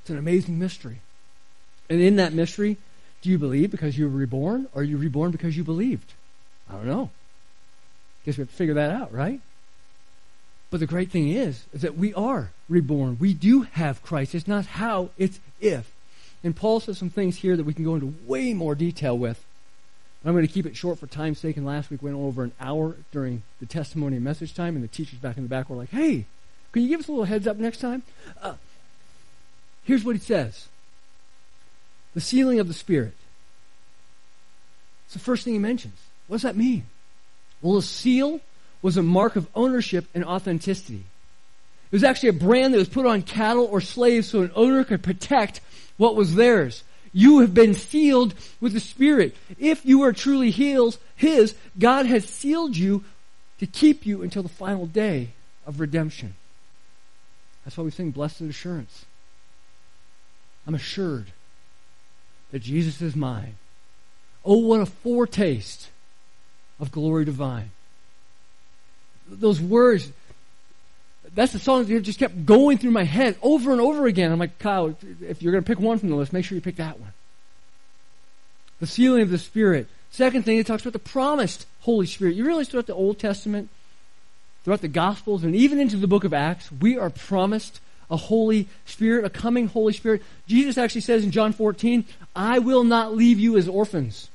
It's 0.01 0.09
an 0.09 0.17
amazing 0.17 0.57
mystery. 0.57 1.01
And 1.89 1.99
in 1.99 2.15
that 2.15 2.31
mystery, 2.31 2.77
do 3.21 3.29
you 3.29 3.37
believe 3.37 3.71
because 3.71 3.97
you 3.97 4.05
were 4.05 4.17
reborn, 4.17 4.69
or 4.73 4.83
are 4.83 4.85
you 4.85 4.95
reborn 4.95 5.31
because 5.31 5.57
you 5.57 5.65
believed? 5.65 6.13
I 6.69 6.75
don't 6.75 6.87
know. 6.87 7.09
Guess 8.25 8.37
we 8.37 8.43
have 8.43 8.49
to 8.51 8.55
figure 8.55 8.75
that 8.75 8.91
out, 8.91 9.11
right? 9.11 9.41
But 10.71 10.79
the 10.79 10.87
great 10.87 11.11
thing 11.11 11.27
is, 11.27 11.65
is 11.73 11.81
that 11.81 11.97
we 11.97 12.13
are 12.13 12.51
reborn. 12.69 13.17
We 13.19 13.33
do 13.33 13.63
have 13.63 14.01
Christ. 14.01 14.33
It's 14.33 14.47
not 14.47 14.65
how, 14.65 15.09
it's 15.17 15.41
if. 15.59 15.91
And 16.45 16.55
Paul 16.55 16.79
says 16.79 16.97
some 16.97 17.09
things 17.09 17.37
here 17.37 17.57
that 17.57 17.65
we 17.65 17.73
can 17.73 17.83
go 17.83 17.95
into 17.95 18.13
way 18.25 18.53
more 18.53 18.75
detail 18.75 19.17
with. 19.17 19.43
I'm 20.23 20.33
going 20.33 20.47
to 20.47 20.51
keep 20.51 20.65
it 20.65 20.77
short 20.77 20.97
for 20.97 21.07
time's 21.07 21.39
sake. 21.39 21.57
And 21.57 21.65
last 21.65 21.91
week 21.91 22.01
went 22.01 22.15
over 22.15 22.43
an 22.43 22.53
hour 22.59 22.95
during 23.11 23.43
the 23.59 23.65
testimony 23.65 24.15
and 24.15 24.23
message 24.23 24.53
time, 24.53 24.75
and 24.75 24.83
the 24.83 24.87
teachers 24.87 25.19
back 25.19 25.35
in 25.37 25.43
the 25.43 25.49
back 25.49 25.69
were 25.69 25.75
like, 25.75 25.89
"Hey, 25.89 26.25
can 26.71 26.81
you 26.81 26.87
give 26.87 27.01
us 27.01 27.07
a 27.07 27.11
little 27.11 27.25
heads 27.25 27.45
up 27.45 27.57
next 27.57 27.79
time?" 27.79 28.01
Uh, 28.41 28.55
Here's 29.85 30.03
what 30.03 30.15
he 30.15 30.21
says 30.21 30.67
the 32.13 32.21
sealing 32.21 32.59
of 32.59 32.67
the 32.67 32.73
Spirit. 32.73 33.13
It's 35.05 35.13
the 35.13 35.19
first 35.19 35.43
thing 35.43 35.53
he 35.53 35.59
mentions. 35.59 35.97
What 36.27 36.37
does 36.37 36.43
that 36.43 36.57
mean? 36.57 36.85
Well, 37.61 37.77
a 37.77 37.83
seal 37.83 38.41
was 38.81 38.97
a 38.97 39.03
mark 39.03 39.35
of 39.35 39.47
ownership 39.53 40.05
and 40.13 40.25
authenticity. 40.25 41.03
It 41.91 41.91
was 41.91 42.03
actually 42.03 42.29
a 42.29 42.33
brand 42.33 42.73
that 42.73 42.79
was 42.79 42.89
put 42.89 43.05
on 43.05 43.21
cattle 43.21 43.65
or 43.65 43.79
slaves 43.79 44.27
so 44.29 44.41
an 44.41 44.51
owner 44.55 44.83
could 44.83 45.03
protect 45.03 45.61
what 45.97 46.15
was 46.15 46.35
theirs. 46.35 46.83
You 47.13 47.39
have 47.39 47.53
been 47.53 47.73
sealed 47.73 48.33
with 48.59 48.73
the 48.73 48.79
Spirit. 48.79 49.35
If 49.57 49.85
you 49.85 50.01
are 50.03 50.11
truly 50.11 50.51
heals, 50.51 50.97
His, 51.15 51.55
God 51.79 52.05
has 52.05 52.25
sealed 52.25 52.75
you 52.75 53.03
to 53.59 53.65
keep 53.65 54.05
you 54.05 54.21
until 54.21 54.43
the 54.43 54.49
final 54.49 54.85
day 54.85 55.29
of 55.65 55.79
redemption. 55.79 56.35
That's 57.63 57.77
why 57.77 57.85
we 57.85 57.91
sing 57.91 58.11
Blessed 58.11 58.41
Assurance. 58.41 59.05
I'm 60.67 60.75
assured 60.75 61.27
that 62.51 62.59
Jesus 62.59 63.01
is 63.01 63.15
mine. 63.15 63.55
Oh, 64.43 64.57
what 64.57 64.81
a 64.81 64.85
foretaste 64.85 65.89
of 66.79 66.91
glory 66.91 67.25
divine. 67.25 67.71
Those 69.27 69.59
words, 69.59 70.11
that's 71.35 71.51
the 71.51 71.59
song 71.59 71.85
that 71.85 72.01
just 72.01 72.17
kept 72.17 72.45
going 72.45 72.77
through 72.77 72.91
my 72.91 73.03
head 73.03 73.37
over 73.41 73.71
and 73.73 73.81
over 73.81 74.07
again. 74.07 74.31
I'm 74.31 74.39
like, 74.39 74.57
Kyle, 74.57 74.95
if 75.21 75.41
you're 75.41 75.51
going 75.51 75.63
to 75.63 75.67
pick 75.67 75.79
one 75.79 75.99
from 75.99 76.09
the 76.09 76.15
list, 76.15 76.31
make 76.33 76.45
sure 76.45 76.55
you 76.55 76.61
pick 76.61 76.77
that 76.77 76.99
one. 76.99 77.11
The 78.79 78.87
sealing 78.87 79.21
of 79.21 79.29
the 79.29 79.37
Spirit. 79.37 79.87
Second 80.11 80.43
thing, 80.43 80.57
it 80.57 80.65
talks 80.65 80.83
about 80.83 80.93
the 80.93 80.99
promised 80.99 81.67
Holy 81.81 82.05
Spirit. 82.05 82.35
You 82.35 82.45
realize 82.45 82.69
throughout 82.69 82.87
the 82.87 82.95
Old 82.95 83.19
Testament, 83.19 83.69
throughout 84.63 84.81
the 84.81 84.87
Gospels, 84.87 85.43
and 85.43 85.53
even 85.55 85.79
into 85.79 85.97
the 85.97 86.07
book 86.07 86.23
of 86.23 86.33
Acts, 86.33 86.71
we 86.71 86.97
are 86.97 87.09
promised 87.09 87.81
a 88.09 88.15
Holy 88.15 88.69
Spirit, 88.85 89.25
a 89.25 89.29
coming 89.29 89.67
Holy 89.67 89.91
Spirit. 89.91 90.23
Jesus 90.47 90.77
actually 90.77 91.01
says 91.01 91.25
in 91.25 91.31
John 91.31 91.51
14, 91.51 92.05
I 92.35 92.59
will 92.59 92.83
not 92.83 93.15
leave 93.15 93.39
you 93.39 93.57
as 93.57 93.67
orphans. 93.67 94.29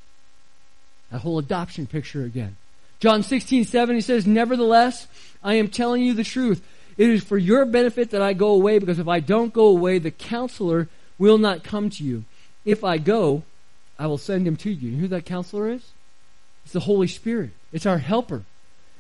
That 1.11 1.20
whole 1.20 1.38
adoption 1.38 1.86
picture 1.86 2.24
again. 2.24 2.57
John 2.98 3.22
16, 3.22 3.64
7, 3.64 3.94
he 3.94 4.03
says, 4.03 4.26
Nevertheless, 4.26 5.07
I 5.42 5.55
am 5.55 5.68
telling 5.68 6.03
you 6.03 6.12
the 6.12 6.24
truth. 6.24 6.62
It 6.97 7.09
is 7.09 7.24
for 7.24 7.38
your 7.38 7.64
benefit 7.64 8.11
that 8.11 8.22
I 8.22 8.32
go 8.32 8.49
away, 8.49 8.78
because 8.78 8.99
if 8.99 9.09
I 9.09 9.20
don't 9.20 9.53
go 9.53 9.66
away, 9.66 9.99
the 9.99 10.11
counselor 10.11 10.88
will 11.18 11.38
not 11.38 11.64
come 11.64 11.91
to 11.91 12.05
you. 12.05 12.24
If 12.64 12.84
I 12.84 12.99
go, 12.99 13.43
I 13.99 14.07
will 14.07 14.18
send 14.18 14.47
him 14.47 14.57
to 14.57 14.70
you. 14.70 14.91
You 14.91 14.97
know 14.97 15.01
who 15.03 15.09
that 15.09 15.26
counselor 15.26 15.68
is? 15.68 15.82
It's 16.64 16.72
the 16.72 16.80
Holy 16.80 17.07
Spirit. 17.07 17.51
It's 17.72 17.86
our 17.86 17.99
helper. 17.99 18.45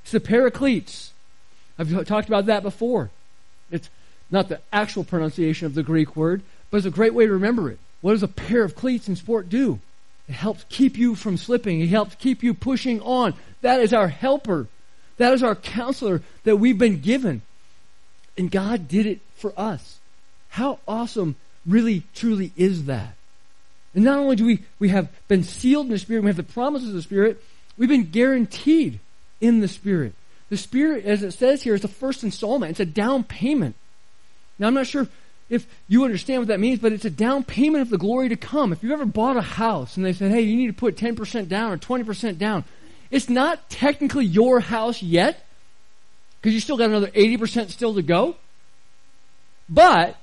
It's 0.02 0.12
the 0.12 0.20
paracletes. 0.20 1.12
I've 1.78 2.06
talked 2.06 2.28
about 2.28 2.46
that 2.46 2.62
before. 2.62 3.10
It's 3.70 3.88
not 4.30 4.48
the 4.48 4.60
actual 4.72 5.04
pronunciation 5.04 5.66
of 5.66 5.74
the 5.74 5.82
Greek 5.82 6.16
word, 6.16 6.42
but 6.70 6.78
it's 6.78 6.86
a 6.86 6.90
great 6.90 7.14
way 7.14 7.26
to 7.26 7.32
remember 7.32 7.70
it. 7.70 7.78
What 8.00 8.12
does 8.12 8.22
a 8.22 8.28
pair 8.28 8.62
of 8.62 8.74
cleats 8.74 9.08
in 9.08 9.16
sport 9.16 9.48
do? 9.48 9.80
It 10.28 10.34
helps 10.34 10.64
keep 10.68 10.96
you 10.96 11.14
from 11.14 11.36
slipping. 11.36 11.80
It 11.80 11.88
helps 11.88 12.14
keep 12.14 12.42
you 12.42 12.54
pushing 12.54 13.00
on. 13.00 13.34
That 13.62 13.80
is 13.80 13.92
our 13.92 14.08
helper. 14.08 14.68
That 15.16 15.32
is 15.32 15.42
our 15.42 15.54
counselor 15.54 16.22
that 16.44 16.56
we've 16.56 16.78
been 16.78 17.00
given. 17.00 17.42
And 18.36 18.50
God 18.50 18.88
did 18.88 19.06
it 19.06 19.20
for 19.36 19.52
us. 19.56 19.98
How 20.50 20.78
awesome 20.86 21.36
really 21.66 22.04
truly 22.14 22.52
is 22.56 22.86
that? 22.86 23.14
And 23.94 24.04
not 24.04 24.18
only 24.18 24.36
do 24.36 24.46
we, 24.46 24.62
we 24.78 24.88
have 24.90 25.08
been 25.28 25.42
sealed 25.42 25.86
in 25.86 25.92
the 25.92 25.98
Spirit, 25.98 26.22
we 26.22 26.28
have 26.28 26.36
the 26.36 26.42
promises 26.42 26.88
of 26.88 26.94
the 26.94 27.02
Spirit, 27.02 27.42
we've 27.76 27.88
been 27.88 28.10
guaranteed 28.10 29.00
in 29.40 29.60
the 29.60 29.68
Spirit. 29.68 30.14
The 30.48 30.56
Spirit, 30.56 31.04
as 31.04 31.22
it 31.22 31.32
says 31.32 31.62
here, 31.62 31.74
is 31.74 31.82
the 31.82 31.88
first 31.88 32.22
installment. 32.22 32.70
It's 32.70 32.80
a 32.80 32.84
down 32.84 33.24
payment. 33.24 33.76
Now, 34.58 34.68
I'm 34.68 34.74
not 34.74 34.86
sure 34.86 35.08
if 35.48 35.66
you 35.88 36.04
understand 36.04 36.40
what 36.40 36.48
that 36.48 36.60
means, 36.60 36.78
but 36.78 36.92
it's 36.92 37.04
a 37.04 37.10
down 37.10 37.42
payment 37.42 37.82
of 37.82 37.90
the 37.90 37.98
glory 37.98 38.28
to 38.28 38.36
come. 38.36 38.72
If 38.72 38.82
you've 38.82 38.92
ever 38.92 39.04
bought 39.04 39.36
a 39.36 39.42
house 39.42 39.96
and 39.96 40.06
they 40.06 40.12
said, 40.12 40.30
hey, 40.30 40.42
you 40.42 40.56
need 40.56 40.68
to 40.68 40.72
put 40.72 40.96
10% 40.96 41.48
down 41.48 41.72
or 41.72 41.78
20% 41.78 42.38
down, 42.38 42.64
it's 43.10 43.28
not 43.28 43.68
technically 43.68 44.24
your 44.24 44.60
house 44.60 45.02
yet 45.02 45.44
because 46.40 46.54
you 46.54 46.60
still 46.60 46.76
got 46.76 46.88
another 46.88 47.08
80% 47.08 47.70
still 47.70 47.94
to 47.94 48.02
go. 48.02 48.36
But 49.68 50.16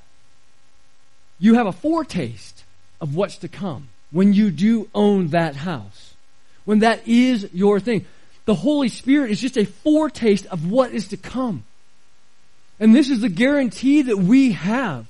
you 1.40 1.56
have 1.56 1.68
a 1.68 1.72
foretaste 1.72 2.64
of 3.00 3.16
what's 3.16 3.38
to 3.38 3.48
come 3.48 3.90
when 4.12 4.34
you 4.34 4.50
do 4.52 4.90
own 4.96 5.28
that 5.30 5.56
house. 5.56 6.16
When 6.66 6.80
that 6.80 7.08
is 7.08 7.50
your 7.54 7.80
thing. 7.80 8.06
The 8.46 8.56
Holy 8.56 8.90
Spirit 8.90 9.32
is 9.32 9.40
just 9.40 9.58
a 9.58 9.66
foretaste 9.66 10.46
of 10.48 10.70
what 10.70 10.92
is 10.92 11.10
to 11.10 11.18
come. 11.18 11.64
And 12.80 12.96
this 12.96 13.10
is 13.10 13.22
the 13.22 13.30
guarantee 13.30 14.04
that 14.04 14.18
we 14.18 14.52
have. 14.52 15.06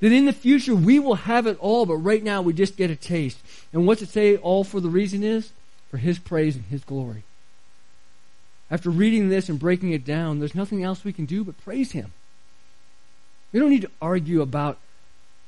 That 0.00 0.12
in 0.12 0.24
the 0.24 0.32
future 0.32 0.74
we 0.74 0.98
will 0.98 1.14
have 1.14 1.46
it 1.46 1.58
all, 1.60 1.84
but 1.84 1.96
right 1.96 2.22
now 2.22 2.42
we 2.42 2.54
just 2.54 2.76
get 2.76 2.90
a 2.90 2.96
taste. 2.96 3.38
And 3.72 3.86
what's 3.86 4.02
it 4.02 4.08
say 4.08 4.36
all 4.36 4.64
for 4.64 4.80
the 4.80 4.88
reason 4.88 5.22
is? 5.22 5.52
For 5.90 5.98
His 5.98 6.18
praise 6.18 6.56
and 6.56 6.64
His 6.64 6.82
glory. 6.82 7.22
After 8.70 8.90
reading 8.90 9.28
this 9.28 9.48
and 9.48 9.58
breaking 9.58 9.92
it 9.92 10.04
down, 10.04 10.38
there's 10.38 10.54
nothing 10.54 10.84
else 10.84 11.04
we 11.04 11.12
can 11.12 11.24
do 11.24 11.42
but 11.42 11.62
praise 11.64 11.92
Him. 11.92 12.12
We 13.52 13.58
don't 13.58 13.70
need 13.70 13.82
to 13.82 13.90
argue 14.00 14.42
about 14.42 14.78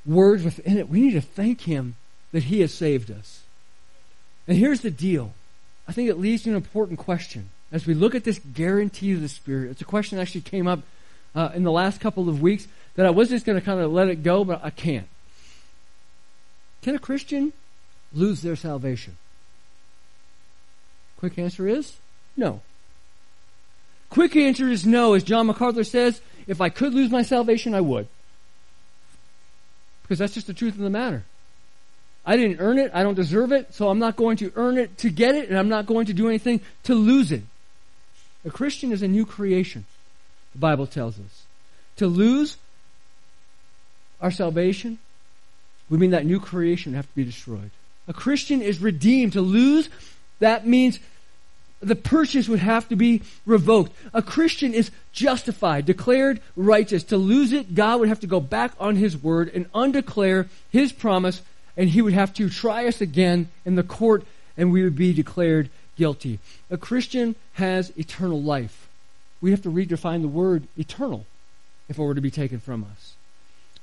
words 0.04 0.44
within 0.44 0.76
it. 0.78 0.88
We 0.88 1.00
need 1.00 1.12
to 1.12 1.20
thank 1.20 1.62
Him 1.62 1.94
that 2.32 2.44
He 2.44 2.60
has 2.60 2.74
saved 2.74 3.10
us. 3.10 3.42
And 4.48 4.56
here's 4.56 4.80
the 4.80 4.90
deal. 4.90 5.34
I 5.86 5.92
think 5.92 6.08
it 6.08 6.18
leads 6.18 6.42
to 6.44 6.50
an 6.50 6.56
important 6.56 6.98
question. 6.98 7.50
As 7.70 7.86
we 7.86 7.94
look 7.94 8.14
at 8.14 8.24
this 8.24 8.40
guarantee 8.40 9.12
of 9.12 9.22
the 9.22 9.28
Spirit, 9.28 9.70
it's 9.70 9.80
a 9.80 9.86
question 9.86 10.16
that 10.16 10.22
actually 10.22 10.42
came 10.42 10.66
up 10.66 10.80
uh, 11.34 11.50
in 11.54 11.62
the 11.62 11.72
last 11.72 12.00
couple 12.00 12.28
of 12.28 12.42
weeks 12.42 12.66
that 12.96 13.06
I 13.06 13.10
was 13.10 13.28
just 13.28 13.46
going 13.46 13.58
to 13.58 13.64
kind 13.64 13.80
of 13.80 13.90
let 13.92 14.08
it 14.08 14.22
go, 14.22 14.44
but 14.44 14.60
I 14.62 14.70
can't. 14.70 15.06
Can 16.82 16.96
a 16.96 16.98
Christian 16.98 17.52
lose 18.12 18.42
their 18.42 18.56
salvation? 18.56 19.16
Quick 21.18 21.38
answer 21.38 21.68
is 21.68 21.96
no. 22.36 22.60
Quick 24.12 24.36
answer 24.36 24.68
is 24.68 24.86
no. 24.86 25.14
As 25.14 25.24
John 25.24 25.46
MacArthur 25.46 25.84
says, 25.84 26.20
if 26.46 26.60
I 26.60 26.68
could 26.68 26.94
lose 26.94 27.10
my 27.10 27.22
salvation, 27.22 27.74
I 27.74 27.80
would. 27.80 28.06
Because 30.02 30.18
that's 30.18 30.34
just 30.34 30.46
the 30.46 30.54
truth 30.54 30.74
of 30.74 30.80
the 30.80 30.90
matter. 30.90 31.24
I 32.24 32.36
didn't 32.36 32.60
earn 32.60 32.78
it. 32.78 32.90
I 32.94 33.02
don't 33.02 33.14
deserve 33.14 33.52
it. 33.52 33.74
So 33.74 33.88
I'm 33.88 33.98
not 33.98 34.16
going 34.16 34.36
to 34.38 34.52
earn 34.54 34.78
it 34.78 34.98
to 34.98 35.10
get 35.10 35.34
it, 35.34 35.48
and 35.48 35.58
I'm 35.58 35.68
not 35.68 35.86
going 35.86 36.06
to 36.06 36.12
do 36.12 36.28
anything 36.28 36.60
to 36.84 36.94
lose 36.94 37.32
it. 37.32 37.42
A 38.44 38.50
Christian 38.50 38.92
is 38.92 39.02
a 39.02 39.08
new 39.08 39.24
creation, 39.24 39.86
the 40.52 40.58
Bible 40.58 40.86
tells 40.86 41.18
us. 41.18 41.44
To 41.96 42.06
lose 42.06 42.56
our 44.20 44.30
salvation 44.30 44.98
we 45.92 45.98
mean 45.98 46.12
that 46.12 46.24
new 46.24 46.40
creation 46.40 46.94
have 46.94 47.06
to 47.06 47.14
be 47.14 47.22
destroyed. 47.22 47.70
A 48.08 48.14
Christian 48.14 48.62
is 48.62 48.80
redeemed. 48.80 49.34
To 49.34 49.42
lose, 49.42 49.90
that 50.38 50.66
means 50.66 50.98
the 51.82 51.96
purchase 51.96 52.48
would 52.48 52.60
have 52.60 52.88
to 52.88 52.96
be 52.96 53.22
revoked. 53.44 53.92
A 54.14 54.22
Christian 54.22 54.72
is 54.72 54.90
justified, 55.12 55.84
declared 55.84 56.40
righteous. 56.56 57.02
To 57.04 57.16
lose 57.16 57.52
it, 57.52 57.74
God 57.74 58.00
would 58.00 58.08
have 58.08 58.20
to 58.20 58.26
go 58.26 58.40
back 58.40 58.72
on 58.78 58.96
His 58.96 59.16
word 59.16 59.50
and 59.52 59.66
undeclare 59.74 60.48
His 60.70 60.92
promise, 60.92 61.42
and 61.76 61.90
He 61.90 62.00
would 62.00 62.12
have 62.12 62.32
to 62.34 62.48
try 62.48 62.86
us 62.86 63.00
again 63.00 63.48
in 63.64 63.74
the 63.74 63.82
court, 63.82 64.24
and 64.56 64.70
we 64.70 64.84
would 64.84 64.96
be 64.96 65.12
declared 65.12 65.70
guilty. 65.96 66.38
A 66.70 66.78
Christian 66.78 67.34
has 67.54 67.92
eternal 67.96 68.40
life. 68.40 68.88
We 69.40 69.50
have 69.50 69.62
to 69.62 69.70
redefine 69.70 70.22
the 70.22 70.28
word 70.28 70.68
eternal 70.78 71.26
if 71.88 71.98
it 71.98 72.02
were 72.02 72.14
to 72.14 72.20
be 72.20 72.30
taken 72.30 72.60
from 72.60 72.84
us. 72.84 73.14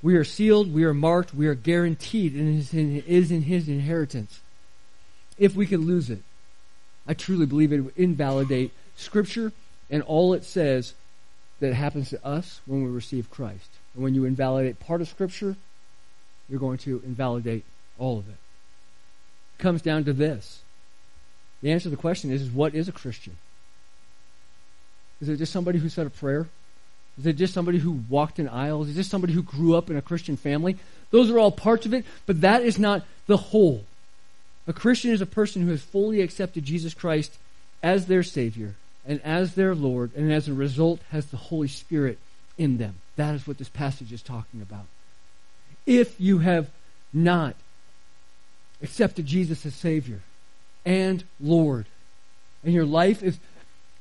We 0.02 0.16
are 0.16 0.24
sealed, 0.24 0.74
we 0.74 0.86
are 0.86 0.94
marked, 0.94 1.34
we 1.34 1.48
are 1.48 1.56
guaranteed, 1.56 2.34
and 2.34 2.58
it 2.58 3.06
is 3.06 3.30
in 3.30 3.42
His 3.42 3.68
inheritance. 3.68 4.40
If 5.38 5.56
we 5.56 5.68
could 5.68 5.82
lose 5.82 6.10
it, 6.10 6.22
I 7.10 7.16
truly 7.16 7.48
believe 7.48 7.74
it 7.74 7.80
would 7.80 7.98
invalidate 7.98 8.72
Scripture 8.96 9.52
and 9.90 10.04
all 10.04 10.36
it 10.36 10.46
says 10.46 10.94
that 11.60 11.74
happens 11.74 12.12
to 12.12 12.24
us 12.24 12.62
when 12.68 12.84
we 12.84 12.90
receive 12.92 13.32
Christ. 13.32 13.68
And 13.96 14.04
when 14.04 14.14
you 14.14 14.26
invalidate 14.26 14.80
part 14.80 15.02
of 15.02 15.10
Scripture, 15.10 15.56
you're 16.48 16.60
going 16.60 16.78
to 16.80 17.02
invalidate 17.04 17.66
all 17.98 18.20
of 18.20 18.30
it. 18.30 18.38
It 19.58 19.62
comes 19.62 19.82
down 19.82 20.04
to 20.06 20.14
this. 20.14 20.62
The 21.64 21.72
answer 21.72 21.86
to 21.86 21.90
the 21.90 21.98
question 21.98 22.32
is, 22.32 22.44
is 22.44 22.52
what 22.52 22.76
is 22.76 22.88
a 22.88 22.92
Christian? 22.94 23.36
Is 25.20 25.30
it 25.30 25.38
just 25.38 25.52
somebody 25.52 25.80
who 25.80 25.90
said 25.90 26.06
a 26.06 26.12
prayer? 26.12 26.48
Is 27.18 27.26
it 27.26 27.38
just 27.38 27.56
somebody 27.56 27.80
who 27.80 28.04
walked 28.08 28.38
in 28.38 28.48
aisles? 28.48 28.88
Is 28.88 28.94
it 28.94 29.00
just 29.00 29.10
somebody 29.10 29.34
who 29.34 29.42
grew 29.42 29.76
up 29.76 29.90
in 29.90 29.98
a 29.98 30.02
Christian 30.02 30.38
family? 30.38 30.78
Those 31.10 31.32
are 31.32 31.40
all 31.40 31.52
parts 31.52 31.88
of 31.88 31.94
it, 31.96 32.06
but 32.28 32.42
that 32.42 32.62
is 32.62 32.78
not 32.78 33.04
the 33.26 33.36
whole. 33.36 33.84
A 34.70 34.74
Christian 34.74 35.12
is 35.12 35.20
a 35.20 35.26
person 35.26 35.64
who 35.64 35.72
has 35.72 35.82
fully 35.82 36.22
accepted 36.22 36.64
Jesus 36.64 36.94
Christ 36.94 37.36
as 37.82 38.06
their 38.06 38.22
Savior 38.22 38.76
and 39.04 39.20
as 39.24 39.56
their 39.56 39.74
Lord, 39.74 40.12
and 40.16 40.32
as 40.32 40.48
a 40.48 40.54
result 40.54 41.00
has 41.10 41.26
the 41.26 41.38
Holy 41.38 41.68
Spirit 41.68 42.20
in 42.56 42.78
them. 42.78 42.96
That 43.16 43.34
is 43.34 43.48
what 43.48 43.58
this 43.58 43.68
passage 43.68 44.14
is 44.14 44.22
talking 44.22 44.62
about. 44.62 44.86
If 45.88 46.22
you 46.22 46.38
have 46.38 46.70
not 47.12 47.56
accepted 48.84 49.26
Jesus 49.26 49.66
as 49.66 49.74
Savior 49.74 50.20
and 50.86 51.24
Lord, 51.40 51.88
and 52.64 52.72
your 52.72 52.86
life 52.86 53.24
is 53.24 53.40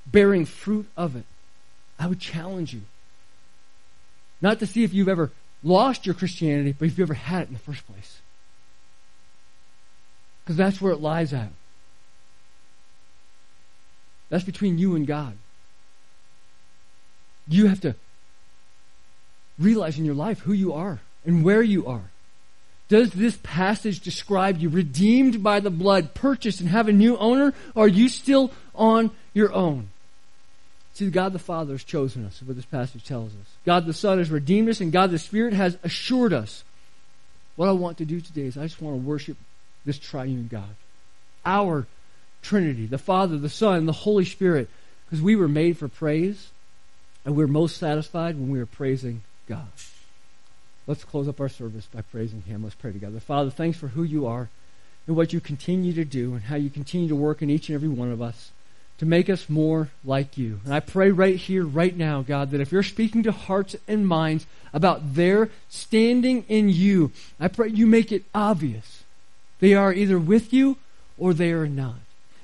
bearing 0.07 0.45
fruit 0.45 0.87
of 0.99 1.17
it, 1.17 1.25
I 1.99 2.09
would 2.09 2.21
challenge 2.21 2.75
you 2.75 2.83
not 4.43 4.59
to 4.59 4.67
see 4.67 4.85
if 4.85 4.93
you've 4.93 5.09
ever 5.09 5.31
lost 5.63 6.05
your 6.05 6.15
Christianity, 6.15 6.75
but 6.79 6.89
if 6.89 6.99
you 6.99 7.05
ever 7.05 7.15
had 7.15 7.45
it 7.45 7.49
in 7.49 7.55
the 7.55 7.59
first 7.59 7.87
place. 7.87 8.21
Because 10.49 10.57
that's 10.57 10.81
where 10.81 10.93
it 10.93 11.01
lies 11.03 11.35
at. 11.35 11.51
That's 14.31 14.45
between 14.45 14.79
you 14.79 14.97
and 14.97 15.07
God. 15.07 15.37
You 17.47 17.67
have 17.67 17.83
to 17.83 17.95
realize 19.59 19.99
in 19.99 20.07
your 20.07 20.15
life 20.15 20.39
who 20.39 20.55
you 20.55 20.73
are 20.73 21.01
and 21.27 21.45
where 21.45 21.61
you 21.61 21.87
are. 21.87 22.05
Does 22.89 23.11
this 23.11 23.39
passage 23.43 24.01
describe 24.01 24.57
you 24.57 24.71
redeemed 24.71 25.43
by 25.43 25.61
the 25.61 25.69
blood, 25.69 26.15
purchased, 26.15 26.61
and 26.61 26.71
have 26.71 26.89
a 26.89 26.93
new 26.95 27.19
owner? 27.19 27.53
Or 27.75 27.85
are 27.85 27.89
you 27.89 28.09
still 28.09 28.51
on 28.75 29.11
your 29.35 29.53
own? 29.53 29.91
See, 30.95 31.11
God 31.11 31.35
the 31.35 31.39
Father 31.39 31.75
has 31.75 31.85
chosen 31.85 32.25
us, 32.25 32.41
what 32.43 32.57
this 32.57 32.65
passage 32.65 33.05
tells 33.05 33.33
us. 33.33 33.49
God 33.67 33.85
the 33.85 33.93
Son 33.93 34.17
has 34.17 34.31
redeemed 34.31 34.71
us, 34.71 34.81
and 34.81 34.93
God 34.93 35.11
the 35.11 35.19
Spirit 35.19 35.53
has 35.53 35.77
assured 35.83 36.33
us. 36.33 36.65
What 37.57 37.69
I 37.69 37.73
want 37.73 37.99
to 37.99 38.07
do 38.07 38.23
today 38.23 38.47
is 38.47 38.57
I 38.57 38.63
just 38.63 38.81
want 38.81 38.97
to 38.97 39.07
worship 39.07 39.37
this 39.89 39.99
triune 39.99 40.49
God. 40.51 40.77
Our 41.45 41.87
Trinity, 42.43 42.87
the 42.87 42.99
Father, 42.99 43.39
the 43.39 43.49
Son, 43.49 43.87
the 43.87 43.93
Holy 43.93 44.25
Spirit, 44.25 44.69
because 45.07 45.23
we 45.23 45.35
were 45.35 45.49
made 45.49 45.79
for 45.79 45.89
praise, 45.89 46.51
and 47.25 47.35
we're 47.35 47.47
most 47.47 47.79
satisfied 47.79 48.37
when 48.37 48.51
we 48.51 48.61
are 48.61 48.67
praising 48.67 49.23
God. 49.49 49.67
Let's 50.87 51.05
close 51.05 51.27
up 51.27 51.41
our 51.41 51.49
service 51.49 51.89
by 51.93 52.03
praising 52.03 52.43
Him. 52.43 52.63
Let's 52.63 52.75
pray 52.75 52.93
together. 52.93 53.19
Father, 53.19 53.51
thanks 53.51 53.79
for 53.79 53.89
who 53.89 54.03
you 54.03 54.27
are 54.27 54.51
and 55.07 55.17
what 55.17 55.33
you 55.33 55.41
continue 55.41 55.95
to 55.95 56.05
do 56.05 56.35
and 56.35 56.43
how 56.43 56.57
you 56.57 56.71
continue 56.71 57.09
to 57.09 57.17
work 57.17 57.41
in 57.41 57.51
each 57.51 57.69
and 57.69 57.75
every 57.75 57.89
one 57.89 58.13
of 58.13 58.23
us 58.23 58.53
to 58.99 59.07
make 59.07 59.31
us 59.31 59.49
more 59.49 59.89
like 60.05 60.37
you. 60.37 60.61
And 60.65 60.75
I 60.75 60.81
pray 60.81 61.11
right 61.11 61.37
here, 61.37 61.65
right 61.65 61.97
now, 61.97 62.23
God, 62.23 62.51
that 62.51 62.61
if 62.61 62.73
you're 62.73 62.83
speaking 62.83 63.23
to 63.23 63.33
hearts 63.33 63.75
and 63.87 64.07
minds 64.07 64.47
about 64.73 65.15
their 65.15 65.51
standing 65.69 66.45
in 66.49 66.69
you, 66.69 67.13
I 67.41 67.49
pray 67.49 67.69
you 67.69 67.87
make 67.87 68.13
it 68.13 68.25
obvious. 68.35 69.05
They 69.61 69.75
are 69.75 69.93
either 69.93 70.19
with 70.19 70.53
you 70.53 70.77
or 71.17 71.35
they 71.35 71.53
are 71.53 71.67
not. 71.67 71.97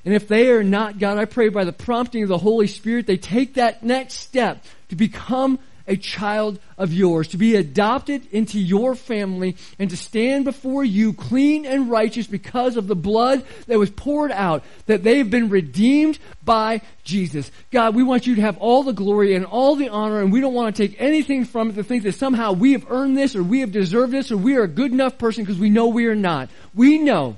And 0.05 0.15
if 0.15 0.29
they 0.29 0.51
are 0.51 0.63
not, 0.63 0.99
God, 0.99 1.17
I 1.17 1.25
pray 1.25 1.49
by 1.49 1.65
the 1.65 1.73
prompting 1.73 2.23
of 2.23 2.29
the 2.29 2.39
Holy 2.39 2.67
Spirit, 2.67 3.07
they 3.07 3.17
take 3.17 3.55
that 3.55 3.83
next 3.83 4.15
step 4.15 4.63
to 4.91 4.97
become 4.97 5.59
a 5.87 5.97
child 5.97 6.59
of 6.79 6.93
yours, 6.93 7.29
to 7.29 7.37
be 7.37 7.57
adopted 7.57 8.27
into 8.33 8.59
your 8.59 8.95
family, 8.95 9.57
and 9.79 9.91
to 9.91 9.97
stand 9.97 10.45
before 10.45 10.85
you 10.85 11.13
clean 11.13 11.67
and 11.67 11.91
righteous 11.91 12.27
because 12.27 12.77
of 12.77 12.87
the 12.87 12.97
blood 12.97 13.45
that 13.67 13.79
was 13.79 13.91
poured 13.91 14.33
out, 14.33 14.65
that 14.87 15.03
they've 15.03 15.29
been 15.29 15.51
redeemed 15.51 16.19
by 16.45 16.81
Jesus. 17.05 17.51
God, 17.71 17.95
we 17.95 18.03
want 18.03 18.27
you 18.27 18.35
to 18.37 18.41
have 18.41 18.57
all 18.59 18.83
the 18.83 18.93
glory 18.93 19.35
and 19.35 19.45
all 19.45 19.77
the 19.77 19.91
honor, 19.91 20.21
and 20.21 20.33
we 20.33 20.41
don't 20.41 20.55
want 20.55 20.75
to 20.75 20.89
take 20.89 21.01
anything 21.01 21.45
from 21.45 21.71
it 21.71 21.75
to 21.75 21.85
think 21.85 22.03
that 22.05 22.15
somehow 22.15 22.53
we 22.53 22.73
have 22.73 22.91
earned 22.91 23.17
this 23.17 23.37
or 23.37 23.43
we 23.43 23.61
have 23.61 23.73
deserved 23.73 24.13
this 24.13 24.33
or 24.33 24.37
we 24.37 24.57
are 24.57 24.63
a 24.63 24.69
good 24.69 24.93
enough 24.93 25.19
person 25.19 25.45
because 25.45 25.59
we 25.59 25.71
know 25.71 25.89
we 25.89 26.07
are 26.07 26.15
not. 26.15 26.49
We 26.75 26.99
know 26.99 27.37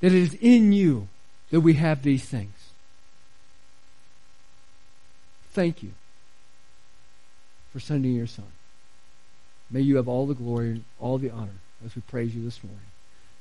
that 0.00 0.08
it 0.08 0.14
is 0.14 0.34
in 0.34 0.72
you 0.72 1.08
that 1.50 1.60
we 1.60 1.74
have 1.74 2.02
these 2.02 2.24
things. 2.24 2.50
Thank 5.52 5.82
you 5.82 5.92
for 7.74 7.80
sending 7.80 8.14
your 8.14 8.28
Son. 8.28 8.46
May 9.68 9.80
you 9.80 9.96
have 9.96 10.06
all 10.06 10.28
the 10.28 10.34
glory 10.34 10.70
and 10.70 10.84
all 11.00 11.18
the 11.18 11.30
honor 11.30 11.58
as 11.84 11.96
we 11.96 12.02
praise 12.02 12.32
you 12.32 12.44
this 12.44 12.62
morning. 12.62 12.86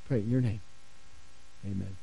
Pray 0.08 0.22
in 0.22 0.32
your 0.32 0.42
name. 0.42 0.62
Amen. 1.64 1.96